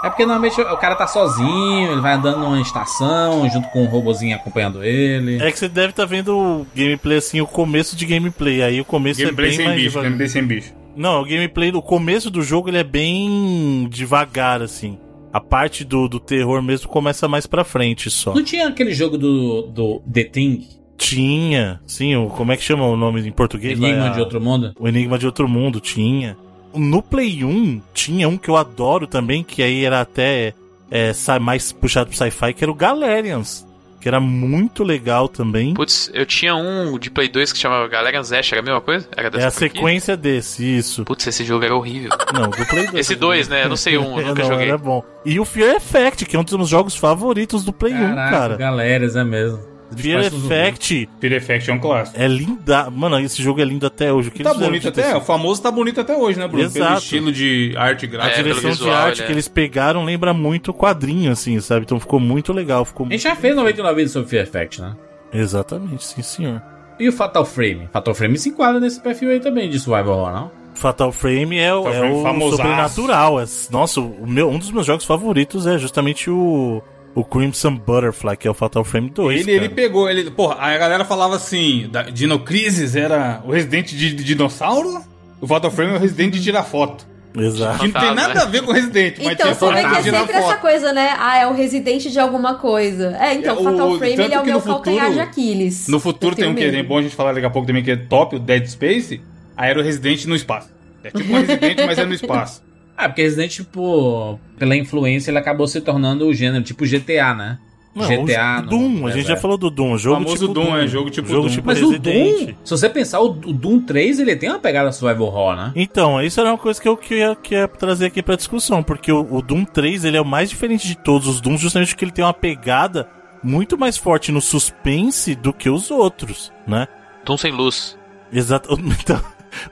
[0.02, 3.86] É porque normalmente o cara tá sozinho, ele vai andando numa estação, junto com um
[3.86, 5.42] robozinho acompanhando ele.
[5.42, 8.62] É que você deve estar vendo o gameplay assim, o começo de gameplay.
[8.62, 10.04] Aí o começo Gameplay é bem sem mais bicho, devagar.
[10.10, 10.72] gameplay sem bicho.
[10.96, 14.98] Não, o gameplay do começo do jogo ele é bem devagar, assim.
[15.32, 18.34] A parte do, do terror mesmo começa mais pra frente só.
[18.34, 20.66] Não tinha aquele jogo do, do The Thing,
[20.98, 23.78] Tinha, sim, o, como é que chama o nome em português?
[23.78, 24.74] Enigma É a- de Outro Mundo?
[24.78, 26.36] O Enigma de Outro Mundo, tinha.
[26.74, 30.52] No Play 1, tinha um que eu adoro também, que aí era até
[30.90, 33.66] é, mais puxado pro sci-fi, que era o Galerians.
[34.00, 35.74] Que era muito legal também.
[35.74, 39.06] Putz, eu tinha um de Play 2 que chamava Galera Zesh, era a mesma coisa?
[39.16, 41.04] Era É a sequência desse, isso.
[41.04, 42.10] Putz, esse jogo era horrível.
[42.32, 42.94] Não, do Play 2.
[42.94, 43.64] Esse dois, né?
[43.64, 44.68] Eu não sei um, eu nunca não, joguei.
[44.68, 45.04] Era bom.
[45.24, 48.30] E o Fear Effect, que é um dos meus jogos favoritos do Play 1, Caraca,
[48.30, 48.56] cara.
[48.56, 49.69] galeras, é mesmo.
[49.96, 50.24] Fear.
[50.24, 52.20] Effect Fear Effect é um clássico.
[52.20, 52.90] é linda.
[52.90, 54.28] Mano, esse jogo é lindo até hoje.
[54.28, 56.70] O que Tá bonito até, o famoso tá bonito até hoje, né, Bruno?
[56.70, 57.02] Pelo Exato.
[57.02, 58.40] estilo de arte A gráfica.
[58.40, 61.32] É, pelo direção visual, de arte ele é- que eles pegaram lembra muito o quadrinho,
[61.32, 61.82] assim, sabe?
[61.84, 62.84] Então ficou muito legal.
[62.84, 63.06] Ficou...
[63.06, 64.94] A gente já fez 99 vídeos sobre Fear Effect, né?
[65.32, 66.60] Exatamente, sim, senhor.
[66.98, 67.88] E o Fatal Frame?
[67.92, 70.50] Fatal Frame se enquadra nesse perfil aí também de survival horror, não?
[70.74, 72.56] Fatal Frame é, o- Fatal é Frame o famosaço.
[72.62, 73.40] sobrenatural.
[73.40, 76.82] É- nossa, o meu, um dos meus jogos favoritos é justamente o,
[77.14, 79.40] o Crimson Butterfly, que é o Fatal Frame 2.
[79.40, 79.74] Ele, ele cara.
[79.74, 85.02] pegou, ele, porra, a galera falava assim, da Dinocrisis era o Resident de, de dinossauro,
[85.40, 87.08] o Fatal Frame é o Resident de tirar foto.
[87.32, 87.78] Exato.
[87.78, 90.02] Que não tem nada a ver com o Resident, mas Então, você vê que é
[90.02, 91.14] sempre essa coisa, né?
[91.16, 93.16] Ah, é o residente de alguma coisa.
[93.20, 95.86] É, então, É, o- Fatal Frame ele é o meu no futuro- calcanhar de Aquiles.
[95.86, 97.90] No futuro tem um que é bom a gente falar daqui a pouco também, que
[97.92, 99.20] é top, o Dead Space,
[99.56, 100.70] aí era o Resident no espaço.
[101.04, 102.62] É tipo um Resident, mas é no espaço.
[103.00, 107.58] Ah, porque Resident, tipo, pela influência, ele acabou se tornando o gênero, tipo GTA, né?
[107.94, 109.40] Não, GTA o Doom, no a gente já deserto.
[109.40, 109.98] falou do Doom.
[109.98, 111.54] Jogo famoso tipo Doom, é, jogo tipo jogo Doom.
[111.54, 112.46] tipo Mas o Resident.
[112.46, 115.72] Doom, se você pensar, o, o Doom 3, ele tem uma pegada survival horror, né?
[115.74, 119.26] Então, isso era uma coisa que eu queria, queria trazer aqui pra discussão, porque o,
[119.34, 122.12] o Doom 3 ele é o mais diferente de todos os Dooms, justamente porque ele
[122.12, 123.08] tem uma pegada
[123.42, 126.86] muito mais forte no suspense do que os outros, né?
[127.24, 127.98] Doom sem luz.
[128.32, 128.68] Exato.
[129.02, 129.20] Então,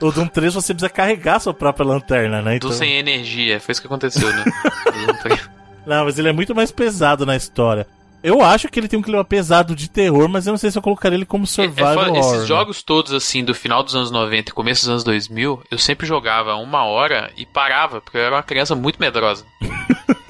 [0.01, 2.55] o Doom 3 você precisa carregar sua própria lanterna, né?
[2.55, 3.59] Então, Doom sem energia.
[3.59, 4.43] Foi isso que aconteceu, né?
[5.85, 7.87] Não, mas ele é muito mais pesado na história.
[8.21, 10.77] Eu acho que ele tem um clima pesado de terror, mas eu não sei se
[10.77, 12.19] eu colocaria ele como É survival foda, horror.
[12.19, 12.45] esses né?
[12.47, 16.05] jogos todos, assim, do final dos anos 90 e começo dos anos 2000, eu sempre
[16.05, 19.45] jogava uma hora e parava, porque eu era uma criança muito medrosa.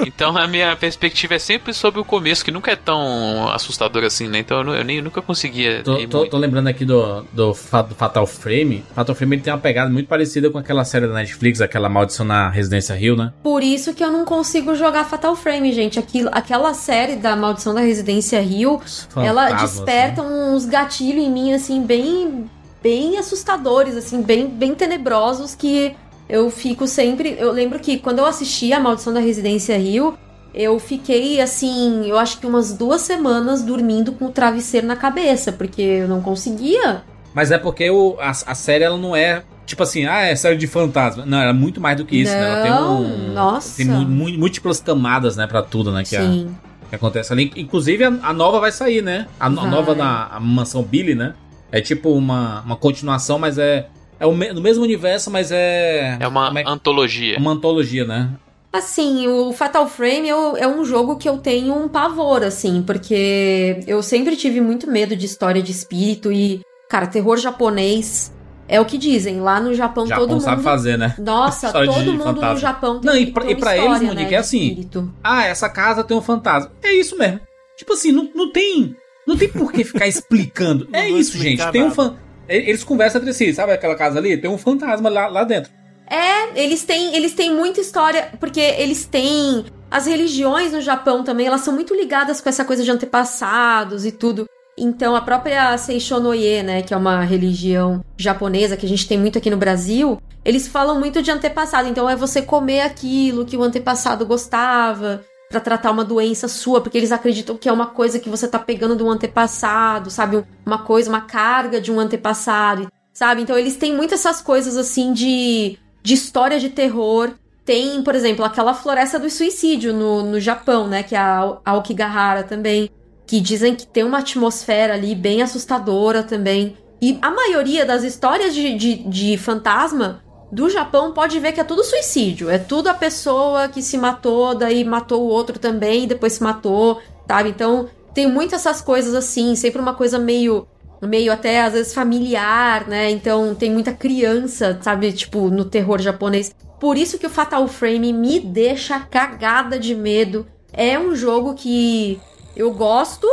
[0.06, 4.28] Então a minha perspectiva é sempre sobre o começo, que nunca é tão assustador assim,
[4.28, 4.40] né?
[4.40, 7.94] Então eu, eu nem, nunca conseguia Tô, tô- tô lembrando aqui do, do, Fa- do
[7.96, 8.84] Fatal Frame.
[8.96, 12.26] Fatal Frame ele tem uma pegada muito parecida com aquela série da Netflix, aquela Maldição
[12.26, 13.34] na Residência Rio, né?
[13.44, 16.00] Por isso que eu não consigo jogar Fatal Frame, gente.
[16.00, 18.82] Aquilo, aquela série da Maldição da Residência Rio,
[19.18, 20.30] ela Fantasmas, desperta né?
[20.54, 22.50] uns gatilhos em mim, assim, bem,
[22.82, 25.94] bem assustadores, assim, bem, bem tenebrosos, que
[26.30, 27.36] eu fico sempre...
[27.40, 30.18] Eu lembro que quando eu assisti a Maldição da Residência Rio,
[30.54, 35.52] eu fiquei, assim, eu acho que umas duas semanas dormindo com o travesseiro na cabeça,
[35.52, 37.02] porque eu não conseguia.
[37.34, 40.58] Mas é porque o, a, a série ela não é tipo assim, ah, é série
[40.58, 41.24] de fantasma.
[41.28, 42.52] Não, ela é muito mais do que isso, né?
[42.52, 43.34] Ela tem Não, um.
[43.34, 43.78] nossa.
[43.78, 46.04] Tem múltiplas camadas, né, pra tudo, né?
[46.04, 46.56] Que, a- Sim.
[46.90, 47.52] que acontece ali.
[47.56, 49.28] Inclusive, a, a nova vai sair, né?
[49.40, 51.36] A, a nova da a Mansão Billy, né?
[51.72, 53.88] É tipo uma, uma continuação, mas é.
[54.20, 56.18] É o me- no mesmo universo, mas é.
[56.20, 57.38] É uma é- antologia.
[57.38, 58.32] uma antologia, né?
[58.72, 63.80] Assim, o Fatal Frame eu- é um jogo que eu tenho um pavor, assim, porque
[63.88, 68.32] eu sempre tive muito medo de história de espírito e, cara, terror japonês
[68.68, 69.42] é o que dizem.
[69.42, 70.44] Lá no Japão, Japão todo mundo.
[70.44, 71.16] sabe fazer, né?
[71.18, 72.54] Nossa, História todo mundo fantasma.
[72.54, 74.38] no Japão tem Não, e tem pra- uma e pra eles, história, Monique, né, é
[74.38, 74.68] assim.
[74.68, 75.14] espírito.
[75.24, 76.72] Ah, essa casa tem um fantasma.
[76.84, 77.40] É isso mesmo.
[77.76, 78.96] Tipo assim, não, não tem.
[79.26, 80.88] Não tem por que ficar explicando.
[80.92, 81.66] Não é isso, gente.
[81.72, 82.16] Tem um nada.
[82.50, 84.36] Eles conversam entre si, sabe aquela casa ali?
[84.36, 85.72] Tem um fantasma lá, lá dentro.
[86.10, 89.66] É, eles têm, eles têm muita história, porque eles têm.
[89.92, 94.12] As religiões no Japão também, elas são muito ligadas com essa coisa de antepassados e
[94.12, 94.46] tudo.
[94.78, 99.38] Então, a própria Seishonoye, né, que é uma religião japonesa que a gente tem muito
[99.38, 101.90] aqui no Brasil, eles falam muito de antepassado.
[101.90, 106.96] Então, é você comer aquilo que o antepassado gostava pra tratar uma doença sua, porque
[106.96, 110.46] eles acreditam que é uma coisa que você tá pegando de um antepassado, sabe?
[110.64, 113.42] Uma coisa, uma carga de um antepassado, sabe?
[113.42, 117.32] Então, eles têm muito essas coisas assim de, de história de terror.
[117.66, 121.02] Tem, por exemplo, aquela floresta do suicídio no, no Japão, né?
[121.02, 122.90] Que é a Ao- Aokigahara também
[123.26, 126.76] que dizem que tem uma atmosfera ali bem assustadora também.
[127.02, 131.64] E a maioria das histórias de, de, de fantasma do Japão pode ver que é
[131.64, 132.50] tudo suicídio.
[132.50, 137.00] É tudo a pessoa que se matou, daí matou o outro também, depois se matou,
[137.28, 137.50] sabe?
[137.50, 140.68] Então tem muitas essas coisas assim, sempre uma coisa meio.
[141.02, 143.10] Meio até às vezes familiar, né?
[143.10, 145.14] Então tem muita criança, sabe?
[145.14, 146.54] Tipo, no terror japonês.
[146.78, 150.46] Por isso que o Fatal Frame me deixa cagada de medo.
[150.74, 152.20] É um jogo que
[152.54, 153.26] eu gosto,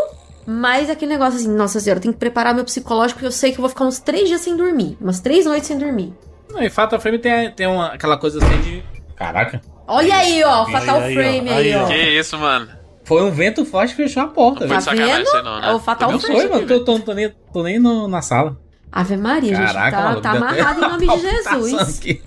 [0.47, 3.33] mas é aquele negócio assim, nossa senhora, eu tenho que preparar meu psicológico porque eu
[3.33, 4.97] sei que eu vou ficar uns três dias sem dormir.
[5.01, 6.15] Umas três noites sem dormir.
[6.51, 8.83] Não, e Fatal Frame tem, tem uma, aquela coisa assim de.
[9.17, 9.61] Caraca.
[9.87, 11.85] Olha aí, ó, o Aí, Fatal aí, ó, Frame aí, aí, ó.
[11.85, 11.87] ó.
[11.87, 12.69] Que isso, mano?
[13.05, 14.61] Foi um vento forte que fechou a porta.
[14.61, 14.81] Foi velho.
[14.81, 15.45] Tá sacanagem vendo?
[15.45, 15.69] não, né?
[15.71, 16.41] É o Fatal Não Frame.
[16.41, 16.67] foi, mano.
[16.67, 18.57] Tô, tô, tô nem, tô nem no- na sala.
[18.91, 21.99] Ave Maria, gente, Caraca, tá, maluco, tá amarrado em nome de Jesus.
[21.99, 22.23] aqui.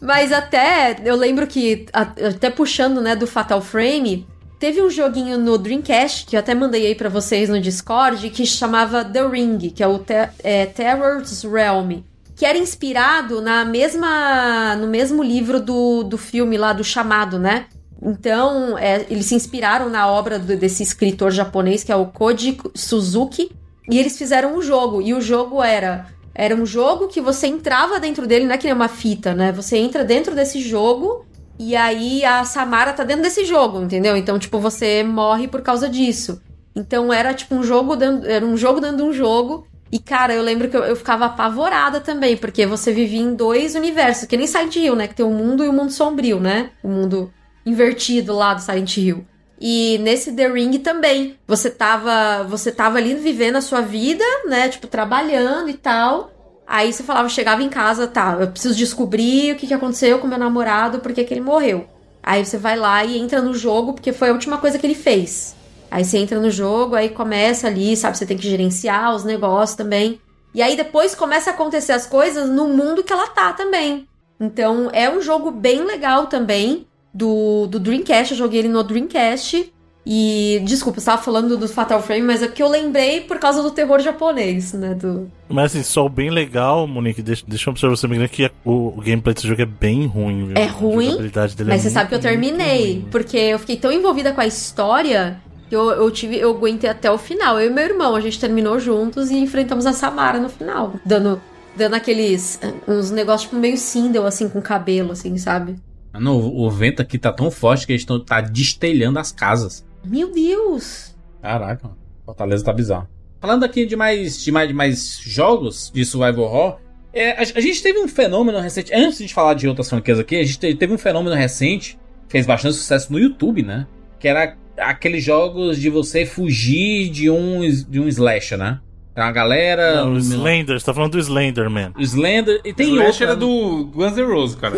[0.00, 4.26] Mas até, eu lembro que, até puxando, né, do Fatal Frame,
[4.58, 8.46] teve um joguinho no Dreamcast, que eu até mandei aí pra vocês no Discord, que
[8.46, 12.00] chamava The Ring, que é o Te é, Terror's Realm,
[12.38, 17.66] que era inspirado na mesma, no mesmo livro do, do filme lá, do Chamado, né?
[18.00, 22.56] Então, é, eles se inspiraram na obra do- desse escritor japonês, que é o Koji
[22.76, 23.50] Suzuki,
[23.90, 27.98] e eles fizeram um jogo, e o jogo era era um jogo que você entrava
[27.98, 29.50] dentro dele, não é que nem uma fita, né?
[29.50, 31.24] Você entra dentro desse jogo
[31.58, 34.16] e aí a Samara tá dentro desse jogo, entendeu?
[34.16, 36.40] Então, tipo, você morre por causa disso.
[36.76, 39.66] Então era tipo um jogo dando, era um jogo dando um jogo.
[39.90, 43.74] E, cara, eu lembro que eu, eu ficava apavorada também, porque você vivia em dois
[43.74, 45.08] universos, que nem Silent Hill, né?
[45.08, 46.70] Que tem o mundo e o mundo sombrio, né?
[46.82, 47.32] O mundo
[47.64, 49.26] invertido lá do Silent Hill.
[49.60, 54.68] E nesse The Ring também, você tava, você tava ali vivendo a sua vida, né,
[54.68, 56.30] tipo trabalhando e tal.
[56.66, 60.28] Aí você falava, chegava em casa, tá, eu preciso descobrir o que, que aconteceu com
[60.28, 61.86] meu namorado, por que que ele morreu.
[62.22, 64.94] Aí você vai lá e entra no jogo, porque foi a última coisa que ele
[64.94, 65.56] fez.
[65.90, 69.76] Aí você entra no jogo, aí começa ali, sabe, você tem que gerenciar os negócios
[69.76, 70.20] também.
[70.54, 74.06] E aí depois começa a acontecer as coisas no mundo que ela tá também.
[74.40, 78.32] Então é um jogo bem legal também do, do Dreamcast.
[78.32, 79.72] Eu joguei ele no Dreamcast.
[80.10, 83.62] E, desculpa, eu estava falando do Fatal Frame, mas é porque eu lembrei por causa
[83.62, 84.94] do terror japonês, né?
[84.94, 85.30] Do...
[85.50, 88.88] Mas assim, só o bem legal, Monique, deixa, deixa eu observar você, Miguel, que o,
[88.88, 90.56] o gameplay desse jogo é bem ruim, viu?
[90.56, 91.30] É ruim, dele
[91.66, 94.40] Mas é você sabe que eu muito, muito terminei, porque eu fiquei tão envolvida com
[94.40, 95.38] a história
[95.70, 97.60] eu, eu tive, eu aguentei até o final.
[97.60, 101.40] Eu e meu irmão, a gente terminou juntos e enfrentamos a Samara no final, dando,
[101.76, 105.76] dando aqueles uns negócios tipo meio Sindel assim com cabelo assim, sabe?
[106.12, 109.84] Mano, o, o vento aqui tá tão forte que eles estão tá destelhando as casas.
[110.04, 111.14] Meu Deus.
[111.42, 111.90] Caraca.
[112.24, 113.08] Fortaleza tá bizarro.
[113.40, 116.78] Falando aqui de mais, de mais, de mais jogos de survival horror,
[117.12, 120.36] é, a, a gente teve um fenômeno recente, antes de falar de outras franquias aqui,
[120.36, 123.86] a gente te- teve um fenômeno recente fez bastante sucesso no YouTube, né?
[124.20, 128.80] Que era aqueles jogos de você fugir de um, de um slasher, né?
[129.18, 130.04] Tem uma galera.
[130.04, 131.92] Não, o Slender, você tá falando do Slenderman.
[131.96, 132.60] o Slender.
[132.64, 133.24] E tem o Slash outro.
[133.24, 134.76] era do Guns N' Roses, cara.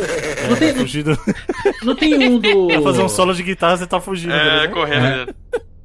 [0.48, 1.18] Não tem, Fugido.
[1.84, 2.68] não tem um do.
[2.68, 4.32] Pra fazer um solo de guitarra, você tá fugindo.
[4.32, 4.68] É, né?
[4.68, 5.34] correndo.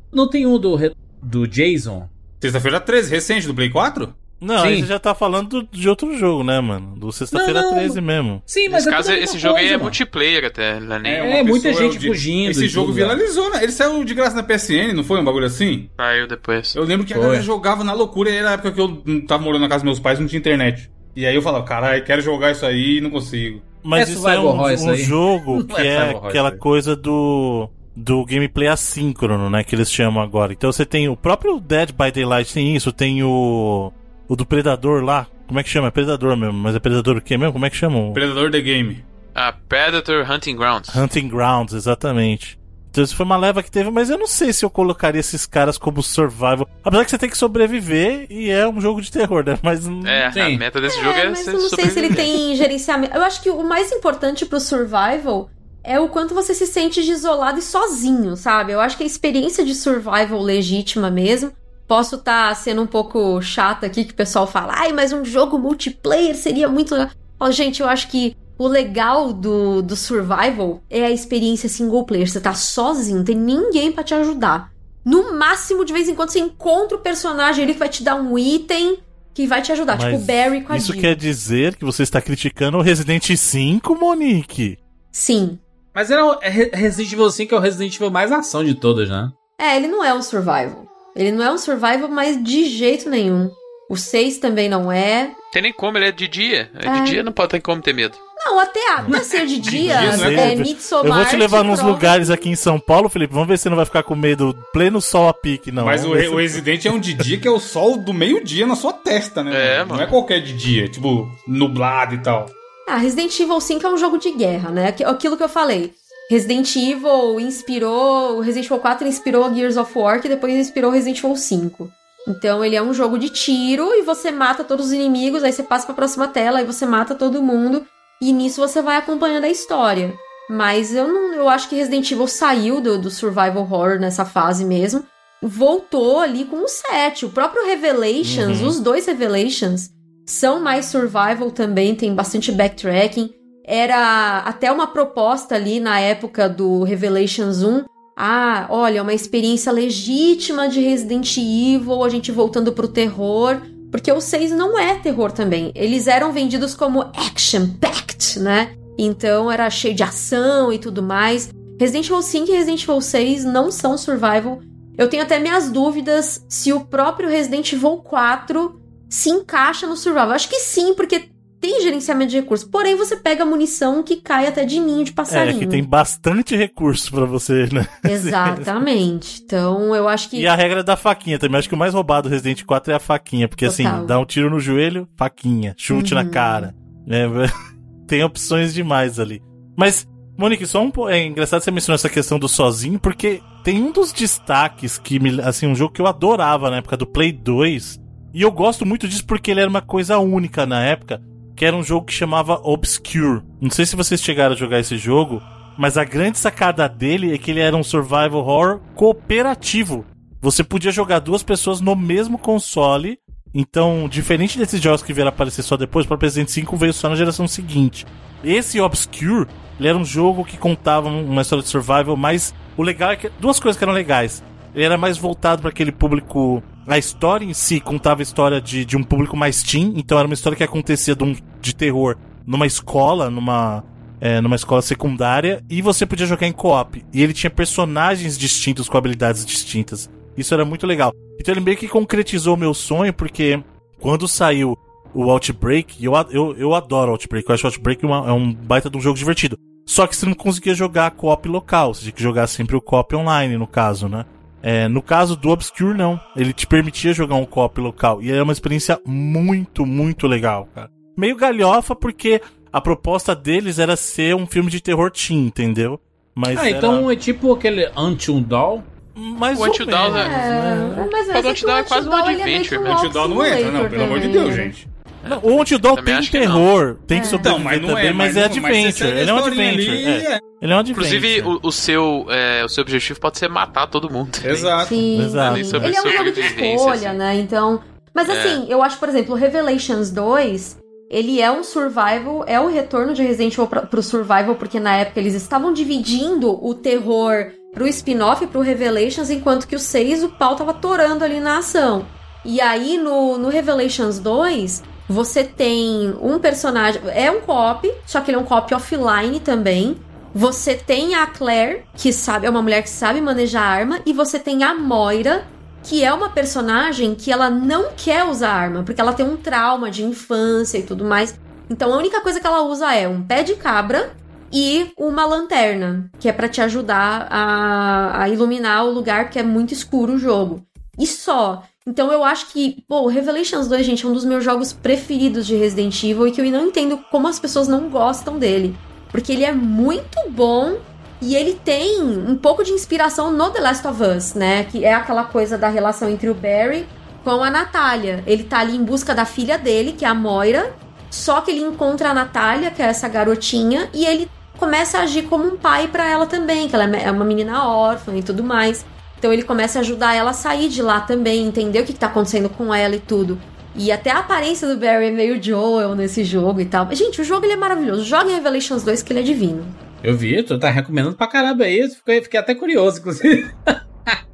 [0.09, 0.77] Não tem um do,
[1.21, 2.07] do Jason.
[2.39, 4.15] Sexta-feira 13, recente, do Play 4?
[4.39, 4.67] Não, Sim.
[4.67, 6.95] aí você já tá falando do- de outro jogo, né, mano?
[6.97, 8.43] Do Sexta-feira Não, não, 13 mesmo.
[8.45, 10.99] Sim, mas Nesse é caso, a esse jogo aí coisa, é multiplayer até, não é
[10.99, 11.13] nem...
[11.13, 13.03] É, muita gente de- fugindo Esse jogo tudo, né?
[13.03, 13.63] viralizou, né?
[13.63, 15.89] Ele saiu de graça na PSN, não foi um bagulho assim?
[15.95, 16.75] Saiu depois.
[16.75, 17.25] Eu lembro que a Foi.
[17.25, 19.85] galera jogava na loucura e era a época que eu tava morando na casa dos
[19.85, 20.91] meus pais não tinha internet.
[21.15, 23.61] E aí eu falava, caralho, quero jogar isso aí e não consigo.
[23.81, 24.97] Mas É isso é um, um aí?
[24.97, 30.21] jogo Não que é é aquela coisa do do gameplay assíncrono, né, que eles chamam
[30.21, 30.51] agora.
[30.51, 33.93] Então você tem o próprio Dead by Daylight tem isso, tem o
[34.27, 35.27] o do Predador lá.
[35.47, 35.87] Como é que chama?
[35.87, 37.53] É Predador mesmo, mas é Predador o quê mesmo?
[37.53, 37.99] Como é que chama?
[37.99, 39.03] O Predador The Game.
[39.33, 40.95] Ah, Predator Hunting Grounds.
[40.95, 42.57] Hunting Grounds, exatamente.
[42.89, 45.45] Então isso foi uma leva que teve, mas eu não sei se eu colocaria esses
[45.45, 46.65] caras como survival.
[46.81, 49.59] Apesar que você tem que sobreviver e é um jogo de terror, né?
[49.61, 52.55] Mas É, a meta desse jogo é, mas ser eu não sei se ele tem
[52.55, 53.13] gerenciamento.
[53.13, 55.49] Eu acho que o mais importante pro survival
[55.83, 58.71] é o quanto você se sente isolado e sozinho, sabe?
[58.71, 61.51] Eu acho que a experiência de survival legítima mesmo.
[61.87, 65.57] Posso estar sendo um pouco chata aqui, que o pessoal fala, ai, mas um jogo
[65.59, 67.11] multiplayer seria muito legal.
[67.39, 72.27] Ó, gente, eu acho que o legal do, do survival é a experiência single player.
[72.29, 74.71] Você tá sozinho, não tem ninguém pra te ajudar.
[75.03, 78.15] No máximo, de vez em quando, você encontra o personagem ali que vai te dar
[78.15, 78.97] um item
[79.35, 79.97] que vai te ajudar.
[79.97, 81.01] tipo o Mas Barry com a isso Jill.
[81.01, 84.77] quer dizer que você está criticando o Resident 5, Monique?
[85.11, 85.59] Sim.
[85.93, 88.73] Mas era o é Re- Resident Evil 5 é o Resident Evil mais ação de
[88.73, 89.29] todas, né?
[89.59, 90.87] É, ele não é um survival.
[91.15, 93.49] Ele não é um survival, mas de jeito nenhum.
[93.89, 95.31] O 6 também não é.
[95.53, 96.69] Tem nem como, ele é de dia.
[96.79, 96.91] É É.
[97.01, 98.17] De dia não pode ter como ter medo.
[98.45, 101.05] Não, até, até ser de dia, dia não é, é Midsommar...
[101.05, 103.33] Eu vou te levar nos lugares aqui em São Paulo, Felipe.
[103.33, 105.85] Vamos ver se você não vai ficar com medo pleno sol a pique, não.
[105.85, 108.13] Mas o, Vamos ver o Resident é um de dia que é o sol do
[108.13, 109.51] meio-dia na sua testa, né?
[109.53, 109.95] É, mano?
[109.95, 112.45] Não é qualquer de dia, tipo, nublado e tal.
[112.87, 114.89] Ah, Resident Evil 5 é um jogo de guerra, né?
[114.89, 115.91] Aqu- Aquilo que eu falei.
[116.29, 118.39] Resident Evil inspirou...
[118.39, 121.89] Resident Evil 4 inspirou Gears of War, que depois inspirou Resident Evil 5.
[122.27, 125.61] Então ele é um jogo de tiro e você mata todos os inimigos, aí você
[125.61, 127.85] passa pra próxima tela, aí você mata todo mundo.
[128.21, 130.13] E nisso você vai acompanhando a história.
[130.49, 134.65] Mas eu não, eu acho que Resident Evil saiu do, do survival horror nessa fase
[134.65, 135.03] mesmo.
[135.43, 137.25] Voltou ali com o 7.
[137.25, 138.67] O próprio Revelations, Uhum.
[138.67, 139.89] os dois Revelations,
[140.25, 143.31] são mais survival também, tem bastante backtracking.
[143.67, 147.85] Era até uma proposta ali na época do Revelations 1.
[148.15, 153.59] Ah, olha, uma experiência legítima de Resident Evil, a gente voltando pro terror.
[153.91, 155.71] Porque o 6 não é terror também.
[155.73, 158.75] Eles eram vendidos como action-packed, né?
[158.97, 161.49] Então era cheio de ação e tudo mais.
[161.79, 164.59] Resident Evil 5 e Resident Evil 6 não são survival.
[164.97, 168.79] Eu tenho até minhas dúvidas se o próprio Resident Evil 4
[169.09, 170.31] se encaixa no survival.
[170.31, 171.29] Acho que sim, porque
[171.65, 172.67] tem gerenciamento de recursos.
[172.69, 175.59] Porém, você pega munição que cai até de ninho de É, passarinho.
[175.59, 177.87] que tem bastante recurso pra você, né?
[178.07, 179.41] Exatamente.
[179.43, 180.37] Então, eu acho que.
[180.39, 181.57] E a regra da faquinha também.
[181.59, 183.47] Acho que o mais roubado do Resident 4 é a faquinha.
[183.47, 183.95] Porque Total.
[183.95, 185.73] assim, dá um tiro no joelho, faquinha.
[185.77, 186.29] Chute na Uhum.
[186.29, 186.75] cara.
[187.07, 187.25] É,
[188.07, 189.41] tem opções demais ali.
[189.77, 193.81] Mas, Monique, só um po- É engraçado você mencionar essa questão do sozinho, porque tem
[193.81, 195.41] um dos destaques que me.
[195.41, 197.99] Assim, um jogo que eu adorava na época do Play 2.
[198.33, 201.21] E eu gosto muito disso porque ele era uma coisa única na época.
[201.55, 203.41] Que era um jogo que chamava Obscure.
[203.61, 205.41] Não sei se vocês chegaram a jogar esse jogo.
[205.77, 210.05] Mas a grande sacada dele é que ele era um survival horror cooperativo.
[210.41, 213.19] Você podia jogar duas pessoas no mesmo console.
[213.53, 217.15] Então, diferente desses jogos que vieram aparecer só depois, para Resident 5 veio só na
[217.15, 218.05] geração seguinte.
[218.43, 219.47] Esse Obscure,
[219.79, 223.31] ele era um jogo que contava uma história de survival, mas o legal é que
[223.39, 224.43] duas coisas que eram legais.
[224.73, 226.61] Ele era mais voltado para aquele público.
[226.87, 230.27] A história em si contava a história de, de um público mais teen, então era
[230.27, 233.83] uma história que acontecia de, um- de terror numa escola, numa
[234.21, 237.03] é, numa escola secundária e você podia jogar em co-op.
[237.13, 240.09] E ele tinha personagens distintos com habilidades distintas.
[240.37, 241.11] Isso era muito legal.
[241.39, 243.61] Então ele meio que concretizou o meu sonho, porque
[243.99, 244.77] quando saiu
[245.13, 248.97] o Outbreak, eu, eu, eu adoro Outbreak, eu acho Outbreak uma- é um baita de
[248.97, 249.57] um jogo divertido.
[249.85, 253.15] Só que você não conseguia jogar co-op local, você tinha que jogar sempre o co-op
[253.15, 254.25] online, no caso, né?
[254.67, 256.19] É, no caso do Obscure, não.
[256.35, 258.19] Ele te permitia jogar um co-op local.
[258.23, 260.89] E era uma experiência muito, muito legal, cara.
[261.15, 262.41] Meio galhofa, porque
[262.73, 265.99] a proposta deles era ser um filme de terror teen, entendeu?
[266.33, 268.81] Mas Ah, era então é tipo aquele Until Dawn.
[269.15, 270.95] mais O ou Until Dawn é- né?
[270.97, 272.77] É, mas Pode é te que dar o quase um Until Dawn, é adventure que
[272.77, 272.95] um mesmo.
[272.97, 274.63] Until Dawn não entra, não, pelo amor de também, Deus, né?
[274.63, 274.89] gente.
[275.27, 277.29] Não, o Until Dawn tem terror, tem que É.
[277.29, 279.09] sobreviver Então, mas não também, é, mas, mas é adventure.
[279.09, 279.89] Ele é um adventure.
[279.89, 280.33] ali, é.
[280.33, 280.39] é.
[280.61, 281.15] Ele é um adventure.
[281.17, 284.37] Inclusive, o, o seu, é, o seu objetivo pode ser matar todo mundo.
[284.45, 284.89] Exato.
[284.89, 285.63] Sim, Exato.
[285.65, 285.75] sim.
[285.77, 287.17] Ele é um jogo de escolha, assim.
[287.17, 287.35] né?
[287.35, 287.81] Então.
[288.13, 288.31] Mas É.
[288.33, 290.77] assim, eu acho, por exemplo, Revelations 2,
[291.11, 294.95] ele é um survival, é o retorno de Resident Evil pra, pro survival, porque na
[294.95, 300.23] época eles estavam dividindo o terror pro spin-off e pro Revelations, enquanto que o 6
[300.23, 302.05] o pau tava torando ali na ação.
[302.45, 307.01] E aí no, no Revelations 2, você tem um personagem.
[307.07, 309.97] É um co-op, só que ele é um co-op offline também.
[310.33, 314.37] Você tem a Claire, que sabe, é uma mulher que sabe manejar arma, e você
[314.37, 315.45] tem a Moira,
[315.81, 319.89] que é uma personagem que ela não quer usar arma, porque ela tem um trauma
[319.89, 321.39] de infância e tudo mais.
[321.69, 324.11] Então a única coisa que ela usa é um pé de cabra
[324.51, 329.43] e uma lanterna, que é pra te ajudar a, a iluminar o lugar, porque é
[329.43, 330.65] muito escuro o jogo.
[330.97, 331.63] E só.
[331.87, 335.55] Então eu acho que, pô, Revelations 2, gente, é um dos meus jogos preferidos de
[335.55, 338.75] Resident Evil e que eu não entendo como as pessoas não gostam dele.
[339.11, 340.77] Porque ele é muito bom
[341.21, 344.63] e ele tem um pouco de inspiração no The Last of Us, né?
[344.63, 346.87] Que é aquela coisa da relação entre o Barry
[347.23, 348.23] com a Natália.
[348.25, 350.73] Ele tá ali em busca da filha dele, que é a Moira,
[351.11, 355.23] só que ele encontra a Natália, que é essa garotinha, e ele começa a agir
[355.23, 358.83] como um pai pra ela também, que ela é uma menina órfã e tudo mais.
[359.25, 361.99] Então ele começa a ajudar ela a sair de lá também, entender o que, que
[361.99, 363.39] tá acontecendo com ela e tudo.
[363.75, 366.87] E até a aparência do Barry é meio Joel nesse jogo e tal.
[366.93, 368.03] Gente, o jogo ele é maravilhoso.
[368.03, 369.65] Joga em Revelations 2 que ele é divino.
[370.03, 371.89] Eu vi, tu tá recomendando pra caramba aí.
[371.89, 373.49] Fiquei, fiquei até curioso, inclusive.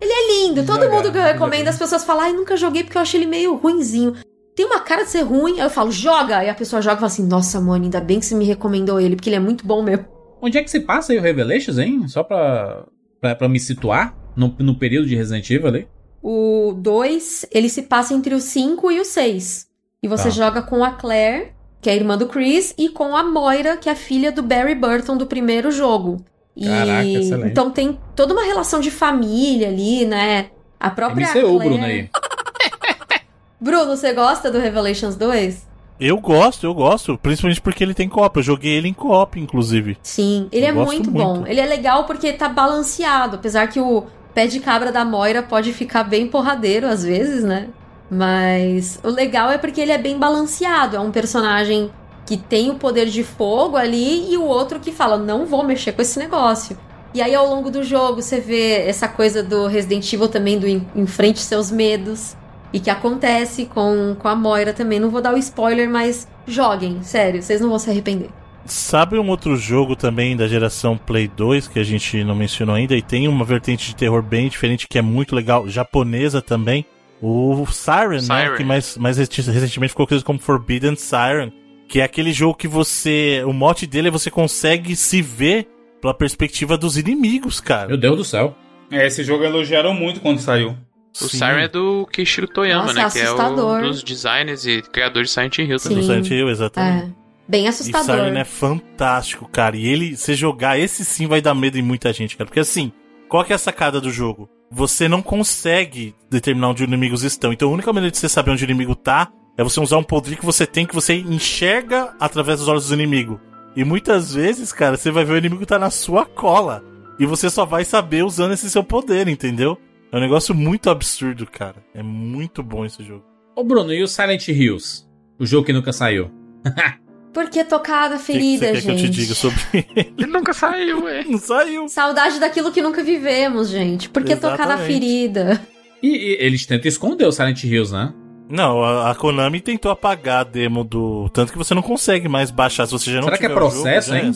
[0.02, 0.66] É lindo.
[0.66, 3.22] Todo Jogar, mundo que eu recomendo, as pessoas falam, ai, nunca joguei porque eu achei
[3.22, 4.16] ele meio ruinzinho.
[4.54, 6.40] Tem uma cara de ser ruim, aí eu falo, joga!
[6.40, 9.00] Aí a pessoa joga e fala assim, nossa, mano, ainda bem que você me recomendou
[9.00, 10.06] ele, porque ele é muito bom mesmo.
[10.42, 12.06] Onde é que se passa aí o Revelations, hein?
[12.10, 12.84] Só pra,
[13.22, 15.88] pra, pra me situar no, no período de Resident Evil ali.
[16.22, 19.68] O 2, ele se passa entre o 5 e o 6.
[20.04, 20.30] E você Tá.
[20.30, 21.52] joga com a Claire,
[21.82, 24.44] que é a irmã do Chris, e com a Moira, que é a filha do
[24.44, 26.24] Barry Burton do primeiro jogo.
[26.56, 27.50] E Caraca, excelente.
[27.52, 30.48] então tem toda uma relação de família ali, né?
[30.80, 31.70] A própria MCU, Claire...
[31.70, 32.10] Bruno aí.
[33.60, 35.70] Bruno, você gosta do Revelations 2?
[36.00, 37.16] Eu gosto, eu gosto.
[37.18, 38.36] Principalmente porque ele tem co-op.
[38.38, 39.98] Eu joguei ele em co-op, inclusive.
[40.02, 41.12] Sim, ele Eu é muito, muito.
[41.12, 41.46] bom.
[41.46, 45.74] Ele é legal porque tá balanceado, apesar que o pé de cabra da Moira pode
[45.74, 47.70] ficar bem porradeiro às vezes, né?
[48.10, 50.96] Mas o legal é porque ele é bem balanceado.
[50.98, 51.90] É um personagem
[52.26, 55.94] que tem o poder de fogo ali e o outro que fala: não vou mexer
[55.94, 56.78] com esse negócio.
[57.14, 60.68] E aí, ao longo do jogo, você vê essa coisa do Resident Evil também, do
[60.68, 62.36] en- enfrente seus medos.
[62.74, 64.98] E que acontece com, com a Moira também.
[64.98, 68.30] Não vou dar o spoiler, mas joguem, sério, vocês não vão se arrepender.
[68.72, 72.96] Sabe um outro jogo também da geração Play 2 que a gente não mencionou ainda
[72.96, 76.86] e tem uma vertente de terror bem diferente que é muito legal, japonesa também?
[77.22, 78.44] O Siren, né?
[78.44, 78.56] Siren.
[78.56, 81.52] Que mais, mais recentemente ficou conhecido como Forbidden Siren,
[81.90, 83.44] que é aquele jogo que você.
[83.46, 85.68] O mote dele é você consegue se ver
[86.02, 87.90] pela perspectiva dos inimigos, cara.
[87.90, 88.56] Meu Deus do céu.
[88.90, 90.78] É, esse jogo elogiaram muito quando saiu.
[91.22, 91.40] O Sim.
[91.40, 93.02] Siren é do Keishiro Toyama, Nossa, né?
[93.02, 93.80] é Que é assustador.
[93.80, 95.90] um dos designers e criadores de Silent Hill Sim.
[95.90, 96.04] também.
[96.04, 97.14] Do Silent Hill, exatamente.
[97.18, 97.21] É.
[97.52, 98.16] Bem E assustador.
[98.16, 99.76] Siren é fantástico, cara.
[99.76, 102.48] E ele, você jogar, esse sim vai dar medo em muita gente, cara.
[102.48, 102.94] Porque assim,
[103.28, 104.50] qual que é a sacada do jogo?
[104.72, 107.52] Você não consegue determinar onde os inimigos estão.
[107.52, 110.04] Então a única maneira de você saber onde o inimigo tá é você usar um
[110.04, 113.38] poder que você tem que você enxerga através dos olhos do inimigo.
[113.76, 116.82] E muitas vezes, cara, você vai ver o inimigo tá na sua cola.
[117.20, 119.78] E você só vai saber usando esse seu poder, entendeu?
[120.10, 121.84] É um negócio muito absurdo, cara.
[121.94, 123.26] É muito bom esse jogo.
[123.58, 125.06] Ô, Bruno, e o Silent Hills?
[125.38, 126.32] O jogo que nunca saiu.
[127.34, 129.12] Por que tocar na O que que ferida, quer que eu gente?
[129.12, 130.14] te diga sobre ele?
[130.18, 131.24] Ele nunca saiu, é.
[131.24, 131.88] Não saiu.
[131.88, 134.10] Saudade daquilo que nunca vivemos, gente.
[134.10, 135.62] Por que tocar na ferida?
[136.04, 138.14] E, e eles tentam esconder o Silent Hills, né?
[138.50, 141.30] Não, a, a Konami tentou apagar a demo do.
[141.30, 143.62] Tanto que você não consegue mais baixar se você já não Será que é tiver
[143.62, 144.26] o jogo, processo, já é.
[144.26, 144.32] hein?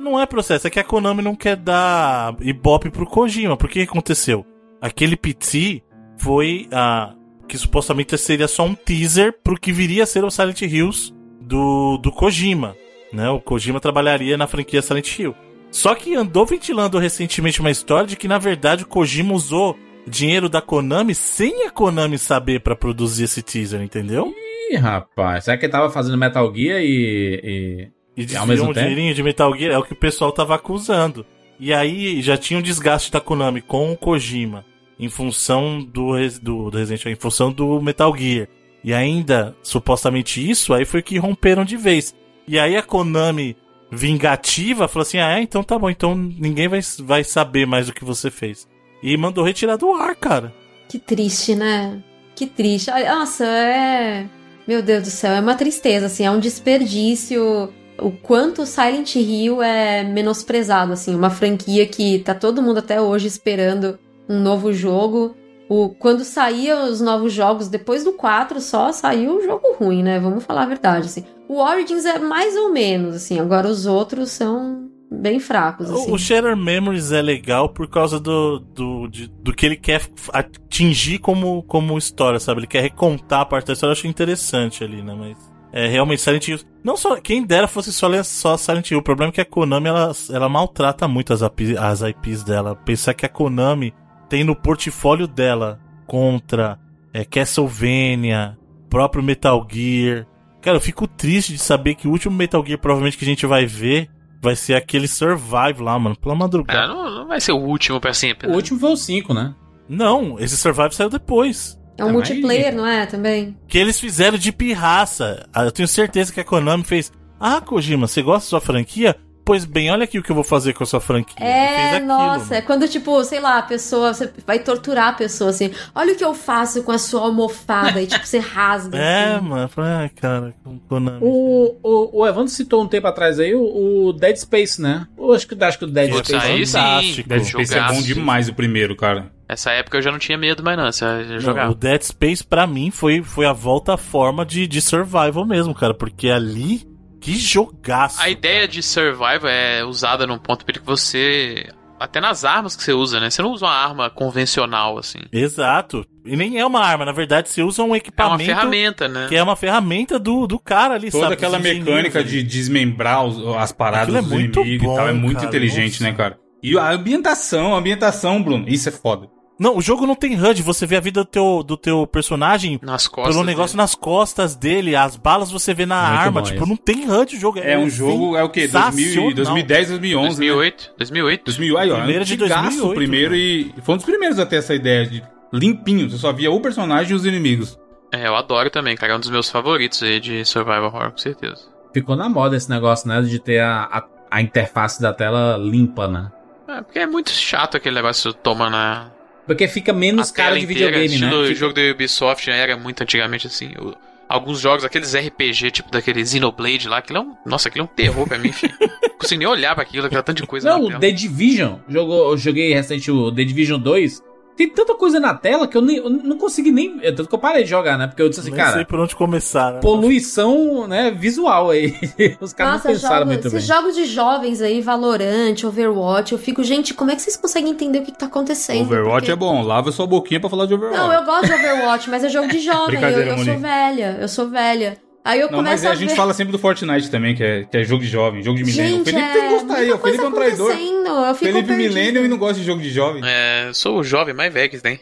[0.00, 3.56] Não é processo, é que a Konami não quer dar ibope pro Kojima.
[3.56, 4.44] Por que que aconteceu?
[4.80, 5.82] Aquele PT
[6.18, 7.14] foi a.
[7.46, 11.12] que supostamente seria só um teaser pro que viria a ser o Silent Hills
[11.50, 12.76] do, do Kojima.
[13.12, 13.28] Né?
[13.28, 15.34] O Kojima trabalharia na franquia Silent Hill.
[15.70, 20.48] Só que andou ventilando recentemente uma história de que, na verdade, o Kojima usou dinheiro
[20.48, 24.32] da Konami sem a Konami saber pra produzir esse teaser, entendeu?
[24.70, 25.44] Ih, rapaz.
[25.44, 27.90] Será que ele tava fazendo Metal Gear e.
[28.16, 28.80] E ao desviou mesmo um tempo?
[28.80, 31.24] dinheirinho de Metal Gear, é o que o pessoal tava acusando.
[31.58, 34.64] E aí já tinha um desgaste da Konami com o Kojima
[34.98, 38.48] em função do, do, do Resident Evil, em função do Metal Gear.
[38.82, 42.14] E ainda, supostamente isso, aí foi que romperam de vez.
[42.48, 43.56] E aí a Konami,
[43.90, 47.92] vingativa, falou assim: ah, é, então tá bom, então ninguém vai, vai saber mais o
[47.92, 48.66] que você fez.
[49.02, 50.52] E mandou retirar do ar, cara.
[50.88, 52.02] Que triste, né?
[52.34, 52.90] Que triste.
[52.90, 54.26] Nossa, é.
[54.66, 57.72] Meu Deus do céu, é uma tristeza, assim, é um desperdício.
[57.98, 63.26] O quanto Silent Hill é menosprezado, assim, uma franquia que tá todo mundo até hoje
[63.26, 63.98] esperando
[64.28, 65.36] um novo jogo.
[65.70, 70.18] O, quando saíam os novos jogos, depois do 4 só, saiu o jogo ruim, né?
[70.18, 71.24] Vamos falar a verdade, assim.
[71.48, 76.10] O Origins é mais ou menos, assim, agora os outros são bem fracos, assim.
[76.10, 80.02] O, o Memories é legal por causa do, do, de- do que ele quer
[80.32, 82.60] atingir como, como história, sabe?
[82.60, 85.14] Ele quer recontar a parte da história, eu acho interessante ali, né?
[85.16, 85.36] Mas
[85.72, 86.58] é realmente Silent Hill.
[86.82, 88.98] Não só, quem dera fosse só, só Silent Hill.
[88.98, 92.74] O problema é que a Konami ela, ela maltrata muito as, as IPs dela.
[92.74, 93.94] Pensar que a Konami
[94.30, 96.78] tem no portfólio dela contra
[97.12, 98.56] é, Castlevania,
[98.88, 100.26] próprio Metal Gear.
[100.62, 103.44] Cara, eu fico triste de saber que o último Metal Gear provavelmente que a gente
[103.44, 104.08] vai ver
[104.40, 106.86] vai ser aquele Survive lá, mano, pela madrugada.
[106.86, 108.46] não, não vai ser o último pra sempre.
[108.46, 108.56] O né?
[108.56, 109.54] último foi o 5, né?
[109.88, 111.78] Não, esse Survive saiu depois.
[111.98, 112.12] É um Também.
[112.12, 113.04] multiplayer, não é?
[113.04, 113.56] Também.
[113.68, 115.46] Que eles fizeram de pirraça.
[115.52, 117.12] Ah, Eu tenho certeza que a Konami fez.
[117.38, 119.16] Ah, Kojima, você gosta da sua franquia?
[119.44, 121.34] Pois bem, olha aqui o que eu vou fazer com a sua franquia.
[121.36, 122.66] Fez É, nossa, é mano.
[122.66, 126.24] quando, tipo, sei lá, a pessoa, você vai torturar a pessoa, assim, olha o que
[126.24, 128.96] eu faço com a sua almofada, e tipo, você rasga.
[129.00, 129.48] É, assim.
[129.48, 129.70] mano.
[129.78, 130.54] Ah, cara,
[130.88, 131.18] Konami.
[131.20, 135.06] O, o, o Evandro citou um tempo atrás aí o, o Dead Space, né?
[135.18, 136.34] Eu acho que, acho que o Dead Space.
[136.34, 136.72] aí sim.
[136.72, 137.28] fantástico.
[137.28, 139.30] Dead Space é bom demais o primeiro, cara.
[139.48, 140.92] Essa época eu já não tinha medo mais, não.
[140.92, 141.72] Você já Não, jogava.
[141.72, 145.74] o Dead Space, pra mim, foi, foi a volta à forma de, de survival mesmo,
[145.74, 145.92] cara.
[145.92, 146.86] Porque ali,
[147.32, 148.20] que jogaço.
[148.20, 151.68] A ideia de survival é usada num ponto que você.
[151.98, 153.28] Até nas armas que você usa, né?
[153.28, 155.18] Você não usa uma arma convencional, assim.
[155.30, 156.02] Exato.
[156.24, 158.44] E nem é uma arma, na verdade, você usa um É uma equipamento.
[158.44, 159.26] ferramenta, né?
[159.28, 161.34] Que é uma ferramenta do, do cara ali, Toda sabe?
[161.34, 165.12] aquela mecânica de desmembrar os- as paradas Aquilo é dos muito inimigos e tal é
[165.12, 166.04] bom, muito cara, inteligente, nossa.
[166.04, 166.38] né, cara?
[166.62, 169.28] E a ambientação, a ambientação, Bruno, isso é foda.
[169.60, 172.80] Não, o jogo não tem HUD, você vê a vida do teu, do teu personagem
[172.82, 173.34] Nas costas.
[173.34, 173.82] pelo negócio né?
[173.82, 176.66] nas costas dele, as balas você vê na Muito arma, tipo, isso.
[176.66, 177.58] não tem HUD o jogo.
[177.58, 178.66] É um jogo, é o quê?
[178.66, 179.34] 2000, e- sensacional.
[179.34, 180.46] 2010, 2011, né?
[180.46, 180.92] 2008.
[180.96, 181.44] 2008.
[181.44, 184.46] 2000, aí, ó, Primeiro de antigaço 2008, o primeiro e foi um dos primeiros a
[184.46, 185.22] ter essa ideia de
[185.52, 187.78] limpinho, você só via o personagem e os inimigos.
[188.12, 189.12] É, eu adoro também, cara.
[189.12, 191.68] É um dos meus favoritos aí de survival horror, com certeza.
[191.92, 193.20] Ficou na moda esse negócio, né?
[193.20, 196.30] De ter a, a, a interface da tela limpa, né?
[196.66, 199.10] É, porque é muito chato aquele negócio que toma na.
[199.46, 201.42] Porque fica menos tela de inteira, videogame, né?
[201.48, 203.72] Fica- jogo da Ubisoft já era muito antigamente assim.
[203.78, 203.94] O-
[204.28, 207.34] alguns jogos, aqueles RPG, tipo daquele Xenoblade lá, aquilo é um.
[207.44, 208.72] Nossa, aquilo é um terror pra mim, filho.
[208.80, 210.98] Não consigo nem olhar pra aquilo, aquela tanto de coisa Não, o.
[211.00, 214.22] The Division, jogou, eu joguei recente o The Division 2.
[214.56, 216.98] Tem tanta coisa na tela que eu, nem, eu não consegui nem.
[217.02, 218.06] é Tanto que eu parei de jogar, né?
[218.06, 219.80] Porque eu disse assim, Nem sei cara, por onde começar, né?
[219.80, 221.94] poluição né, visual aí.
[222.40, 223.56] Os caras Nossa, não pensaram jogos, muito bem.
[223.58, 227.70] esses jogos de jovens aí, Valorant, Overwatch, eu fico, gente, como é que vocês conseguem
[227.72, 228.82] entender o que, que tá acontecendo?
[228.82, 230.98] Overwatch Porque- é bom, lava sua boquinha pra falar de Overwatch.
[230.98, 234.28] Não, eu gosto de Overwatch, mas é jogo de jovem, eu, eu sou velha, eu
[234.28, 234.98] sou velha.
[235.30, 236.16] Aí eu Não, começo mas é, a a gente ver...
[236.16, 239.02] fala sempre do Fortnite também, que é, que é jogo de jovem, jogo de milênio.
[239.02, 240.72] O Felipe é, tem que gostar aí, o Felipe é um traidor.
[240.72, 243.22] Eu fico Felipe milênio e não gosta de jogo de jovem.
[243.24, 244.98] É, eu sou o jovem mais velho que tem.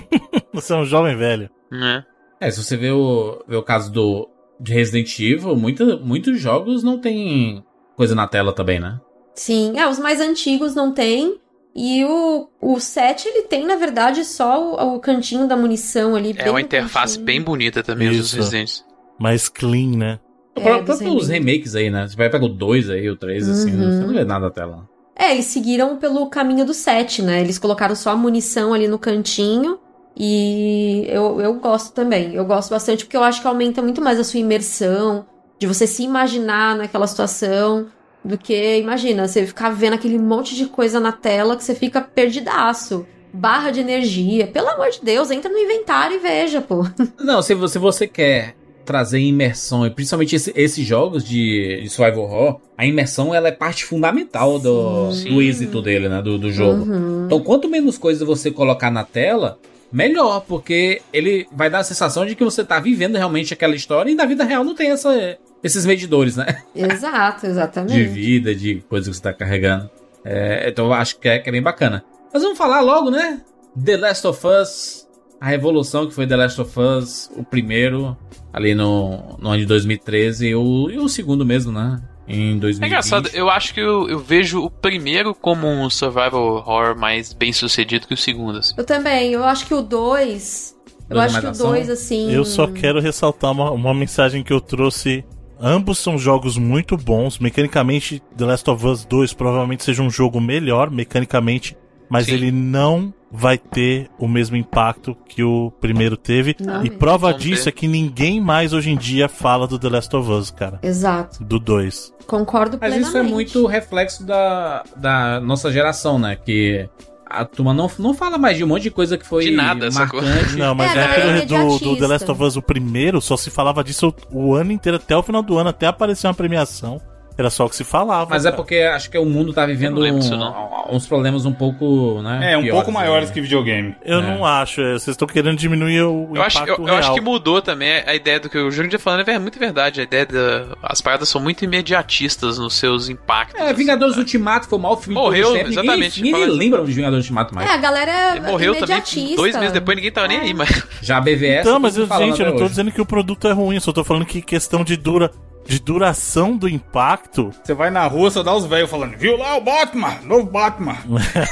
[0.52, 1.48] Você é um jovem velho.
[1.70, 2.04] Né?
[2.38, 4.28] É, se você vê o, vê o caso do
[4.58, 7.64] de Resident Evil, muita, muitos jogos não tem
[7.96, 9.00] coisa na tela também, né?
[9.34, 11.40] Sim, é, os mais antigos não tem.
[11.74, 16.30] E o, o 7, ele tem, na verdade, só o, o cantinho da munição ali.
[16.36, 17.26] É bem uma interface cantinho.
[17.26, 18.36] bem bonita também, os Isso.
[18.36, 18.84] Residentes.
[19.20, 20.18] Mais clean, né?
[20.56, 22.08] É, dos próprio os remakes aí, né?
[22.08, 23.92] Você vai pegar o 2 aí, o 3, assim, Uhum.
[23.92, 24.88] você não vê nada na tela.
[25.16, 27.40] É, eles seguiram pelo caminho do 7, né?
[27.40, 29.78] Eles colocaram só a munição ali no cantinho.
[30.16, 32.34] E eu, eu gosto também.
[32.34, 35.26] Eu gosto bastante porque eu acho que aumenta muito mais a sua imersão,
[35.58, 37.86] de você se imaginar naquela situação,
[38.24, 42.00] do que, imagina, você ficar vendo aquele monte de coisa na tela que você fica
[42.00, 43.06] perdidaço.
[43.32, 44.46] Barra de energia.
[44.48, 46.84] Pelo amor de Deus, entra no inventário e veja, pô.
[47.18, 48.56] Não, se você, você quer
[48.90, 53.52] trazer imersão, e principalmente esse- esses jogos de, de survival horror, a imersão ela é
[53.52, 55.28] parte fundamental do, Sim.
[55.32, 56.20] do êxito dele, né?
[56.20, 56.82] Do, do jogo.
[56.90, 57.26] Uhum.
[57.26, 59.58] Então, quanto menos coisa você colocar na tela,
[59.92, 64.10] melhor, porque ele vai dar a sensação de que você tá vivendo realmente aquela história
[64.10, 66.62] e na vida real não tem essa, esses medidores, né?
[66.74, 68.02] Exato, De exatamente.
[68.04, 69.88] vida, de coisas que você tá carregando.
[70.24, 72.04] É, então, eu acho que é, que é bem bacana.
[72.32, 73.40] Mas vamos falar logo, né?
[73.84, 75.06] The Last of Us,
[75.40, 78.16] a revolução que foi The Last of Us, o primeiro,
[78.52, 82.02] ali no, no ano de 2013, e o, e o segundo mesmo, né?
[82.28, 82.82] Em 2020.
[82.82, 87.32] É engraçado, eu acho que eu, eu vejo o primeiro como um survival horror mais
[87.32, 88.58] bem sucedido que o segundo.
[88.58, 88.74] Assim.
[88.76, 90.76] Eu também, eu acho que o 2.
[91.08, 91.66] Eu Dois é acho que o?
[91.66, 92.30] 2, assim.
[92.30, 95.24] Eu só quero ressaltar uma, uma mensagem que eu trouxe.
[95.58, 97.38] Ambos são jogos muito bons.
[97.38, 101.76] Mecanicamente, The Last of Us 2 provavelmente seja um jogo melhor mecanicamente
[102.10, 102.32] mas Sim.
[102.32, 106.56] ele não vai ter o mesmo impacto que o primeiro teve.
[106.60, 106.98] Não e mesmo.
[106.98, 107.68] prova Vamos disso ver.
[107.68, 110.80] é que ninguém mais hoje em dia fala do The Last of Us, cara.
[110.82, 111.42] Exato.
[111.44, 112.12] Do 2.
[112.26, 113.08] Concordo Mas plenamente.
[113.08, 116.34] isso é muito reflexo da, da nossa geração, né?
[116.36, 116.88] Que
[117.24, 119.88] a turma não, não fala mais de um monte de coisa que foi De nada,
[119.92, 120.54] marcante.
[120.58, 122.06] Não, mas É, na época do, do The.
[122.08, 125.40] Last of Us, o primeiro, só se falava disso o ano inteiro, até o final
[125.40, 127.00] do ano, até aparecer uma premiação.
[127.38, 128.28] Era só o que se falava.
[128.30, 128.56] Mas é cara.
[128.56, 132.52] porque acho que o mundo tá vivendo Eu lembro um- uns problemas um pouco, né?
[132.52, 133.34] É, um piores, pouco maiores né?
[133.34, 133.94] que videogame.
[134.04, 134.22] Eu É.
[134.22, 136.98] não acho, é, vocês estão querendo diminuir o Eu acho, impacto eu, eu real.
[136.98, 140.00] acho que mudou também a ideia do que o Júnior tá falando, é muito verdade.
[140.00, 140.76] A ideia da.
[140.82, 143.58] As paradas são muito imediatistas nos seus impactos.
[143.60, 147.54] É, Vingadores Ultimato foi o maior filme Morreu, exatamente, Ninguém, ninguém lembra de Vingadores Ultimato
[147.54, 147.70] mais.
[147.70, 149.36] É, a galera é Ele morreu também imediatista.
[149.36, 150.40] dois meses depois, ninguém tava nem É.
[150.42, 150.84] aí, mas.
[151.00, 151.60] Já a BVS.
[151.66, 152.70] Então, mas todo eu, gente, eu não tô hoje.
[152.70, 155.30] dizendo que o produto é ruim, eu só tô falando que questão de dura
[155.66, 157.52] de duração do impacto.
[157.62, 160.96] Você vai na rua, só dá os velhos falando, viu lá o Batman, novo Batman.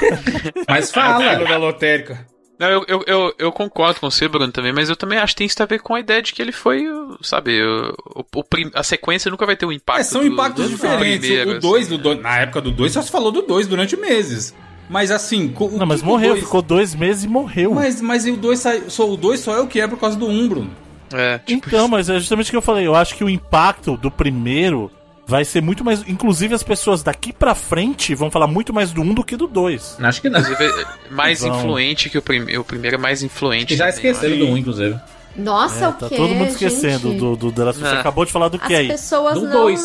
[0.69, 1.45] Mas Fala fala.
[1.45, 2.27] da lotérica.
[2.59, 5.39] Não, eu, eu, eu, eu concordo com você, Bruno, também, mas eu também acho que
[5.39, 6.83] tem isso a ver com a ideia de que ele foi,
[7.23, 10.01] sabe, o, o- o prim- a sequência nunca vai ter um impacto.
[10.01, 11.21] É, são do- impactos do diferentes.
[11.21, 13.69] primeiro, o 2 assim, do dois, na época do 2 só se falou do 2
[13.69, 14.53] durante meses.
[14.91, 17.75] Mas assim, Não, mas morreu, dois- ficou dois meses e morreu.
[17.75, 20.27] Mas, mas o 2 só, o dois só é o que é por causa do
[20.27, 20.71] 1, um, Bruno.
[21.13, 22.87] É, tipo, Então, mas é justamente o que eu falei.
[22.87, 24.91] Eu acho que o impacto do primeiro
[25.27, 26.03] vai ser muito mais.
[26.09, 29.47] Inclusive, as pessoas daqui pra frente vão falar muito mais do um do que do
[29.47, 29.97] dois.
[30.01, 30.41] Acho que não.
[30.41, 31.57] inclusive, é mais Vão.
[31.59, 32.61] influente que o primeiro.
[32.61, 33.77] O primeiro é mais influente.
[33.77, 34.99] Já esqueceram do 1, inclusive.
[35.37, 37.19] Nossa, É, o tá quê, todo mundo esquecendo gente?
[37.21, 37.89] do, do The Last of Us.
[37.89, 38.01] Você Não.
[38.01, 38.89] acabou de falar do As que aí?
[38.89, 39.51] pessoas Do não...
[39.53, 39.81] dois.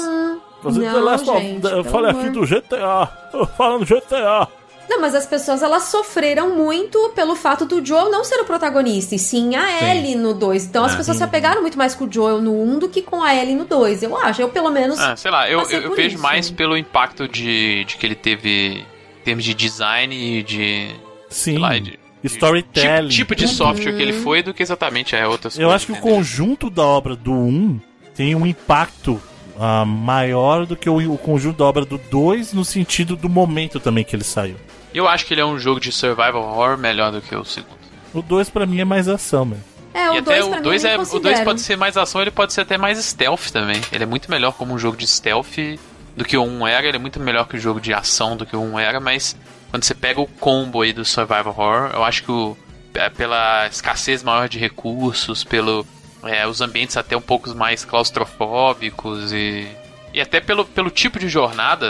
[0.63, 2.31] Você The Não, Last of- gente, eu falei aqui amor.
[2.31, 3.09] do GTA.
[3.33, 4.47] Eu falando GTA.
[4.89, 9.15] Não, mas as pessoas elas sofreram muito pelo fato do Joel não ser o protagonista,
[9.15, 9.85] e sim a Sim.
[9.85, 10.65] Ellie no 2.
[10.65, 11.27] Então as Ah, pessoas se sim.
[11.27, 14.03] apegaram muito mais com o Joel no 1 do que com a Ellie no 2.
[14.03, 14.99] Eu acho, eu pelo menos.
[14.99, 16.23] Ah, sei lá, eu, eu, eu vejo isso.
[16.23, 18.85] mais pelo impacto de, de que ele teve
[19.19, 20.89] em termos de design e de.
[21.29, 21.51] Sim.
[21.53, 23.09] sei lá, de, Storytelling.
[23.09, 25.85] Tipo, tipo de software que ele foi do que exatamente é outras Eu coisas, acho
[25.87, 26.15] que o entendeu?
[26.15, 27.79] conjunto da obra do 1
[28.15, 29.19] tem um impacto
[29.59, 33.79] ah, maior do que o, o conjunto da obra do 2 no sentido do momento
[33.79, 34.55] também que ele saiu.
[34.93, 37.77] Eu acho que ele é um jogo de survival horror melhor do que o segundo.
[38.13, 39.63] O 2 pra mim é mais ação, mesmo.
[39.93, 41.45] É, e o até 2 o pra 2 mim é, o 2 considero.
[41.45, 43.81] pode ser mais ação, ele pode ser até mais stealth também.
[43.91, 45.79] Ele é muito melhor como um jogo de stealth
[46.15, 48.45] do que o 1 era, ele é muito melhor que o jogo de ação do
[48.45, 49.35] que o 1 era, mas
[49.71, 52.55] quando você pega o combo aí do survival horror, eu acho que o,
[52.93, 55.85] é, pela escassez maior de recursos, pelo
[56.23, 59.67] é, os ambientes até um pouco mais claustrofóbicos e
[60.13, 61.87] e até pelo, pelo tipo de jornada,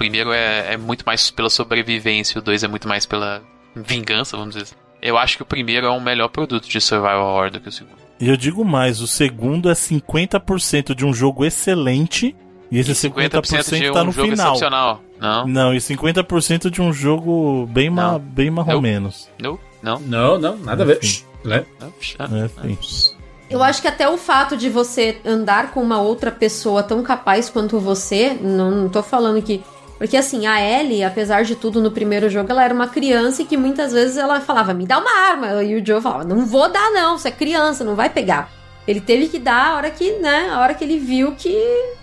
[0.00, 3.42] primeiro é, é muito mais pela sobrevivência, o 2 é muito mais pela
[3.76, 4.74] vingança, vamos dizer assim.
[5.02, 7.72] Eu acho que o primeiro é um melhor produto de survival horror do que o
[7.72, 7.98] segundo.
[8.18, 12.34] E eu digo mais, o segundo é 50% de um jogo excelente
[12.70, 14.46] e esse 50%, 50% de um tá no jogo final.
[14.54, 15.02] excepcional.
[15.20, 18.18] Não, Não, e 50% de um jogo bem, ma, Não.
[18.18, 18.80] bem mais ou Não.
[18.80, 19.28] menos.
[19.38, 21.00] não, não, Não, não, nada a ver.
[21.44, 21.64] Né?
[21.78, 22.76] É.
[23.50, 27.50] Eu acho que até o fato de você andar com uma outra pessoa tão capaz
[27.50, 29.62] quanto você, não, não tô falando que.
[30.00, 33.44] Porque assim, a Ellie, apesar de tudo no primeiro jogo, ela era uma criança e
[33.44, 35.62] que muitas vezes ela falava, me dá uma arma.
[35.62, 38.50] E o Joe falava, não vou dar, não, você é criança, não vai pegar.
[38.88, 41.54] Ele teve que dar a hora que, né, a hora que ele viu que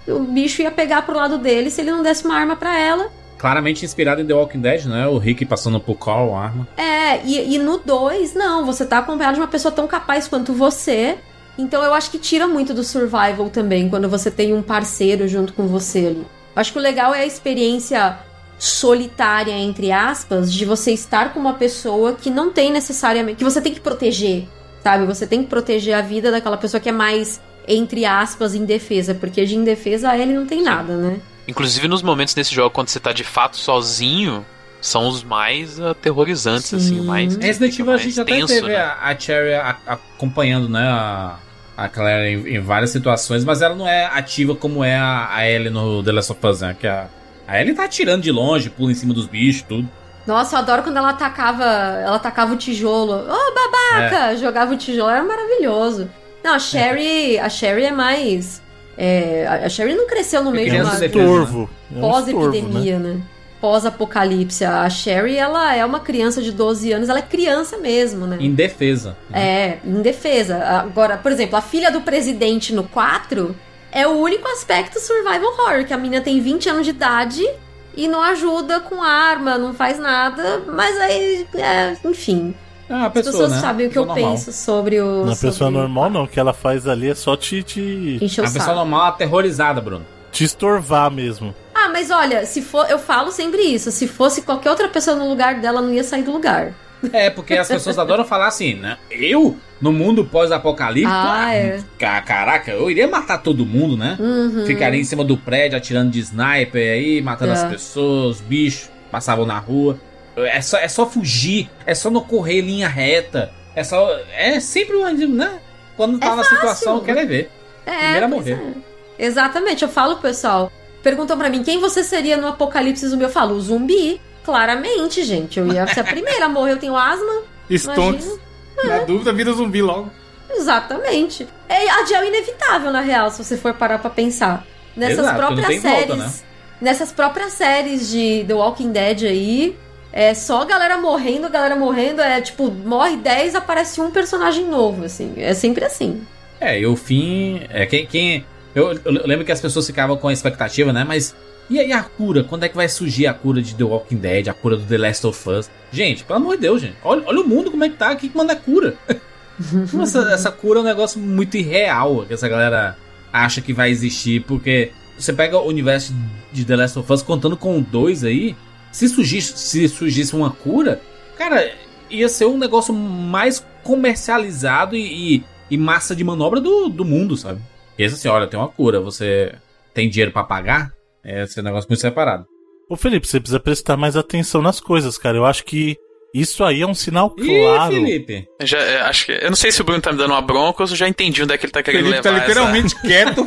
[0.08, 3.10] o bicho ia pegar pro lado dele se ele não desse uma arma pra ela.
[3.36, 5.08] Claramente inspirado em The Walking Dead, né?
[5.08, 6.68] O Rick passando por Carl, a arma.
[6.78, 10.54] É, e, e no 2, não, você tá acompanhado de uma pessoa tão capaz quanto
[10.54, 11.18] você.
[11.58, 15.54] Então eu acho que tira muito do survival também, quando você tem um parceiro junto
[15.54, 16.37] com você ali.
[16.58, 18.18] Acho que o legal é a experiência
[18.58, 23.38] solitária, entre aspas, de você estar com uma pessoa que não tem necessariamente.
[23.38, 24.48] que você tem que proteger,
[24.84, 25.06] sabe?
[25.06, 29.14] Você tem que proteger a vida daquela pessoa que é mais, entre aspas, indefesa.
[29.14, 31.22] Porque de indefesa a ele não tem nada, né?
[31.48, 34.44] Inclusive nos momentos nesse jogo, quando você tá de fato sozinho,
[34.82, 37.06] são os mais aterrorizantes, assim, Sim.
[37.06, 37.36] mais.
[37.36, 38.78] Resident Evil a mais gente até tenso, teve né?
[38.78, 39.54] a, a Cherry
[39.86, 40.88] acompanhando, né?
[40.88, 41.38] A,
[41.78, 45.48] a Claire em, em várias situações, mas ela não é ativa como é a, a
[45.48, 46.76] Ellie no The Last of Us, né?
[46.78, 47.08] Que a,
[47.48, 49.88] a Ellie tá atirando de longe, pula em cima dos bichos, tudo.
[50.26, 53.14] Nossa, eu adoro quando ela atacava, ela atacava o tijolo.
[53.14, 54.36] Ô, babaca!
[54.36, 56.10] Jogava o tijolo, era maravilhoso.
[56.44, 58.62] Não, a Sherry, a Sherry é mais
[58.98, 61.14] é, a Sherry não cresceu no meio de uma Estorvo.
[61.16, 62.02] É um estorvo, né?
[62.02, 63.22] pós-epidemia, né?
[63.68, 64.64] Pós-apocalipse.
[64.64, 68.38] A Sherry, ela é uma criança de 12 anos, ela é criança mesmo, né?
[68.40, 69.18] Em defesa.
[69.34, 70.64] É, indefesa.
[70.64, 73.54] Agora, por exemplo, a filha do presidente no 4
[73.92, 77.46] é o único aspecto survival horror, que a menina tem 20 anos de idade
[77.94, 82.56] e não ajuda com arma, não faz nada, mas aí, é, enfim.
[82.90, 83.60] É uma As pessoa, pessoas né?
[83.60, 84.38] sabem o que eu Pessoa normal.
[84.38, 85.26] penso sobre o.
[85.26, 86.24] Na sobre pessoa normal, não.
[86.24, 89.82] O que ela faz ali é só te, te, Encher o A pessoa normal aterrorizada,
[89.82, 90.06] Bruno.
[90.32, 91.54] Te estorvar mesmo.
[91.74, 93.92] Ah, mas olha, se for, eu falo sempre isso.
[93.92, 96.74] Se fosse qualquer outra pessoa no lugar dela, não ia sair do lugar.
[97.14, 98.98] É, porque as pessoas adoram falar assim, né?
[99.12, 101.80] Eu, no mundo pós-apocalíptico, Ah, é.
[102.00, 104.18] ca- caraca, eu iria matar todo mundo, né?
[104.20, 104.66] Uhum.
[104.66, 107.56] Ficaria em cima do prédio atirando de sniper aí, matando É.
[107.56, 110.00] as pessoas, os bichos passavam na rua.
[110.36, 113.52] É só, é só fugir, é só não correr em linha reta.
[113.76, 114.10] É só.
[114.36, 115.12] É sempre uma.
[115.12, 115.60] Né?
[115.96, 117.52] Quando tá na situação, quer é ver.
[117.86, 118.54] É, Primeiro a pois morrer.
[118.54, 118.87] é.
[119.18, 120.72] Exatamente, eu falo pessoal.
[121.02, 123.24] Perguntam pra mim quem você seria no apocalipse zumbi.
[123.24, 124.20] Eu falo, o zumbi.
[124.44, 125.60] Claramente, gente.
[125.60, 126.74] Eu ia ser a primeira a morrer.
[126.74, 127.44] Eu tenho asma.
[127.70, 128.40] Stonks.
[128.74, 129.00] Imagina.
[129.00, 130.10] Na dúvida, vira zumbi logo.
[130.50, 131.48] Exatamente.
[131.68, 134.66] É adiar o inevitável, na real, se você for parar pra pensar.
[134.96, 136.08] Nessas Exato, próprias não tem séries.
[136.08, 136.34] volta, né?
[136.80, 139.78] Nessas próprias séries de The Walking Dead aí.
[140.14, 142.22] É só galera morrendo, galera morrendo.
[142.22, 145.34] É tipo, morre 10, aparece um personagem novo, assim.
[145.38, 146.26] É sempre assim.
[146.60, 147.62] É, e o fim.
[147.70, 148.06] É, quem.
[148.06, 148.46] quem
[148.78, 151.04] eu, eu lembro que as pessoas ficavam com a expectativa, né?
[151.04, 151.36] Mas.
[151.70, 152.46] E aí a cura?
[152.46, 154.98] Quando é que vai surgir a cura de The Walking Dead, a cura do The
[154.98, 155.70] Last of Us?
[155.92, 156.96] Gente, pelo amor de Deus, gente.
[157.04, 158.16] Olha, olha o mundo como é que tá.
[158.16, 158.96] Quem que manda cura?
[160.02, 162.96] essa, essa cura é um negócio muito irreal que essa galera
[163.34, 166.14] acha que vai existir, porque você pega o universo
[166.54, 168.56] de The Last of Us contando com dois aí.
[168.92, 171.02] Se surgisse, se surgisse uma cura,
[171.38, 171.70] cara,
[172.10, 177.36] ia ser um negócio mais comercializado e, e- e massa de manobra do, do mundo,
[177.36, 177.60] sabe?
[177.98, 179.54] E esse assim, olha, tem uma cura, você
[179.94, 180.92] tem dinheiro pra pagar?
[181.24, 182.46] É esse negócio muito separado.
[182.90, 185.38] Ô Felipe, você precisa prestar mais atenção nas coisas, cara.
[185.38, 185.98] Eu acho que
[186.34, 187.94] isso aí é um sinal claro.
[187.94, 188.48] Ih, Felipe.
[188.62, 190.84] Já, é, acho que, eu não sei se o Bruno tá me dando uma bronca
[190.84, 192.48] ou se eu já entendi onde é que ele tá querendo Felipe tá levar essa-
[192.50, 193.46] literalmente quieto.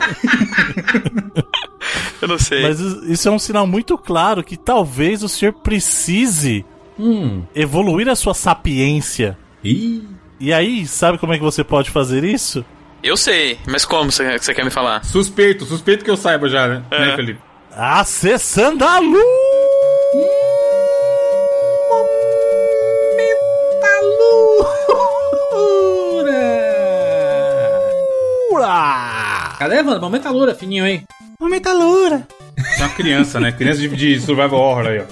[2.21, 2.63] Eu não sei.
[2.63, 6.65] Mas isso é um sinal muito claro que talvez o senhor precise
[6.99, 7.45] Hum.
[7.55, 9.39] evoluir a sua sapiência.
[9.65, 10.03] Ih.
[10.39, 12.65] E aí, sabe como é que você pode fazer isso?
[13.03, 15.05] Eu sei, mas como você, quer me falar?
[15.05, 16.99] Suspeito, suspeito que eu saiba já, né, É.
[17.07, 17.41] né Felipe?
[17.75, 19.25] Acessando a luz!
[29.59, 30.01] Cadê, Evandro?
[30.01, 31.03] Momento a Lura, fininho aí.
[31.39, 32.27] Momento a lura!
[32.57, 33.53] Você é uma criança, né?
[33.53, 35.05] Criança de, de survival horror aí, ó.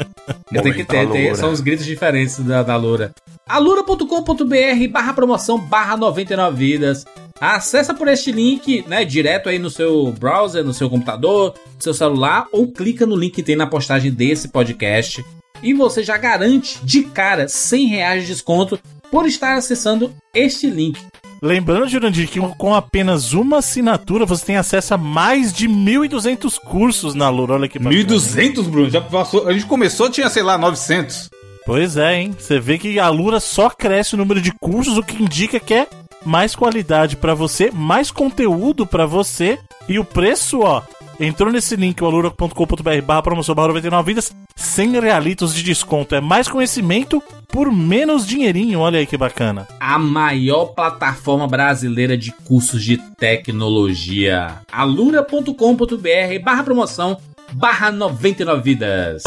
[0.52, 3.12] Eu tenho que ter, tem- são os gritos diferentes da, da Lura.
[3.48, 7.04] alura.com.br barra promoção barra 99 vidas.
[7.40, 11.94] Acessa por este link, né, direto aí no seu browser, no seu computador, no seu
[11.94, 15.24] celular, ou clica no link que tem na postagem desse podcast.
[15.62, 18.78] E você já garante de cara 100 reais de desconto
[19.10, 20.98] por estar acessando este link.
[21.40, 27.14] Lembrando, Jurandir, que com apenas uma assinatura você tem acesso a mais de 1.200 cursos
[27.14, 27.54] na Lura.
[27.54, 28.02] Olha que bacana.
[28.02, 28.90] 1.200, Bruno.
[28.90, 29.46] Já passou.
[29.46, 31.30] A gente começou, tinha, sei lá, 900.
[31.64, 32.34] Pois é, hein?
[32.36, 35.74] Você vê que a Lura só cresce o número de cursos, o que indica que
[35.74, 35.86] é
[36.24, 39.58] mais qualidade pra você, mais conteúdo pra você
[39.88, 40.82] e o preço, ó.
[41.20, 46.14] Entrou nesse link, alura.com.br barra promoção barra 99 vidas, 100 realitos de desconto.
[46.14, 49.66] É mais conhecimento por menos dinheirinho, olha aí que bacana.
[49.80, 54.60] a maior plataforma brasileira de cursos de tecnologia.
[54.70, 57.16] alura.com.br barra promoção
[57.52, 59.22] barra 99 vidas.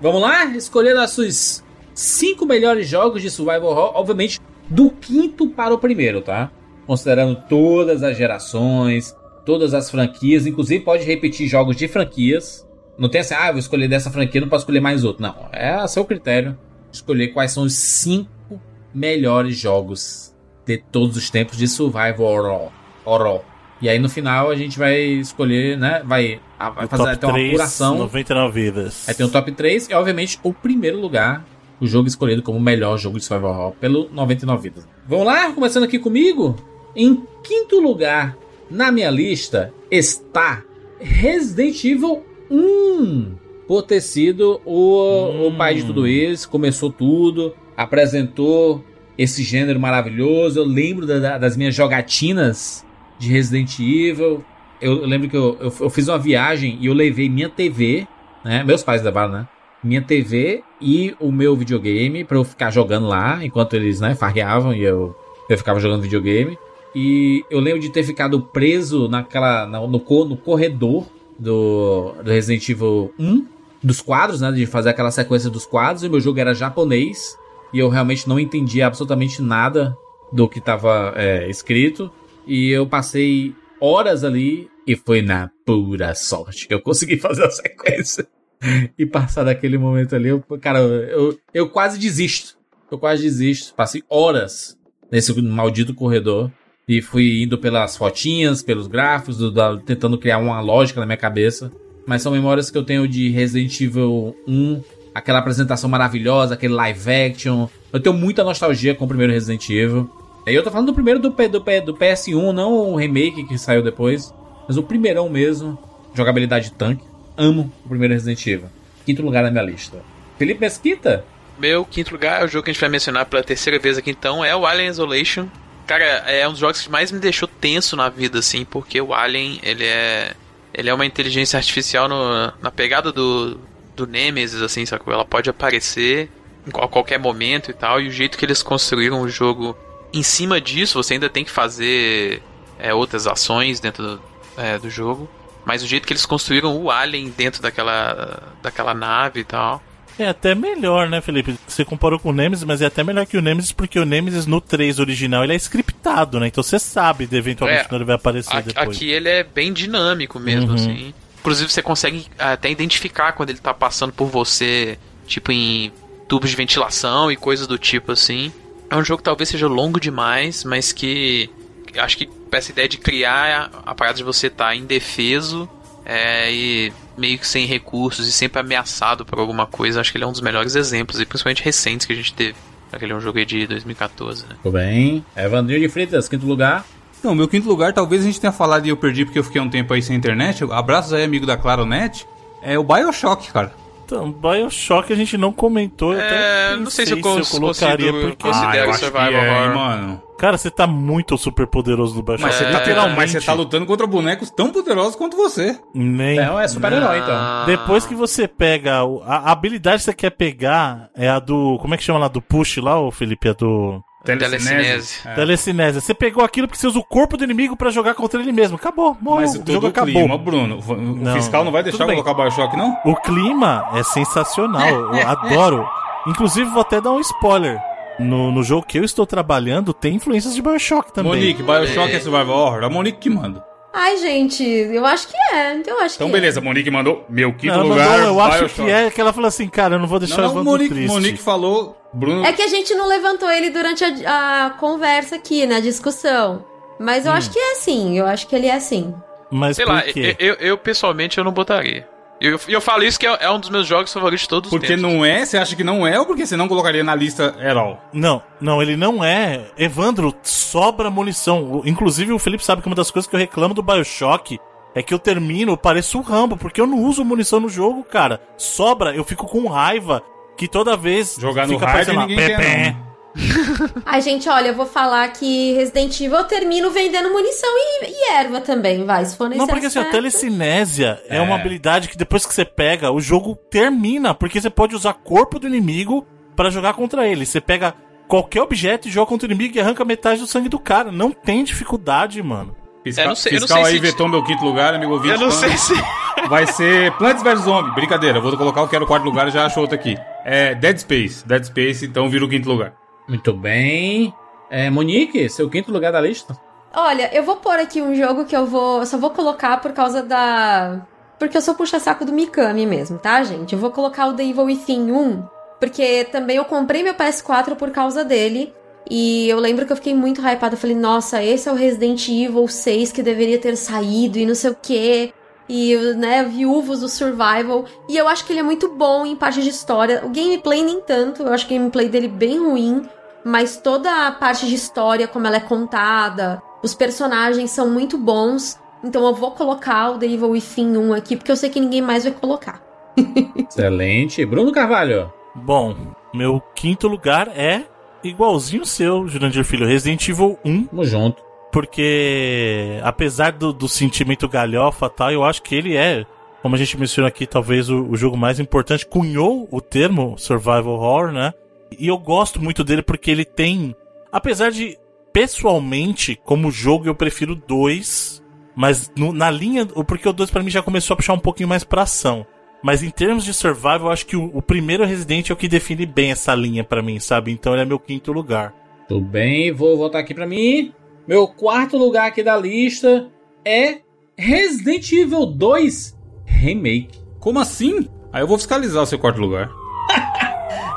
[0.00, 0.46] Vamos lá?
[0.46, 1.62] Escolher nossos
[1.94, 4.40] cinco melhores jogos de survival horror, obviamente
[4.70, 6.50] do quinto para o primeiro, tá?
[6.86, 9.14] Considerando todas as gerações,
[9.44, 12.66] todas as franquias, inclusive pode repetir jogos de franquias.
[12.96, 15.22] Não tem assim, ah, vou escolher dessa franquia, não posso escolher mais outro.
[15.22, 16.56] Não, é a seu critério
[16.92, 18.60] escolher quais são os cinco
[18.94, 20.34] melhores jogos
[20.66, 22.72] de todos os tempos de survival horror.
[23.04, 23.42] horror.
[23.80, 26.02] E aí no final a gente vai escolher, né?
[26.04, 26.40] Vai,
[26.88, 27.98] fazer até uma 3, apuração.
[27.98, 29.08] 99 vidas.
[29.08, 31.44] Aí tem o top 3 e, obviamente, o primeiro lugar,
[31.80, 34.88] o jogo escolhido como o melhor jogo de survival horror pelo 99 vidas.
[35.06, 35.52] Vamos lá?
[35.52, 36.56] Começando aqui comigo.
[36.94, 38.36] Em quinto lugar
[38.70, 40.62] na minha lista está
[41.00, 43.34] Resident Evil 1.
[43.66, 48.84] Por ter sido o, o pai de tudo isso, começou tudo, apresentou
[49.16, 50.58] esse gênero maravilhoso.
[50.58, 52.84] Eu lembro da- da- das minhas jogatinas
[53.18, 54.44] de Resident Evil.
[54.80, 58.06] Eu, eu lembro que eu, eu, eu fiz uma viagem e eu levei minha TV,
[58.44, 58.64] né?
[58.64, 59.48] Meus pais levaram, né?
[59.82, 64.74] Minha TV e o meu videogame pra eu ficar jogando lá enquanto eles, né, farreavam
[64.74, 65.16] e eu,
[65.48, 66.58] eu ficava jogando videogame.
[66.94, 71.06] E eu lembro de ter ficado preso naquela na- no, co- no corredor
[71.38, 73.46] do, do Resident Evil 1,
[73.82, 74.50] dos quadros, né?
[74.52, 76.02] De fazer aquela sequência dos quadros.
[76.02, 77.36] E meu jogo era japonês.
[77.72, 79.96] E eu realmente não entendia absolutamente nada
[80.32, 81.14] do que estava
[81.48, 82.10] escrito.
[82.46, 84.68] E eu passei horas ali.
[84.86, 88.26] E foi na pura sorte que eu consegui fazer a sequência.
[88.98, 90.28] e passar daquele momento ali.
[90.28, 92.56] Eu, cara, eu, eu quase desisto.
[92.90, 93.74] Eu quase desisto.
[93.74, 94.76] Passei horas
[95.10, 96.50] nesse maldito corredor.
[96.88, 101.16] E fui indo pelas fotinhas, pelos gráficos, do- da- tentando criar uma lógica na minha
[101.16, 101.70] cabeça.
[102.06, 104.82] mas são memórias que eu tenho de Resident Evil 1,
[105.14, 107.68] aquela apresentação maravilhosa, aquele live action.
[107.92, 110.10] Eu tenho muita nostalgia com o primeiro Resident Evil.
[110.44, 113.82] E eu tô falando do primeiro do, do, do PS1, não o remake que saiu
[113.84, 114.34] depois,
[114.66, 115.78] mas o primeirão mesmo,
[116.12, 117.04] jogabilidade tanque.
[117.42, 118.68] Amo o primeiro Resident Evil.
[119.06, 120.02] Quinto lugar na minha lista.
[120.38, 121.24] Felipe Mesquita?
[121.58, 124.10] Meu quinto lugar é o jogo que a gente vai mencionar pela terceira vez aqui
[124.10, 125.46] então, é o Alien Isolation.
[125.86, 129.12] Cara, é um dos jogos que mais me deixou tenso na vida, assim, porque o
[129.12, 130.34] Alien, ele é.
[130.72, 133.58] Ele é uma inteligência artificial no- na pegada do,
[133.96, 135.12] do Nemesis, assim, sacou?
[135.12, 136.30] Ela pode aparecer
[136.72, 139.76] qual- qualquer momento e tal, e o jeito que eles construíram o jogo
[140.12, 142.40] em cima disso, você ainda tem que fazer
[142.78, 144.22] é, outras ações dentro do,
[144.56, 145.28] é, do jogo.
[145.64, 149.82] Mas o jeito que eles construíram o Alien dentro daquela, daquela nave e tal.
[150.18, 151.56] É até melhor, né, Felipe?
[151.66, 154.44] Você comparou com o Nemesis, mas é até melhor que o Nemesis, porque o Nemesis
[154.46, 156.48] no 3 original ele é scriptado, né?
[156.48, 158.96] Então você sabe de eventualmente É, quando ele vai aparecer A- depois.
[158.96, 160.74] Aqui ele é bem dinâmico mesmo, Uhum.
[160.74, 161.14] assim.
[161.40, 165.90] Inclusive você consegue até identificar quando ele tá passando por você, tipo em
[166.28, 168.52] tubos de ventilação e coisas do tipo assim.
[168.90, 171.48] É um jogo que talvez seja longo demais, mas que
[171.96, 175.68] acho que essa ideia de criar a, a parada de você estar indefeso
[176.04, 180.24] é, e meio que sem recursos e sempre ameaçado por alguma coisa, acho que ele
[180.24, 182.56] é um dos melhores exemplos, e principalmente recentes que a gente teve.
[182.92, 184.56] Aquele é um jogo aí de 2014, né?
[184.62, 185.24] Tudo bem.
[185.36, 186.84] Evandrinho de Freitas, quinto lugar.
[187.22, 189.60] Não, meu quinto lugar, talvez a gente tenha falado e eu perdi porque eu fiquei
[189.60, 190.64] um tempo aí sem internet.
[190.72, 192.26] Abraços aí, amigo da Claronet.
[192.62, 193.72] É o Bioshock, cara.
[194.12, 196.12] Então, Bioshock a gente não comentou.
[196.12, 198.42] eu É, até não sei se eu pensei cons- colocaria, consigo- porque.
[198.48, 199.74] considero eu acho survival que é, horror.
[199.76, 200.22] mano.
[200.38, 202.42] Cara, você tá muito super poderoso no Bioshock.
[202.44, 203.16] Mas, você tá, literalmente.
[203.18, 205.78] mas você tá lutando contra bonecos tão poderosos quanto você.
[205.94, 206.36] Nem.
[206.36, 207.34] Não, é super-herói, então.
[207.34, 207.64] Ah.
[207.66, 209.00] Depois que você pega.
[209.26, 211.78] A, a habilidade que você quer pegar é a do.
[211.80, 212.28] Como é que chama lá?
[212.28, 213.48] Do push lá, ô Felipe?
[213.48, 214.02] É do.
[214.24, 215.20] Telecinese.
[215.26, 215.34] É.
[215.34, 216.00] Telecinésia.
[216.00, 218.76] Você pegou aquilo porque você usa o corpo do inimigo pra jogar contra ele mesmo.
[218.76, 219.40] Acabou, morreu.
[219.46, 220.12] Mas o jogo o acabou.
[220.12, 222.96] clima, Bruno, o Não, fiscal não vai deixar colocar Bioshock, não?
[223.04, 224.88] O clima é sensacional.
[224.88, 225.88] Eu adoro.
[226.26, 227.80] Inclusive, vou até dar um spoiler.
[228.18, 231.32] No, no jogo que eu estou trabalhando, tem influências de Bioshock também.
[231.32, 232.84] Monique, Bioshock é survival horror?
[232.84, 233.64] A Monique que manda.
[233.92, 235.82] Ai, gente, eu acho que é.
[235.86, 238.82] Eu acho Então que beleza, Monique mandou meu quinto Não, lugar, mandou, eu acho que
[238.82, 241.12] é que ela falou assim, cara, eu não vou deixar Não, o Evandro Monique, triste.
[241.12, 242.44] Monique falou, Bruno...
[242.44, 242.50] é.
[242.50, 246.64] É que a gente não levantou ele durante a, a conversa aqui, na discussão.
[247.00, 247.28] Mas Hum.
[247.28, 249.12] eu acho que é assim, eu acho que ele é assim.
[249.50, 250.36] Mas Sei por lá, quê?
[250.38, 252.08] eu, eu, eu, pessoalmente eu não botaria.
[252.40, 254.68] E eu, eu falo isso que é, é um dos meus jogos favoritos de todos
[254.68, 255.02] os Porque tempos.
[255.02, 255.44] não é?
[255.44, 258.02] Você acha que não é ou porque você não colocaria na lista at all?
[258.12, 259.66] Não, não, ele não é.
[259.76, 261.82] Evandro, sobra munição.
[261.84, 264.58] Inclusive, o Felipe sabe que uma das coisas que eu reclamo do Bioshock
[264.94, 268.02] é que eu termino, eu pareço o Rambo, porque eu não uso munição no jogo,
[268.02, 268.40] cara.
[268.56, 270.22] Sobra, eu fico com raiva
[270.56, 271.36] que toda vez.
[271.38, 273.09] Jogar no fica hard aparecendo lá, ninguém quer, pé, não.
[274.04, 278.32] Ai, gente, olha, eu vou falar que Resident Evil eu termino vendendo munição e, e
[278.32, 279.74] erva também, vai, se for Não, necessário.
[279.74, 281.36] porque assim, a telecinésia é.
[281.36, 281.40] É.
[281.40, 285.58] uma habilidade que depois que você pega, o jogo termina, porque você pode usar corpo
[285.58, 286.26] do inimigo
[286.56, 287.46] pra jogar contra ele.
[287.46, 287.94] Você pega
[288.28, 291.10] qualquer objeto e joga contra o inimigo e arranca metade do sangue do cara.
[291.12, 292.76] Não tem dificuldade, mano.
[293.02, 295.12] Fiscal, É, não sei- eu não fiscal sei aí se- vetou meu quinto lugar, amigo
[295.12, 295.34] ouvinte.
[295.34, 295.94] Eu não sei se.
[296.48, 297.94] Vai ser Plants vs Zombie.
[297.94, 300.16] Brincadeira, eu vou colocar o que era o quarto lugar e já acho outro aqui.
[300.44, 301.46] É Dead Space.
[301.46, 302.92] Dead Space, então vira o quinto lugar.
[303.30, 304.34] Muito bem.
[304.68, 306.58] É, Monique, seu quinto lugar da lista.
[306.92, 309.06] Olha, eu vou pôr aqui um jogo que eu vou.
[309.06, 311.06] só vou colocar por causa da.
[311.38, 313.72] Porque eu sou puxa-saco do Mikami mesmo, tá, gente?
[313.72, 315.44] Eu vou colocar o The Evil Within 1,
[315.78, 318.74] porque também eu comprei meu PS4 por causa dele.
[319.08, 320.74] E eu lembro que eu fiquei muito hypada.
[320.74, 324.56] Eu falei, nossa, esse é o Resident Evil 6 que deveria ter saído e não
[324.56, 325.32] sei o quê.
[325.68, 327.84] E, né, viúvos do Survival.
[328.08, 330.20] E eu acho que ele é muito bom em parte de história.
[330.24, 333.08] O gameplay nem tanto, eu acho o gameplay dele bem ruim.
[333.44, 338.78] Mas toda a parte de história, como ela é contada, os personagens são muito bons.
[339.02, 342.02] Então eu vou colocar o The Evil Within 1 aqui, porque eu sei que ninguém
[342.02, 342.82] mais vai colocar.
[343.56, 344.44] Excelente.
[344.44, 345.32] Bruno Carvalho.
[345.54, 345.96] Bom,
[346.32, 347.84] meu quinto lugar é
[348.22, 350.84] igualzinho o seu, Jurandir Filho, Resident Evil 1.
[350.84, 351.42] Tamo junto.
[351.72, 356.24] porque apesar do, do sentimento galhofa e tal, eu acho que ele é,
[356.62, 360.88] como a gente menciona aqui, talvez o, o jogo mais importante, cunhou o termo survival
[360.88, 361.54] horror, né?
[361.98, 363.94] E eu gosto muito dele porque ele tem,
[364.32, 364.96] apesar de
[365.32, 368.42] pessoalmente, como jogo eu prefiro dois,
[368.74, 371.68] mas no- na linha, porque o dois pra mim já começou a puxar um pouquinho
[371.68, 372.46] mais pra ação.
[372.82, 375.68] Mas em termos de survival, eu acho que o, o primeiro Resident é o que
[375.68, 377.50] define bem essa linha pra mim, sabe?
[377.52, 378.72] Então ele é meu quinto lugar.
[379.06, 380.92] Tudo bem, vou voltar aqui pra mim.
[381.28, 383.28] Meu quarto lugar aqui da lista
[383.64, 383.98] é
[384.36, 387.18] Resident Evil 2 Remake.
[387.38, 388.08] Como assim?
[388.32, 389.70] Aí eu vou fiscalizar o seu quarto lugar.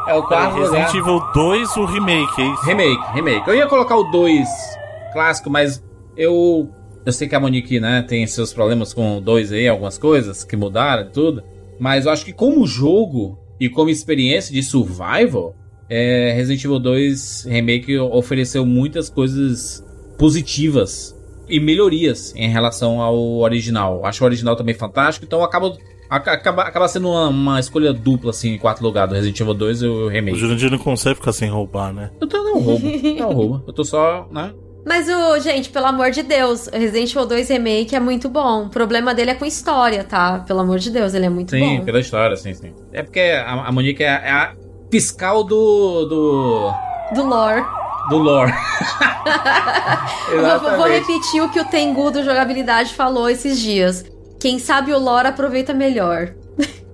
[0.07, 0.57] É o quarto.
[0.59, 2.65] Resident Evil 2, o remake, é isso?
[2.65, 3.47] Remake, remake.
[3.47, 4.47] Eu ia colocar o 2
[5.13, 5.84] clássico, mas
[6.17, 6.69] eu
[7.05, 10.43] Eu sei que a Monique, né, tem seus problemas com o 2 aí, algumas coisas
[10.43, 11.43] que mudaram e tudo.
[11.80, 15.53] Mas eu acho que como jogo e como experiência de survival,
[15.89, 19.84] é, Resident Evil 2 Remake ofereceu muitas coisas
[20.17, 21.13] positivas
[21.49, 24.05] e melhorias em relação ao original.
[24.05, 25.75] Acho o original também fantástico, então acaba,
[26.15, 29.81] acaba, acaba sendo uma, uma escolha dupla, assim, em quarto lugar do Resident Evil 2
[29.81, 30.38] e o O Remake.
[30.38, 32.11] Jurandir não consegue ficar sem roubar, né?
[32.19, 32.88] Eu tô não roubo,
[33.19, 33.64] não roubo.
[33.68, 34.53] Eu tô só, né?
[34.85, 38.65] Mas o, gente, pelo amor de Deus, Resident Evil 2 Remake é muito bom.
[38.65, 40.40] O problema dele é com história, tá?
[40.40, 41.85] Pelo amor de Deus, ele é muito Sim, bom.
[41.85, 42.73] pela história, sim, sim.
[42.91, 44.53] É porque a, a Monique é, é a
[44.91, 46.06] fiscal do.
[46.06, 46.73] do.
[47.15, 47.64] Do lore.
[48.10, 48.52] do lore.
[50.31, 54.03] Eu vou, vou repetir o que o Tengu do Jogabilidade falou esses dias.
[54.44, 56.34] Quem sabe o lore aproveita melhor.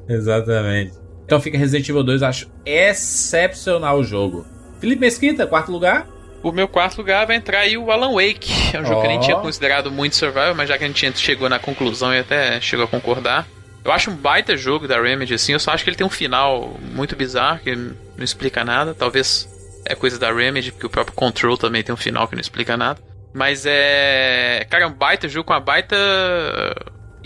[0.08, 0.94] Exatamente.
[1.26, 4.46] Então fica Resident Evil 2, acho excepcional o jogo.
[4.80, 6.08] Felipe Mesquita, quarto lugar.
[6.44, 8.52] O meu quarto lugar vai entrar aí o Alan Wake.
[8.72, 9.22] É um jogo que eu nem Ó.
[9.22, 12.86] tinha considerado muito survival, mas já que a gente chegou na conclusão e até chegou
[12.86, 13.48] a concordar.
[13.84, 15.54] Eu acho um baita jogo da Remedy, assim.
[15.54, 18.94] Eu só acho que ele tem um final muito bizarro, que não explica nada.
[18.94, 19.50] Talvez
[19.86, 22.78] é coisa da Remedy, porque o próprio Control também tem um final que não explica
[22.78, 23.02] nada.
[23.34, 24.68] Mas é.
[24.70, 25.98] Cara, é um baita jogo com uma baita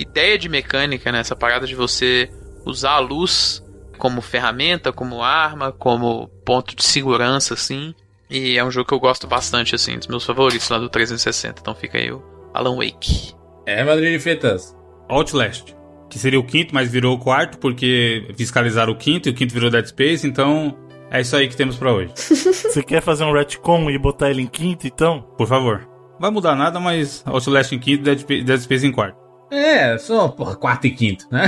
[0.03, 1.19] ideia de mecânica, né?
[1.19, 2.29] Essa parada de você
[2.65, 3.63] usar a luz
[3.97, 7.93] como ferramenta, como arma, como ponto de segurança, assim.
[8.29, 11.61] E é um jogo que eu gosto bastante, assim, dos meus favoritos lá do 360.
[11.61, 12.21] Então fica aí o
[12.53, 13.33] Alan Wake.
[13.65, 14.75] É, Madrid de Fitas.
[15.07, 15.73] Outlast.
[16.09, 19.53] Que seria o quinto, mas virou o quarto, porque fiscalizaram o quinto e o quinto
[19.53, 20.77] virou Dead Space, então
[21.09, 22.11] é isso aí que temos pra hoje.
[22.17, 25.21] Você quer fazer um retcon e botar ele em quinto, então?
[25.37, 25.87] Por favor.
[26.19, 29.22] Vai mudar nada, mas Outlast em quinto, Space, Dead Space em quarto.
[29.53, 31.47] É, só, porra, quarto e quinto, né?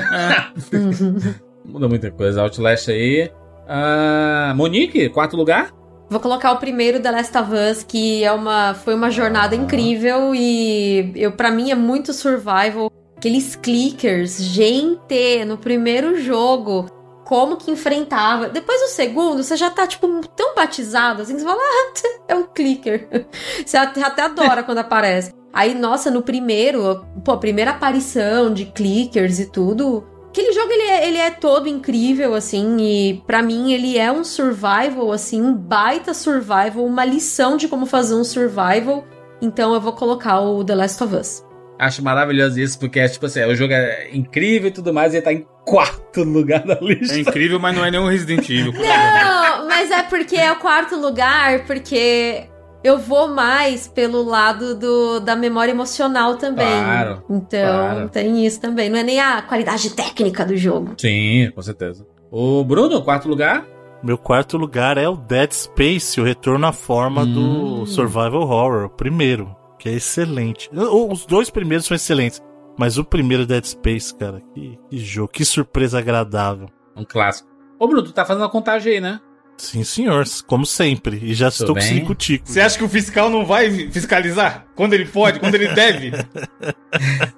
[1.65, 2.43] Muda muita coisa.
[2.43, 3.31] Outlast aí.
[3.67, 5.71] Ah, Monique, quarto lugar.
[6.07, 10.35] Vou colocar o primeiro The Last of Us, que é uma, foi uma jornada incrível
[10.35, 12.91] e eu para mim é muito survival.
[13.17, 16.85] Aqueles clickers, gente, no primeiro jogo,
[17.23, 18.49] como que enfrentava.
[18.49, 21.93] Depois do segundo, você já tá, tipo, tão batizado, assim, que você fala, ah,
[22.29, 23.07] é um clicker.
[23.65, 25.33] Você até adora quando aparece.
[25.55, 30.05] Aí, nossa, no primeiro, pô, a primeira aparição de clickers e tudo,
[30.35, 34.21] Aquele jogo, ele é, ele é todo incrível, assim, e pra mim ele é um
[34.21, 39.07] survival, assim, um baita survival, uma lição de como fazer um survival.
[39.41, 41.45] Então eu vou colocar o The Last of Us.
[41.79, 45.17] Acho maravilhoso isso, porque é tipo assim, o jogo é incrível e tudo mais, e
[45.17, 47.15] ele tá em quarto lugar da lista.
[47.15, 48.73] É incrível, mas não é nenhum Resident Evil.
[48.73, 52.49] Não, mas é porque é o quarto lugar, porque
[52.85, 56.65] eu vou mais pelo lado do, da memória emocional também.
[56.65, 57.59] Claro, Então
[57.89, 58.09] claro.
[58.09, 58.89] tem isso também.
[58.89, 60.93] Não é nem a qualidade técnica do jogo.
[60.97, 62.05] Sim, com certeza.
[62.31, 63.65] O Bruno, quarto lugar.
[64.03, 67.33] Meu quarto lugar é o Dead Space, o retorno à forma Hum.
[67.81, 70.69] do Survival Horror, o primeiro, que é excelente.
[70.71, 72.39] Os dois primeiros são excelentes,
[72.77, 76.67] mas o primeiro Dead Space, cara, que, que jogo, que surpresa agradável.
[76.95, 77.49] Um clássico.
[77.79, 79.19] Ô, Bruno, tu tá fazendo a contagem aí, né?
[79.57, 81.19] Sim, senhor, como sempre.
[81.23, 82.51] E já estou com ticos.
[82.51, 84.65] Você acha que o fiscal não vai fiscalizar?
[84.75, 86.11] Quando ele pode, quando ele deve?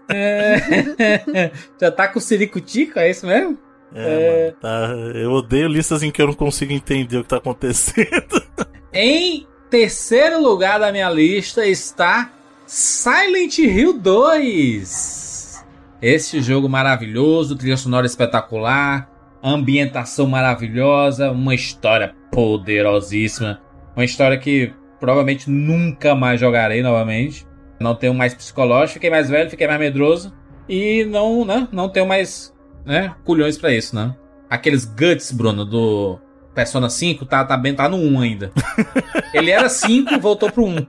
[0.10, 1.52] É...
[1.80, 3.57] Já tá com o Ciricutico, é isso mesmo?
[3.94, 4.94] É, mano, tá.
[5.15, 8.44] Eu odeio listas em que eu não consigo entender o que tá acontecendo.
[8.91, 12.31] Em terceiro lugar da minha lista está
[12.65, 15.65] Silent Hill 2.
[16.02, 19.10] Este jogo maravilhoso, trilha sonora espetacular,
[19.52, 23.61] ambientação maravilhosa, uma história poderosíssima.
[23.95, 27.45] Uma história que provavelmente nunca mais jogarei novamente.
[27.80, 30.34] Não tenho mais psicológico, fiquei mais velho, fiquei mais medroso.
[30.68, 32.53] E não, né, não tenho mais
[32.86, 34.15] né, culhões pra isso, né?
[34.49, 36.19] Aqueles guts, Bruno, do
[36.56, 38.52] Persona 5, tá, tá, bem, tá no 1 ainda.
[39.34, 40.88] Ele era 5, voltou pro 1.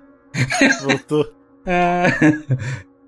[0.82, 1.26] Voltou.
[1.70, 2.06] É.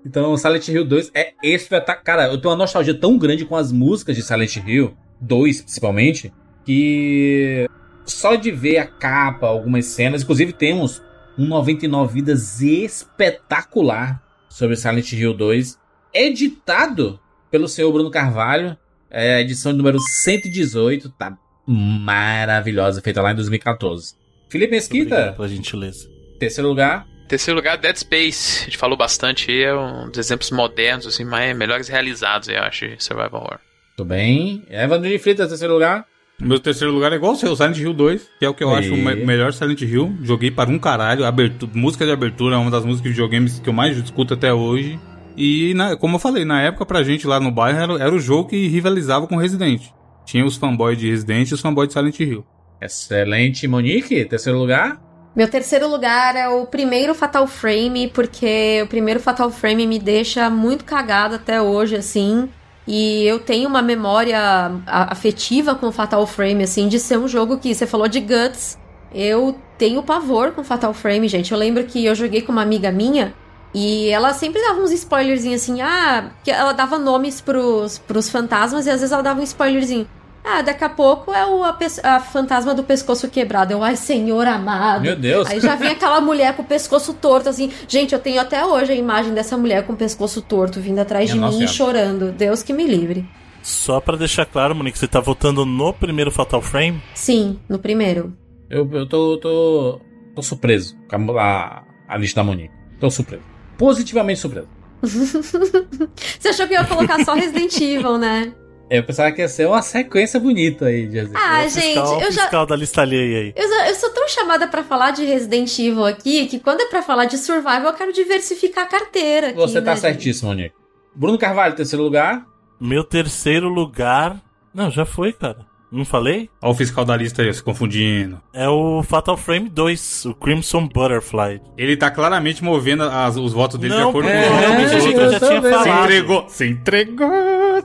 [0.05, 2.03] Então, Silent Hill 2 é espetacular.
[2.03, 6.33] Cara, eu tenho uma nostalgia tão grande com as músicas de Silent Hill 2, principalmente,
[6.65, 7.67] que
[8.05, 11.01] só de ver a capa, algumas cenas, inclusive temos
[11.37, 15.77] um 99 Vidas espetacular sobre Silent Hill 2,
[16.13, 17.19] editado
[17.49, 18.77] pelo senhor Bruno Carvalho,
[19.09, 21.37] é a edição número 118, tá
[21.67, 24.15] maravilhosa, feita lá em 2014.
[24.49, 26.09] Felipe Mesquita, Obrigado pela gentileza.
[26.39, 27.07] terceiro lugar.
[27.27, 28.61] Terceiro lugar, Dead Space.
[28.61, 32.59] A gente falou bastante aí, é um dos exemplos modernos, assim, mais, melhores realizados, eu
[32.59, 33.59] acho, de Survival Horror.
[33.95, 34.63] Tudo bem.
[34.69, 36.05] Evandro de Freitas, terceiro lugar.
[36.39, 38.71] Meu terceiro lugar é igual o seu, Silent Hill 2, que é o que eu
[38.71, 38.79] Aí.
[38.79, 40.15] acho o me- melhor Silent Hill.
[40.23, 41.23] Joguei para um caralho.
[41.23, 44.51] Abertura, música de abertura é uma das músicas de videogames que eu mais escuto até
[44.51, 44.99] hoje.
[45.37, 48.19] E, na- como eu falei, na época pra gente lá no bairro era, era o
[48.19, 49.83] jogo que rivalizava com Resident.
[50.25, 52.43] Tinha os fanboys de Resident e os fanboys de Silent Hill.
[52.81, 53.67] Excelente.
[53.67, 54.99] Monique, terceiro lugar.
[55.35, 60.49] Meu terceiro lugar é o primeiro Fatal Frame, porque o primeiro Fatal Frame me deixa
[60.49, 62.49] muito cagada até hoje, assim.
[62.87, 64.39] E eu tenho uma memória
[64.87, 68.77] afetiva com Fatal Frame, assim, de ser um jogo que você falou de Guts.
[69.13, 71.51] Eu tenho pavor com Fatal Frame, gente.
[71.51, 73.33] Eu lembro que eu joguei com uma amiga minha
[73.73, 78.85] e ela sempre dava uns spoilerzinhos assim, ah, que ela dava nomes pros, pros fantasmas
[78.85, 80.07] e às vezes ela dava um spoilerzinho.
[80.43, 83.73] Ah, daqui a pouco é o a, a fantasma do pescoço quebrado.
[83.73, 85.03] Eu, ai, senhor amado.
[85.03, 85.47] Meu Deus.
[85.49, 87.71] Aí já vinha aquela mulher com o pescoço torto, assim.
[87.87, 91.29] Gente, eu tenho até hoje a imagem dessa mulher com o pescoço torto vindo atrás
[91.29, 92.31] de Minha mim Nossa e chorando.
[92.31, 93.27] Deus que me livre.
[93.61, 96.99] Só pra deixar claro, Monique, você tá votando no primeiro Fatal Frame?
[97.13, 98.33] Sim, no primeiro.
[98.69, 100.01] Eu, eu tô, tô,
[100.35, 102.73] tô surpreso com a, a, a lista da Monique.
[102.99, 103.43] Tô surpreso.
[103.77, 104.67] Positivamente surpreso.
[105.03, 108.53] Você achou que eu ia colocar só Resident Evil, né?
[108.93, 111.39] Eu pensava que ia ser uma sequência bonita aí de exemplo.
[111.41, 112.41] Ah, o gente, fiscal, o eu já.
[112.41, 113.53] fiscal da lista alheia aí.
[113.55, 116.87] Eu, já- eu sou tão chamada pra falar de Resident Evil aqui que quando é
[116.87, 119.47] pra falar de survival eu quero diversificar a carteira.
[119.47, 120.01] Aqui, Você tá né, gente?
[120.01, 120.75] certíssimo, Monique.
[121.15, 122.45] Bruno Carvalho, terceiro lugar.
[122.79, 124.41] Meu terceiro lugar.
[124.73, 125.65] Não, já foi, cara.
[125.91, 126.49] Não falei?
[126.61, 128.39] Olha o fiscal da lista aí, se confundindo.
[128.53, 131.59] É o Fatal Frame 2, o Crimson Butterfly.
[131.77, 134.91] Ele tá claramente movendo as- os votos dele de Não, acordo é, com os votos
[134.91, 135.31] dos eu outros.
[135.33, 135.77] já tinha também.
[135.79, 136.03] Se falado.
[136.05, 137.29] entregou, se entregou,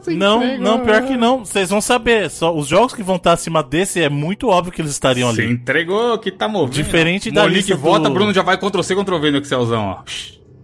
[0.03, 0.65] se Não, entregou.
[0.65, 1.45] não, pior que não.
[1.45, 2.31] Vocês vão saber.
[2.31, 5.41] Só os jogos que vão estar acima desse é muito óbvio que eles estariam Se
[5.43, 5.53] ali.
[5.53, 6.75] entregou, que tá movendo.
[6.75, 10.03] Diferente da Monique lista do- vota, Bruno já vai Ctrl-C, Ctrl-V no Excelzão, ó.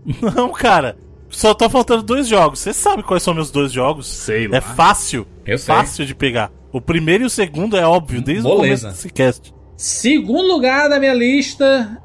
[0.36, 0.96] Não, cara.
[1.28, 2.58] Só tá faltando dois jogos.
[2.60, 4.06] Você sabe quais são meus dois jogos?
[4.06, 4.58] Sei lá.
[4.58, 5.26] É fácil.
[5.46, 5.74] Eu sei.
[5.74, 6.52] Fácil de pegar.
[6.72, 8.56] O primeiro e o segundo é óbvio, desde Moleza.
[8.56, 9.54] o começo desse cast.
[9.76, 12.00] Segundo lugar da minha lista,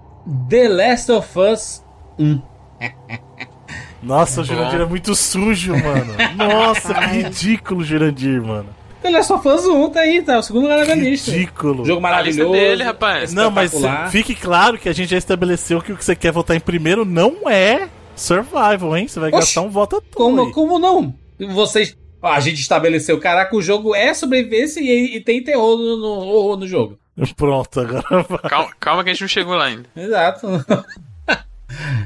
[0.50, 1.84] The Last of Us
[2.20, 2.42] 1.
[4.04, 4.44] Nossa, o.
[4.44, 6.14] Jurandir é muito sujo, mano.
[6.36, 8.70] Nossa, que ridículo, Jurandir, mano.
[9.02, 10.40] The Last of Us 1 tá aí, tá?
[10.40, 11.32] O segundo lugar da minha lista.
[11.32, 11.86] Ridículo.
[11.86, 12.52] Jogo A lista maravilhoso.
[12.52, 13.34] dele, rapaz.
[13.34, 13.74] Não, mas
[14.12, 17.06] fique claro que a gente já estabeleceu que o que você quer votar em primeiro
[17.06, 17.88] não é
[18.18, 19.08] Survival, hein?
[19.08, 20.12] Você vai Oxi, gastar um voto à toa.
[20.16, 20.52] Como, aí.
[20.52, 21.14] como não?
[21.54, 21.96] Vocês.
[22.22, 26.08] Ó, a gente estabeleceu, caraca, o jogo é sobrevivência e, e tem terror no, no,
[26.28, 26.98] horror no jogo.
[27.36, 28.40] Pronto, agora vai.
[28.50, 29.86] Calma, calma que a gente não chegou lá ainda.
[29.96, 30.48] Exato.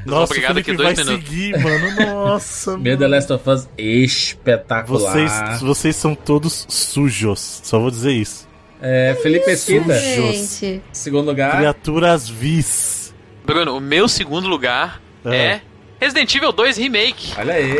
[0.04, 1.28] Nossa, obrigado aqui dois vai minutos.
[1.28, 1.96] seguir, mano.
[2.24, 3.06] Nossa, Meu The.
[3.08, 5.12] Last of Us espetacular.
[5.12, 7.60] Vocês, vocês são todos sujos.
[7.62, 8.48] Só vou dizer isso.
[8.80, 10.80] É, Felipe Mesquita, Sujos.
[10.92, 11.56] Segundo lugar.
[11.56, 13.14] Criaturas vis.
[13.46, 15.34] Bruno, o meu segundo lugar Ah.
[15.34, 15.60] é
[16.00, 17.32] Resident Evil 2 Remake.
[17.38, 17.72] Olha aí.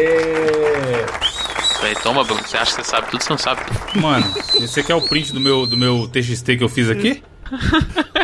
[2.02, 2.42] Toma, Bruno.
[2.42, 3.60] Você acha que você sabe tudo, você não sabe.
[3.94, 4.24] Mano,
[4.60, 7.22] você quer o print do meu, do meu TXT que eu fiz aqui?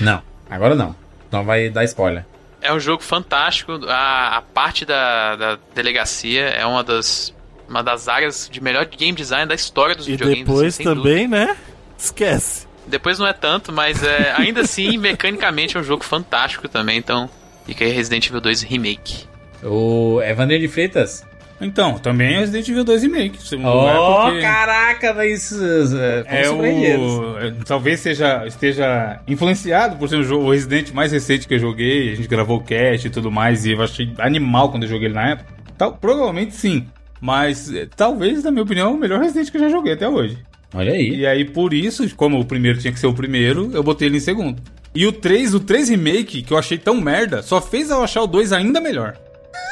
[0.00, 0.94] Não, agora não.
[1.28, 2.24] Então vai dar spoiler.
[2.60, 3.72] É um jogo fantástico.
[3.88, 7.34] A, a parte da, da delegacia é uma das,
[7.68, 10.40] uma das áreas de melhor game design da história dos E videogames.
[10.44, 11.08] depois assim, sem dúvida.
[11.08, 11.56] também, né?
[11.98, 12.66] Esquece.
[12.86, 16.98] Depois não é tanto, mas é, ainda assim, mecanicamente é um jogo fantástico também.
[16.98, 17.30] Então,
[17.64, 19.26] fica aí Resident Evil 2 Remake.
[19.62, 21.24] O Evander de Freitas.
[21.62, 23.38] Então, também é Resident Evil 2 Remake.
[23.64, 25.52] Oh, é porque- caraca, mas.
[25.52, 27.38] É, É fomos o.
[27.38, 31.58] é, Talvez seja, esteja influenciado por ser o jogo o Resident mais recente que eu
[31.58, 32.12] joguei.
[32.12, 33.64] A gente gravou o cast e tudo mais.
[33.64, 35.52] E eu achei animal quando eu joguei ele na época.
[35.78, 36.86] Tal, provavelmente sim.
[37.20, 40.08] Mas é, talvez, na minha opinião, é o melhor Resident que eu já joguei até
[40.08, 40.38] hoje.
[40.74, 41.16] Olha aí.
[41.16, 44.16] E aí, por isso, como o primeiro tinha que ser o primeiro, eu botei ele
[44.16, 44.60] em segundo.
[44.94, 48.22] E o 3, o 3 Remake, que eu achei tão merda, só fez eu achar
[48.22, 49.14] o 2 ainda melhor.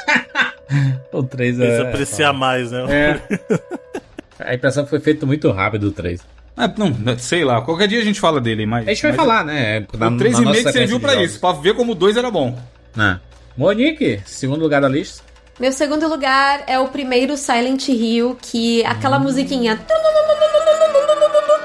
[1.12, 1.88] O 3 Precisa é.
[1.88, 2.84] apreciar mais, né?
[2.88, 3.20] É.
[4.51, 6.20] A impressão que foi feito muito rápido o 3.
[6.56, 8.86] Ah, não, sei lá, qualquer dia a gente fala dele, mas.
[8.88, 9.86] A gente vai mas falar, né?
[9.98, 11.30] Na, O 3 na Remake sequência serviu de pra jogos.
[11.30, 12.59] isso, pra ver como o 2 era bom.
[12.97, 13.18] Ah.
[13.56, 15.22] Monique, segundo lugar da lista.
[15.61, 19.78] Meu segundo lugar é o primeiro Silent Hill, que aquela musiquinha.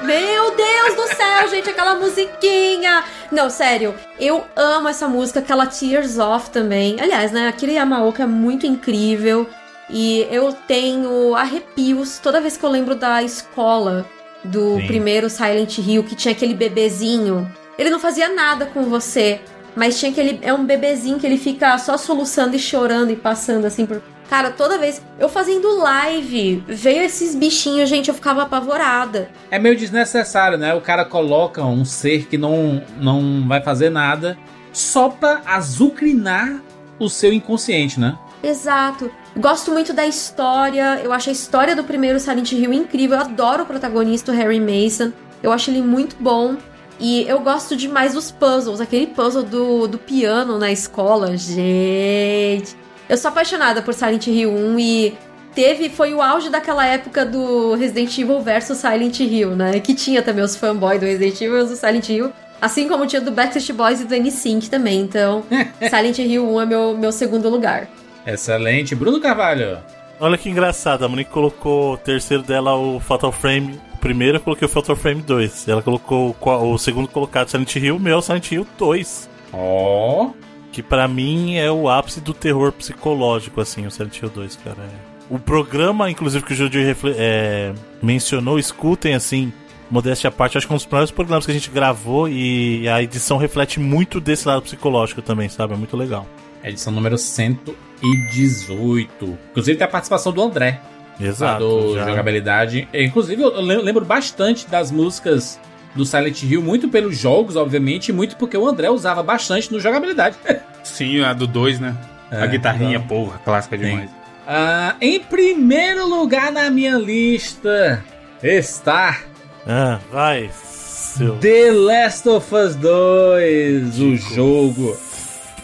[0.01, 3.05] Meu Deus do céu, gente, aquela musiquinha.
[3.31, 6.99] Não, sério, eu amo essa música, aquela Tears Off também.
[6.99, 9.47] Aliás, né, aquele Yamaoka é muito incrível.
[9.89, 14.05] E eu tenho arrepios toda vez que eu lembro da escola
[14.43, 14.87] do Sim.
[14.87, 17.49] primeiro Silent Hill, que tinha aquele bebezinho.
[17.77, 19.39] Ele não fazia nada com você,
[19.75, 20.39] mas tinha aquele.
[20.41, 24.01] É um bebezinho que ele fica só soluçando e chorando e passando assim por.
[24.29, 25.01] Cara, toda vez.
[25.19, 29.29] Eu fazendo live, veio esses bichinhos, gente, eu ficava apavorada.
[29.51, 30.73] É meio desnecessário, né?
[30.73, 34.37] O cara coloca um ser que não, não vai fazer nada
[34.73, 36.59] só pra azucrinar
[36.99, 38.17] o seu inconsciente, né?
[38.41, 39.11] Exato.
[39.35, 41.01] Gosto muito da história.
[41.03, 43.17] Eu acho a história do primeiro Silent Hill incrível.
[43.17, 45.11] Eu adoro o protagonista, o Harry Mason.
[45.41, 46.55] Eu acho ele muito bom.
[46.99, 48.79] E eu gosto demais dos puzzles.
[48.79, 51.35] Aquele puzzle do, do piano na escola.
[51.35, 52.75] Gente.
[53.07, 55.17] Eu sou apaixonada por Silent Hill 1 e
[55.53, 55.89] teve.
[55.89, 59.79] Foi o auge daquela época do Resident Evil versus Silent Hill, né?
[59.79, 62.31] Que tinha também os fanboys do Resident Evil e os do Silent Hill.
[62.61, 65.01] Assim como tinha do Backstreet Boys e do NSYNC também.
[65.01, 65.43] Então,
[65.89, 67.87] Silent Hill 1 é meu, meu segundo lugar.
[68.25, 68.95] Excelente.
[68.95, 69.77] Bruno Carvalho.
[70.19, 73.79] Olha que engraçado, a Monique colocou o terceiro dela o Fatal Frame.
[74.05, 75.67] Primeiro eu coloquei o Fatal Frame 2.
[75.67, 79.27] Ela colocou o o segundo colocado Silent Hill, o meu Silent Hill 2.
[79.51, 80.29] Ó.
[80.71, 84.77] Que pra mim é o ápice do terror psicológico, assim, o Silent Hill 2, cara.
[84.79, 84.89] É.
[85.27, 89.51] O programa, inclusive, que o refle- é, mencionou, escutem, assim,
[89.89, 92.87] modéstia à parte, acho que é um dos primeiros programas que a gente gravou e
[92.87, 95.73] a edição reflete muito desse lado psicológico também, sabe?
[95.73, 96.27] É muito legal.
[96.63, 99.35] Edição número 118.
[99.49, 100.79] Inclusive tem a participação do André.
[101.19, 101.59] Exato.
[101.59, 102.87] do já- jogabilidade.
[102.93, 105.59] Inclusive, eu lem- lembro bastante das músicas
[105.95, 109.79] do Silent Hill, muito pelos jogos, obviamente, e muito porque o André usava bastante no
[109.79, 110.35] jogabilidade.
[110.83, 111.95] Sim, a do 2, né?
[112.31, 113.07] É, a guitarrinha, exato.
[113.07, 114.09] porra, clássica demais.
[114.47, 118.03] Ah, em primeiro lugar na minha lista
[118.43, 119.19] está
[119.65, 121.37] Ah, vai, seu.
[121.37, 124.95] The Last of Us 2, o jogo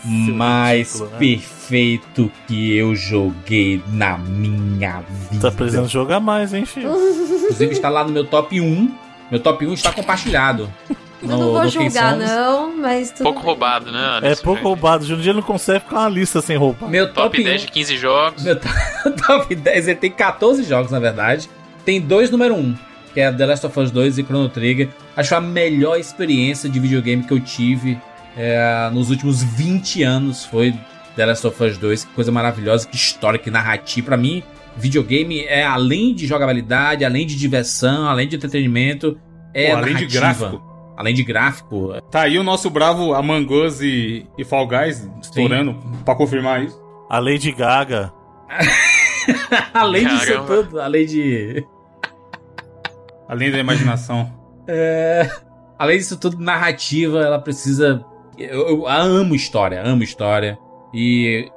[0.07, 1.18] mais ridículo, né?
[1.19, 5.49] perfeito que eu joguei na minha vida.
[5.49, 6.90] Tá precisando jogar mais, hein, filho?
[7.44, 8.91] Inclusive está lá no meu top 1.
[9.30, 10.69] Meu top 1 está compartilhado.
[11.22, 13.48] Eu não vou julgar, não, mas tudo Pouco bem.
[13.49, 13.99] roubado, né?
[13.99, 14.44] É Anderson?
[14.44, 15.06] pouco roubado.
[15.06, 16.88] De um dia não consegue ficar uma lista sem roupa.
[16.88, 17.65] Meu Top top, 10 1.
[17.68, 18.44] de 15 jogos.
[18.44, 18.68] Meu to-
[19.28, 21.48] top 10, ele tem 14 jogos, na verdade.
[21.86, 22.76] Tem dois número 1,
[23.14, 24.90] que é The Last of Us 2 e Chrono Trigger.
[25.15, 27.99] Acho a melhor experiência de videogame que eu tive
[28.36, 30.74] é, nos últimos 20 anos foi
[31.16, 32.06] The Last of Us 2.
[32.06, 34.08] Que coisa maravilhosa, que história, que narrativa.
[34.08, 34.44] Pra mim,
[34.78, 39.18] videogame é além de jogabilidade, além de diversão, além de entretenimento.
[39.53, 40.20] É Pô, além de narrativa.
[40.20, 40.72] gráfico.
[40.98, 42.02] Além de gráfico.
[42.12, 45.74] Tá aí o nosso bravo Among Us e, e Fall Guys estourando
[46.06, 46.80] pra confirmar isso.
[47.10, 48.14] A Lady Gaga.
[49.74, 50.48] além disso Caramba.
[50.64, 51.66] tudo, além de.
[53.28, 54.32] Além da imaginação.
[54.68, 55.28] É,
[55.78, 58.06] além disso tudo, narrativa, ela precisa.
[58.49, 60.57] Eu, eu amo história, amo história.
[60.93, 61.49] E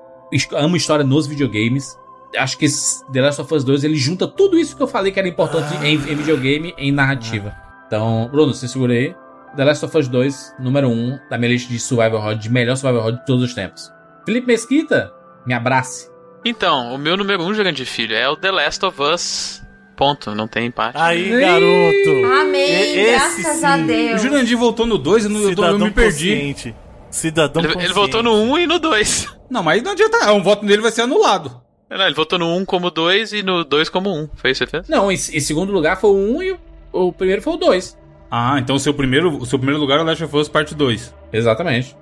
[0.52, 1.98] amo história nos videogames.
[2.36, 2.66] Acho que
[3.12, 5.74] The Last of Us 2 ele junta tudo isso que eu falei que era importante
[5.84, 7.54] em, em videogame em narrativa.
[7.86, 9.14] Então, Bruno, você segura aí.
[9.56, 12.76] The Last of Us 2, número 1 da minha lista de Survival Horror, de melhor
[12.76, 13.88] Survival Horror de todos os tempos.
[14.26, 15.12] Felipe Mesquita,
[15.46, 16.10] me abrace.
[16.44, 19.63] Então, o meu número 1, um, grande filho, é o The Last of Us.
[19.96, 20.98] Ponto, não tem empate.
[20.98, 21.40] Aí, Ih!
[21.40, 22.40] garoto.
[22.40, 23.10] Amém, E- esse
[23.42, 23.66] graças sim.
[23.66, 24.22] a O Deus.
[24.22, 26.30] Jurandir voltou no 2 e no- eu, eu Cidadão me perdi.
[26.34, 26.74] consciente.
[27.10, 27.94] Cidadão ele, ele consciente.
[27.94, 29.28] votou no 1 e no 2.
[29.48, 30.32] Não, mas não adianta.
[30.32, 31.60] Um voto dele vai ser anulado.
[31.88, 34.28] Não, ele votou no 1 como 2 e no 2 como 1.
[34.34, 34.88] Foi isso que você fez?
[34.88, 36.58] Não, em, em segundo lugar foi o 1 e o,
[36.92, 37.96] o primeiro foi o 2.
[38.30, 40.74] Ah, então o seu primeiro, o seu primeiro lugar é o Last of Us Parte
[40.74, 41.14] 2.
[41.32, 41.96] Exatamente.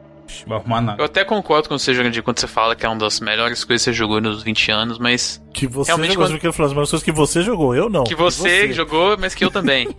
[0.47, 1.01] Vai arrumar nada.
[1.03, 3.85] Eu até concordo com você, Jurandir, quando você fala que é uma das melhores coisas
[3.85, 6.27] que você jogou nos 20 anos, mas Que você Realmente, jogou.
[6.27, 8.05] quando- Eu quero falar as melhores coisas que você jogou, eu não.
[8.05, 9.89] que você, jogou, mas que eu também.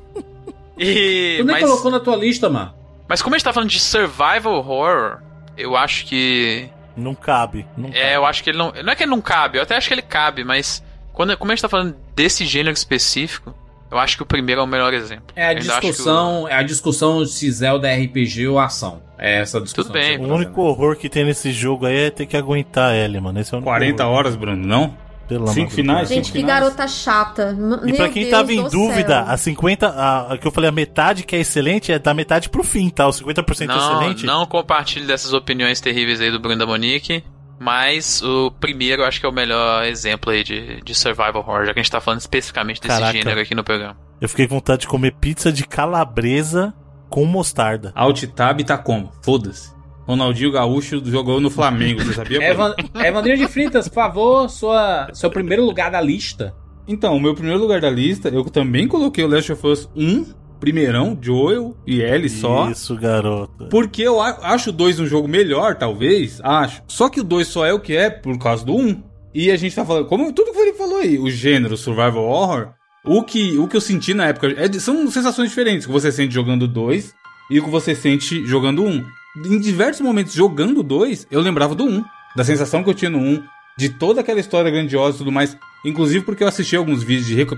[0.78, 2.74] E, Tu nem mas, colocou na tua lista, mano.
[3.08, 5.20] mas como a gente tá falando de survival horror,
[5.56, 6.68] eu acho que
[6.98, 7.66] Não cabe.
[7.78, 8.72] Não É, eu acho que ele não.
[8.84, 10.84] Não é que ele não cabe, eu até acho que ele cabe, mas.
[11.14, 13.54] Quando, como a gente tá falando desse gênero específico,
[13.94, 15.26] eu acho que o primeiro é o melhor exemplo.
[15.36, 19.02] É a discussão, é a discussão se Zelda é RPG ou ação.
[19.18, 19.92] É essa discussão.
[19.92, 20.18] Tudo bem.
[20.18, 23.40] O único horror que tem nesse jogo aí é ter que aguentar ele, mano.
[23.40, 24.18] Esse é o único 40 horror.
[24.18, 24.98] horas, Bruno, não?
[25.28, 26.00] Pelo Cinco amor de finais?
[26.00, 26.10] Deus.
[26.10, 26.60] Gente, que finais.
[26.60, 27.56] garota chata.
[27.84, 29.34] E Meu pra quem Deus tava em dúvida, céu.
[29.34, 32.50] a 50, a, a que eu falei, a metade que é excelente é da metade
[32.50, 33.08] pro fim, tá?
[33.08, 34.26] O 50% Não, excelente.
[34.26, 37.24] não compartilhe dessas opiniões terríveis aí do Bruno da Monique.
[37.64, 41.66] Mas o primeiro eu acho que é o melhor exemplo aí de, de survival horror,
[41.66, 43.18] já que a gente tá falando especificamente desse Caraca.
[43.18, 43.96] gênero aqui no programa.
[44.20, 46.74] Eu fiquei com vontade de comer pizza de calabresa
[47.10, 47.94] com mostarda.
[47.96, 49.14] Alt Tab tá como?
[49.24, 49.72] Foda-se.
[50.06, 52.44] Ronaldinho Gaúcho jogou no Flamengo, você sabia?
[52.44, 56.54] Evan, Evandrinho de Fritas, por favor, sua, seu primeiro lugar da lista.
[56.86, 60.34] Então, o meu primeiro lugar da lista, eu também coloquei o Last of Us 1,
[60.64, 62.70] primeirão, Joel e Ellie só.
[62.70, 63.68] Isso, garoto.
[63.70, 66.82] Porque eu acho o 2 um jogo melhor, talvez, acho.
[66.88, 69.04] Só que o 2 só é o que é por causa do 1.
[69.34, 72.70] E a gente tá falando, como tudo que ele falou aí, o gênero survival horror,
[73.04, 76.34] o que, o que eu senti na época, é são sensações diferentes, que você sente
[76.34, 77.14] jogando o 2
[77.52, 79.06] e o que você sente jogando o 1.
[79.48, 82.06] Em diversos momentos jogando o 2, eu lembrava do 1,
[82.38, 83.44] da sensação que eu tinha no 1,
[83.78, 85.58] de toda aquela história grandiosa e tudo mais.
[85.86, 87.58] Inclusive porque eu assisti alguns vídeos de reca-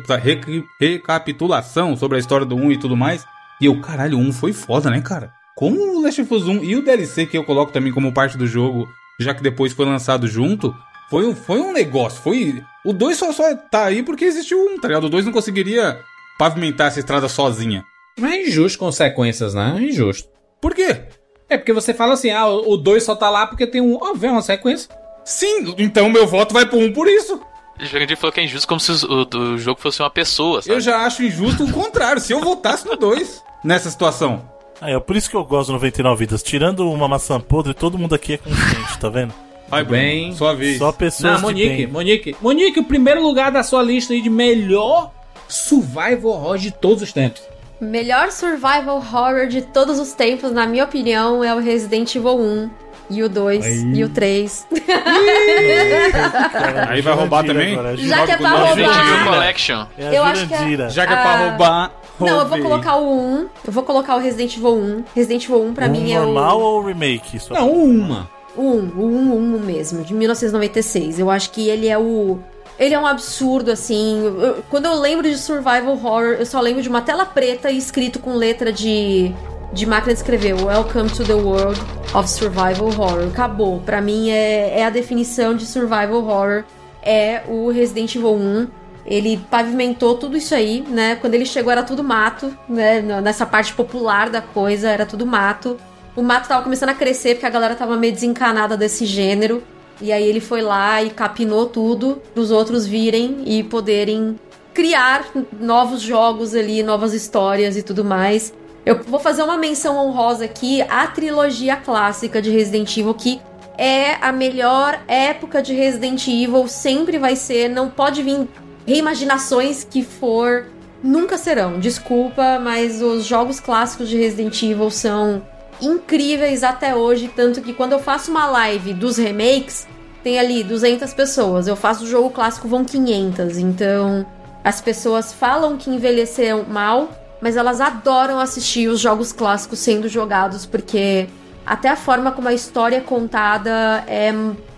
[0.80, 3.26] recapitulação sobre a história do 1 e tudo mais.
[3.62, 5.32] E eu, caralho, o 1 foi foda, né, cara?
[5.56, 8.38] Como o Last of Us 1 e o DLC que eu coloco também como parte
[8.38, 8.88] do jogo,
[9.20, 10.76] já que depois foi lançado junto,
[11.10, 12.22] foi um, foi um negócio.
[12.22, 12.62] Foi.
[12.84, 15.06] O 2 só, só tá aí porque existiu um, tá ligado?
[15.06, 16.00] O 2 não conseguiria
[16.38, 17.86] pavimentar essa estrada sozinha.
[18.20, 19.76] Mas é injusto consequências, né?
[19.78, 20.28] É injusto.
[20.62, 21.04] Por quê?
[21.48, 23.98] É porque você fala assim, ah, o 2 só tá lá porque tem um.
[24.02, 24.90] Ó, vem uma sequência.
[25.24, 27.40] Sim, então meu voto vai pro 1 por isso.
[27.80, 30.62] O Jurandir falou que é injusto como se o, o- o jogo fosse uma pessoa,
[30.62, 30.76] sabe?
[30.76, 34.50] Eu já acho injusto o contrário, se eu votasse no 2 nessa situação.
[34.80, 36.44] Aí, é por isso que eu gosto do 99 vidas.
[36.44, 39.34] Tirando uma maçã podre, todo mundo aqui é consciente, tá vendo?
[39.68, 40.32] Vai, Tudo bem.
[40.36, 40.78] Sua vez.
[40.78, 41.88] Só pessoas Não, de Monique, bem.
[41.88, 45.12] Monique, Monique, o primeiro lugar da sua lista aí de melhor
[45.48, 47.42] survival horror de todos os tempos.
[47.82, 52.70] Melhor survival horror de todos os tempos, na minha opinião, é o Resident Evil 1.
[53.10, 53.94] E o 2, Aí.
[53.94, 54.68] e o 3.
[56.90, 57.74] Aí vai roubar também?
[57.74, 59.90] agora, Já que é pra roubar.
[59.98, 60.90] É Eu acho que é-.
[60.90, 61.92] Já que é pra roubar.
[62.20, 62.62] Não, eu vou roubei.
[62.64, 63.48] colocar o 1.
[63.66, 65.04] Eu vou colocar o Resident Evil 1.
[65.16, 66.24] Resident Evil 1 pra um mim é o.
[66.26, 67.40] normal ou remake?
[67.40, 68.30] Só- Não, uma.
[68.56, 71.20] O 1, o 1, o 1 mesmo, de 1996.
[71.20, 72.40] Eu acho que ele é o.
[72.80, 74.22] Ele é um absurdo, assim.
[74.24, 77.78] Eu- quando eu lembro de survival horror, eu só lembro de uma tela preta e
[77.78, 79.34] escrito com letra de.
[79.76, 81.78] De máquina de escrever, Welcome to the World
[82.14, 83.28] of Survival Horror.
[83.28, 83.82] Acabou.
[83.82, 86.64] Pra mim é, é a definição de survival horror.
[87.04, 88.68] É o Resident Evil 1.
[89.06, 91.18] Ele pavimentou tudo isso aí, né?
[91.18, 93.02] Quando ele chegou era tudo mato, né?
[93.02, 95.76] Nessa parte popular da coisa, era tudo mato.
[96.16, 99.62] O mato tava começando a crescer porque a galera tava meio desencanada desse gênero.
[100.00, 104.40] E aí ele foi lá e capinou tudo pros outros virem e poderem
[104.74, 105.26] criar
[105.60, 108.54] novos jogos ali, novas histórias e tudo mais.
[108.86, 113.42] Eu vou fazer uma menção honrosa aqui à trilogia clássica de Resident Evil, que
[113.80, 118.48] é a melhor época de Resident Evil, sempre vai ser, não pode vir
[118.86, 120.68] reimaginações que for,
[121.04, 121.80] nunca serão.
[121.80, 125.42] Desculpa, mas os jogos clássicos de Resident Evil são
[125.82, 129.88] incríveis até hoje, tanto que quando eu faço uma live dos remakes,
[130.24, 131.68] tem ali 200 pessoas.
[131.68, 134.26] Eu faço o jogo clássico vão 500, então
[134.64, 137.10] as pessoas falam que envelheceram mal,
[137.46, 141.28] mas elas adoram assistir os jogos clássicos sendo jogados porque
[141.64, 144.34] até a forma como a história é contada é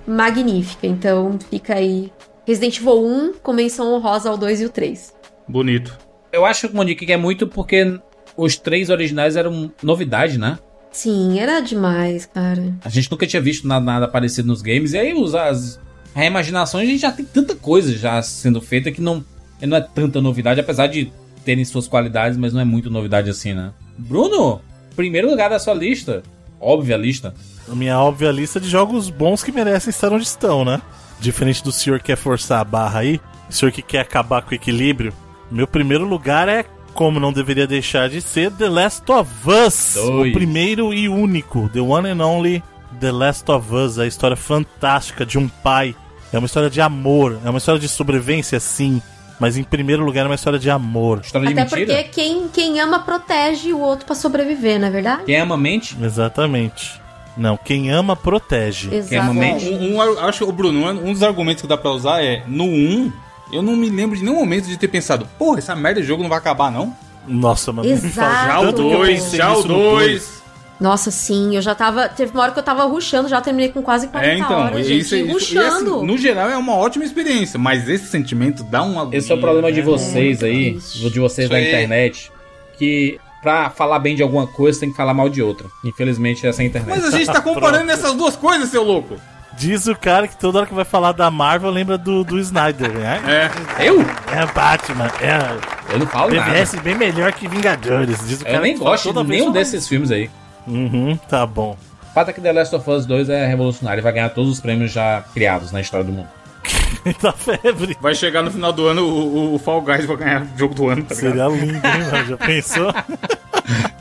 [0.05, 0.85] magnífica.
[0.85, 2.11] Então fica aí
[2.45, 5.15] Resident Evil 1 com menção honrosa ao 2 e o 3.
[5.47, 5.97] Bonito.
[6.29, 8.01] Eu acho, Monique, que é muito porque
[8.35, 10.59] os três originais eram novidade, né?
[10.91, 12.75] Sim, era demais, cara.
[12.83, 14.91] A gente nunca tinha visto nada, nada parecido nos games.
[14.91, 15.79] E aí, os, as
[16.13, 19.23] reimaginações, a gente já tem tanta coisa já sendo feita que não,
[19.61, 21.13] não é tanta novidade, apesar de
[21.47, 23.71] terem suas qualidades, mas não é muito novidade assim, né?
[23.97, 24.59] Bruno,
[24.97, 26.21] primeiro lugar da sua lista.
[26.59, 27.33] Óbvia lista.
[27.71, 30.81] A minha óbvia lista de jogos bons que merecem estar onde estão, né?
[31.21, 34.51] Diferente do senhor que quer forçar a barra aí, o senhor que quer acabar com
[34.51, 35.13] o equilíbrio,
[35.49, 39.93] meu primeiro lugar é, como não deveria deixar de ser, The Last of Us.
[39.95, 40.31] Dois.
[40.31, 42.61] O primeiro e único, The One and Only
[42.99, 45.95] The Last of Us, a história fantástica de um pai.
[46.33, 49.01] É uma história de amor, é uma história de sobrevivência, sim.
[49.39, 51.21] Mas em primeiro lugar é uma história de amor.
[51.23, 51.95] História de Até mentira.
[51.95, 55.23] porque quem, quem ama protege o outro pra sobreviver, não é verdade?
[55.25, 55.95] Quem ama mente.
[56.01, 56.99] Exatamente.
[57.37, 58.93] Não, quem ama protege.
[58.93, 59.69] Exatamente.
[59.69, 62.43] Um, um, eu acho que o Bruno, um dos argumentos que dá pra usar é,
[62.47, 63.13] no 1,
[63.53, 66.23] eu não me lembro de nenhum momento de ter pensado, porra, essa merda de jogo
[66.23, 66.95] não vai acabar, não?
[67.27, 67.87] Nossa, mano.
[67.87, 68.47] Exato.
[68.47, 70.43] Já o Tanto que eu 2, pensei já o nisso no 2.
[70.79, 72.07] Nossa, sim, eu já tava.
[72.07, 74.79] Teve uma hora que eu tava rushando, já terminei com quase 40 É, então, horas,
[74.81, 76.03] isso, gente, isso, e assim, rushando.
[76.03, 79.71] no geral é uma ótima experiência, mas esse sentimento dá uma Esse é o problema
[79.71, 79.85] de né?
[79.85, 82.31] vocês É, aí, de vocês da internet,
[82.77, 85.67] que pra falar bem de alguma coisa tem que falar mal de outra.
[85.83, 86.99] Infelizmente, essa é a internet.
[86.99, 89.15] Mas a gente tá comparando essas duas coisas, seu louco.
[89.57, 92.91] Diz o cara que toda hora que vai falar da Marvel lembra do, do Snyder,
[92.91, 93.49] né?
[93.79, 93.89] É.
[93.89, 94.01] Eu?
[94.01, 96.51] É Batman, é Eu não falo nada.
[96.51, 98.19] BVS bem melhor que Vingadores.
[98.27, 100.29] Diz o cara Eu nem gosto de nenhum desses filmes aí.
[100.67, 101.77] Uhum, tá bom.
[102.03, 104.51] O fato é que The Last of Us 2 é revolucionário e vai ganhar todos
[104.51, 106.27] os prêmios já criados na história do mundo.
[107.21, 107.95] tá febre.
[108.01, 110.73] Vai chegar no final do ano, o, o- o Fall Guys vai ganhar o jogo
[110.75, 111.15] do ano, tá?
[111.15, 111.81] Seria lindo, hein,
[112.11, 112.25] mano?
[112.27, 112.93] Já pensou?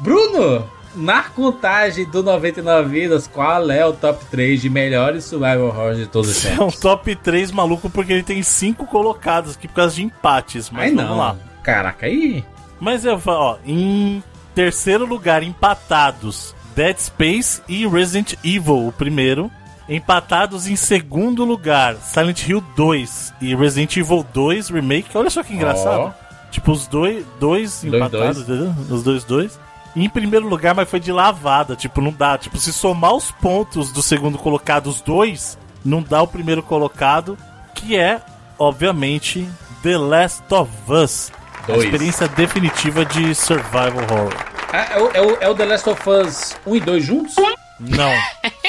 [0.00, 0.64] Bruno,
[0.96, 6.06] na contagem do 99 Vidas, qual é o top 3 de melhores survival horror de
[6.06, 6.76] todos os É um tempos?
[6.80, 10.70] top 3 maluco porque ele tem 5 colocados aqui por causa de empates.
[10.70, 11.18] Mas Ai vamos não.
[11.18, 11.36] lá.
[11.62, 12.44] Caraca, aí.
[12.80, 14.22] Mas eu falo, ó, em
[14.54, 19.50] terceiro lugar, empatados, Dead Space e Resident Evil, o primeiro.
[19.88, 25.16] Empatados em segundo lugar, Silent Hill 2 e Resident Evil 2 Remake.
[25.16, 26.14] Olha só que engraçado.
[26.50, 28.74] Tipo, os dois, dois Dois, empatados, entendeu?
[28.88, 29.58] Os dois, dois.
[29.94, 31.74] E em primeiro lugar, mas foi de lavada.
[31.74, 32.38] Tipo, não dá.
[32.38, 37.36] Tipo, se somar os pontos do segundo colocado, os dois, não dá o primeiro colocado,
[37.74, 38.20] que é,
[38.58, 39.48] obviamente,
[39.82, 41.32] The Last of Us.
[41.68, 44.32] A experiência definitiva de survival horror.
[44.72, 47.34] É, é o, é o- é o The Last of Us 1 e 2 juntos?
[47.78, 48.12] Não.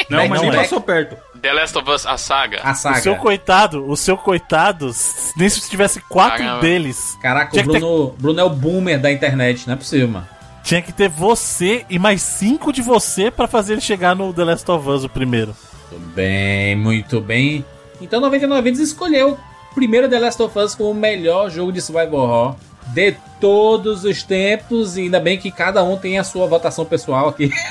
[0.09, 0.63] Não, mas não nem é.
[0.63, 1.15] passou perto.
[1.41, 2.61] The Last of Us, a saga.
[2.63, 3.01] A O saga.
[3.01, 4.91] seu coitado, o seu coitado,
[5.35, 6.61] nem se tivesse quatro Caramba.
[6.61, 7.18] deles.
[7.22, 10.27] Caraca, o que ter- Bruno, Bruno é o boomer da internet, não é possível, mano.
[10.63, 14.43] Tinha que ter você e mais cinco de você pra fazer ele chegar no The
[14.43, 15.55] Last of Us, o primeiro.
[15.91, 17.65] Muito bem, muito bem.
[17.99, 19.38] Então 99 Vidas escolheu
[19.72, 22.55] o primeiro The Last of Us como o melhor jogo de survival horror
[22.93, 24.97] de todos os tempos.
[24.97, 27.51] E ainda bem que cada um tem a sua votação pessoal aqui.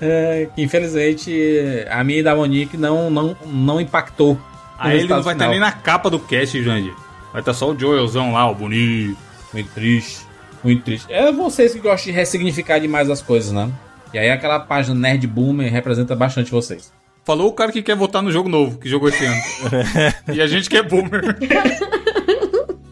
[0.00, 4.40] É, que infelizmente a minha e da Monique não, não, não impactou.
[4.78, 6.94] Aí ele não vai estar nem na capa do cast, Jandir.
[7.32, 9.18] Vai estar só o Joelzão lá, o bonito.
[9.52, 10.20] Muito triste.
[10.64, 11.12] Muito triste.
[11.12, 13.70] É vocês que gostam de ressignificar demais as coisas, né?
[14.12, 16.92] E aí aquela página Nerd Boomer representa bastante vocês.
[17.24, 19.40] Falou o cara que quer votar no jogo novo, que jogou esse ano.
[20.32, 21.36] e a gente que é boomer.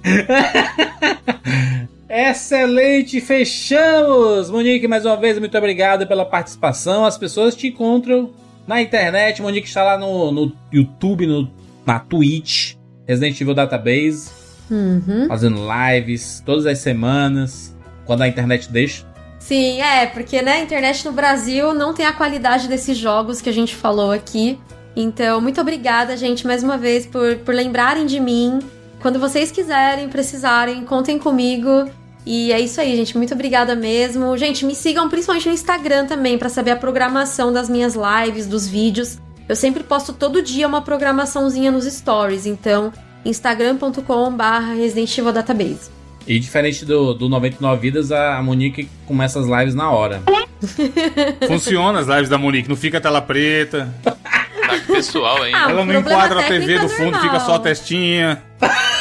[2.08, 4.50] Excelente, fechamos!
[4.50, 7.04] Monique, mais uma vez, muito obrigado pela participação.
[7.04, 8.30] As pessoas te encontram
[8.66, 9.42] na internet.
[9.42, 11.50] Monique está lá no, no YouTube, no,
[11.84, 12.74] na Twitch,
[13.06, 14.38] Resident Evil Database,
[14.70, 15.26] Uhum.
[15.28, 17.74] fazendo lives todas as semanas,
[18.04, 19.06] quando a internet deixa.
[19.38, 23.48] Sim, é, porque né, a internet no Brasil não tem a qualidade desses jogos que
[23.48, 24.58] a gente falou aqui.
[24.94, 28.58] Então, muito obrigada, gente, mais uma vez, por, por lembrarem de mim.
[29.00, 31.88] Quando vocês quiserem, precisarem, contem comigo.
[32.26, 33.16] E é isso aí, gente.
[33.16, 34.36] Muito obrigada mesmo.
[34.36, 38.66] Gente, me sigam principalmente no Instagram também pra saber a programação das minhas lives, dos
[38.66, 39.18] vídeos.
[39.48, 42.44] Eu sempre posto todo dia uma programaçãozinha nos stories.
[42.44, 42.92] Então,
[43.24, 45.90] instagram.com/barra Resident Evil Database.
[46.26, 50.22] E diferente do, do 99 Vidas, a a Monique começa as lives na hora.
[51.46, 53.94] Funciona as lives da Monique, não fica tela preta.
[54.86, 55.58] Com pessoal ainda.
[55.58, 57.22] Ah, Ela não enquadra a TV técnico do é fundo, normal.
[57.22, 58.42] fica só a testinha.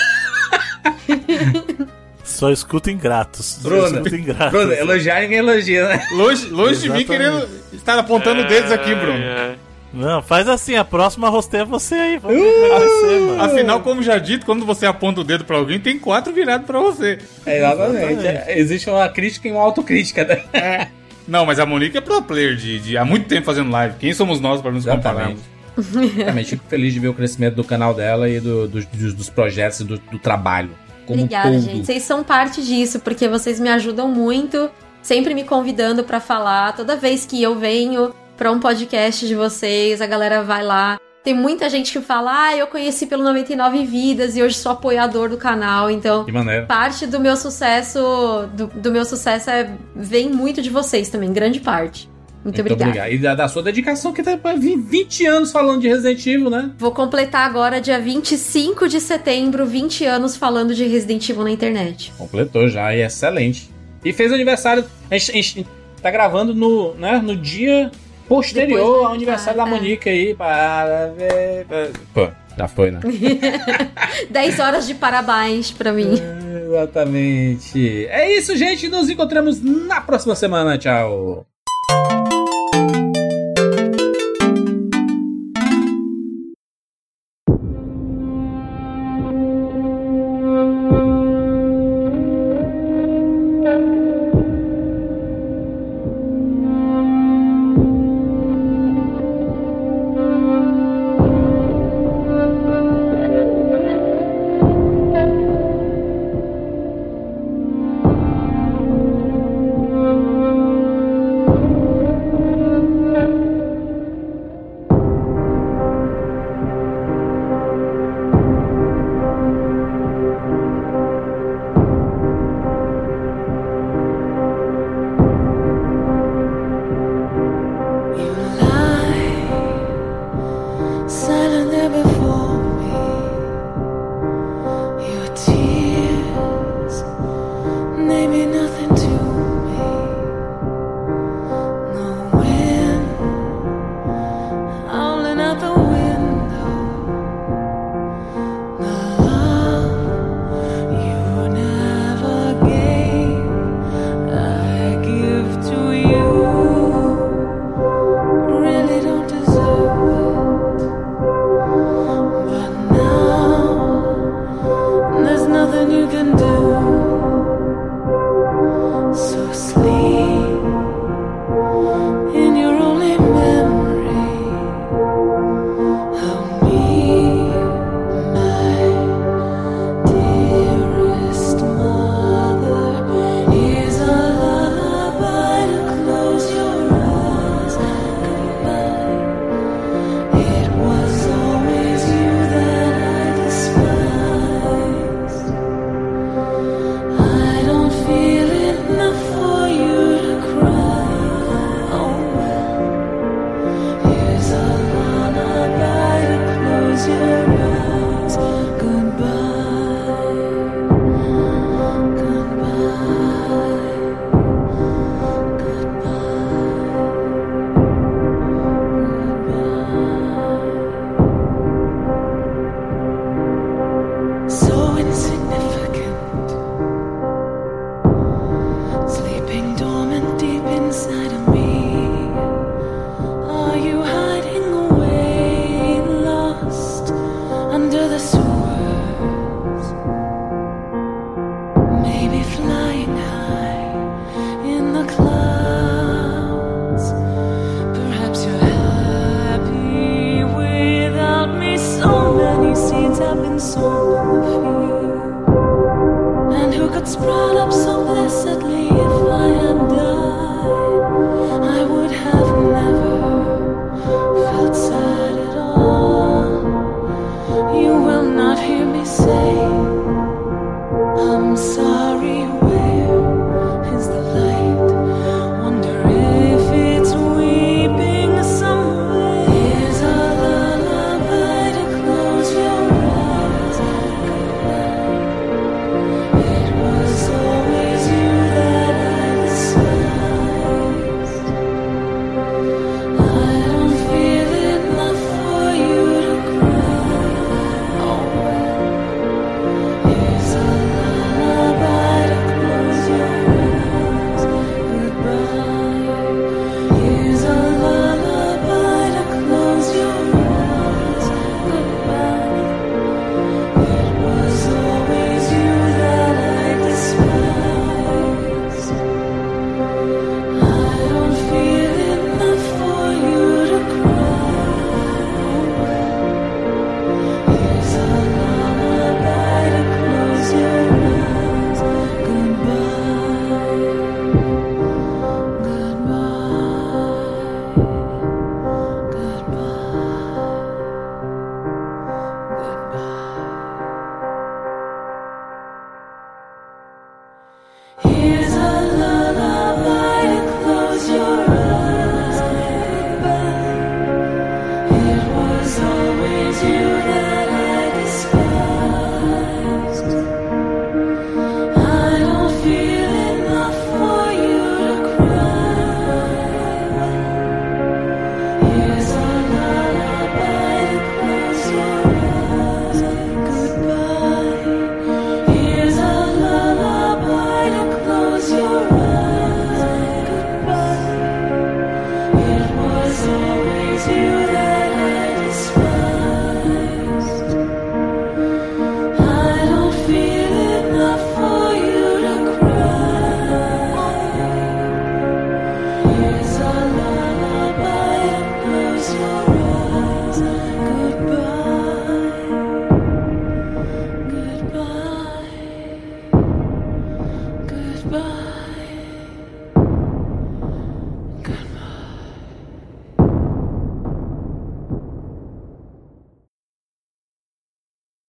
[2.24, 3.46] Só escuta ingratos.
[3.62, 4.52] Só Bruna, escuta ingratos.
[4.52, 6.08] Bruno, elogiar ninguém elogia, né?
[6.12, 7.06] Longe, longe de mim Exatamente.
[7.08, 9.18] querendo estar apontando dedos aqui, Bruno.
[9.18, 9.56] É, é.
[9.94, 12.18] Não, faz assim, a próxima rosteia você aí.
[12.18, 13.42] Vamos é ser, mano.
[13.44, 16.80] Afinal, como já dito, quando você aponta o dedo pra alguém, tem quatro virados pra
[16.80, 17.18] você.
[17.46, 18.28] Exatamente.
[18.28, 20.90] É, Existe uma crítica e uma autocrítica, né?
[21.28, 23.96] Não, mas a Monique é pro player de, de há muito tempo fazendo live.
[24.00, 25.40] Quem somos nós pra nos compararmos?
[26.18, 26.50] Exatamente.
[26.52, 29.80] Fico feliz de ver o crescimento do canal dela e do- dos- dos, dos projetos
[29.82, 30.72] e do, do trabalho.
[31.06, 31.62] Como Obrigada, todo.
[31.62, 31.86] gente.
[31.86, 34.70] Vocês são parte disso, porque vocês me ajudam muito,
[35.02, 36.76] sempre me convidando pra falar.
[36.76, 41.00] Toda vez que eu venho pra um podcast de vocês, a galera vai lá.
[41.24, 45.28] Tem muita gente que fala, ah, eu conheci pelo 99 Vidas e hoje sou apoiador
[45.28, 46.24] do canal, então
[46.66, 51.60] parte do meu sucesso, do, do meu sucesso é, vem muito de vocês também, grande
[51.60, 52.10] parte.
[52.48, 53.10] Muito, obrigada.
[53.10, 56.72] E da, da sua dedicação, que tá há 20 anos falando de Resident Evil, né?
[56.78, 62.14] Vou completar agora, dia 25 de setembro, 20 anos falando de Resident Evil na internet.
[62.18, 63.70] Completou já, e excelente.
[64.04, 64.86] E fez aniversário.
[65.12, 65.68] A gente, a gente
[66.02, 67.92] tá gravando no, né, no dia
[68.28, 69.70] posterior ao aniversário da é.
[69.70, 70.36] Monique aí.
[70.36, 71.68] Parabéns.
[72.14, 73.02] Pô, já foi, né?
[74.30, 76.14] 10 horas de parabéns pra mim.
[76.68, 78.06] Exatamente.
[78.08, 78.88] É isso, gente.
[78.88, 80.78] Nos encontramos na próxima semana.
[80.78, 81.46] Tchau.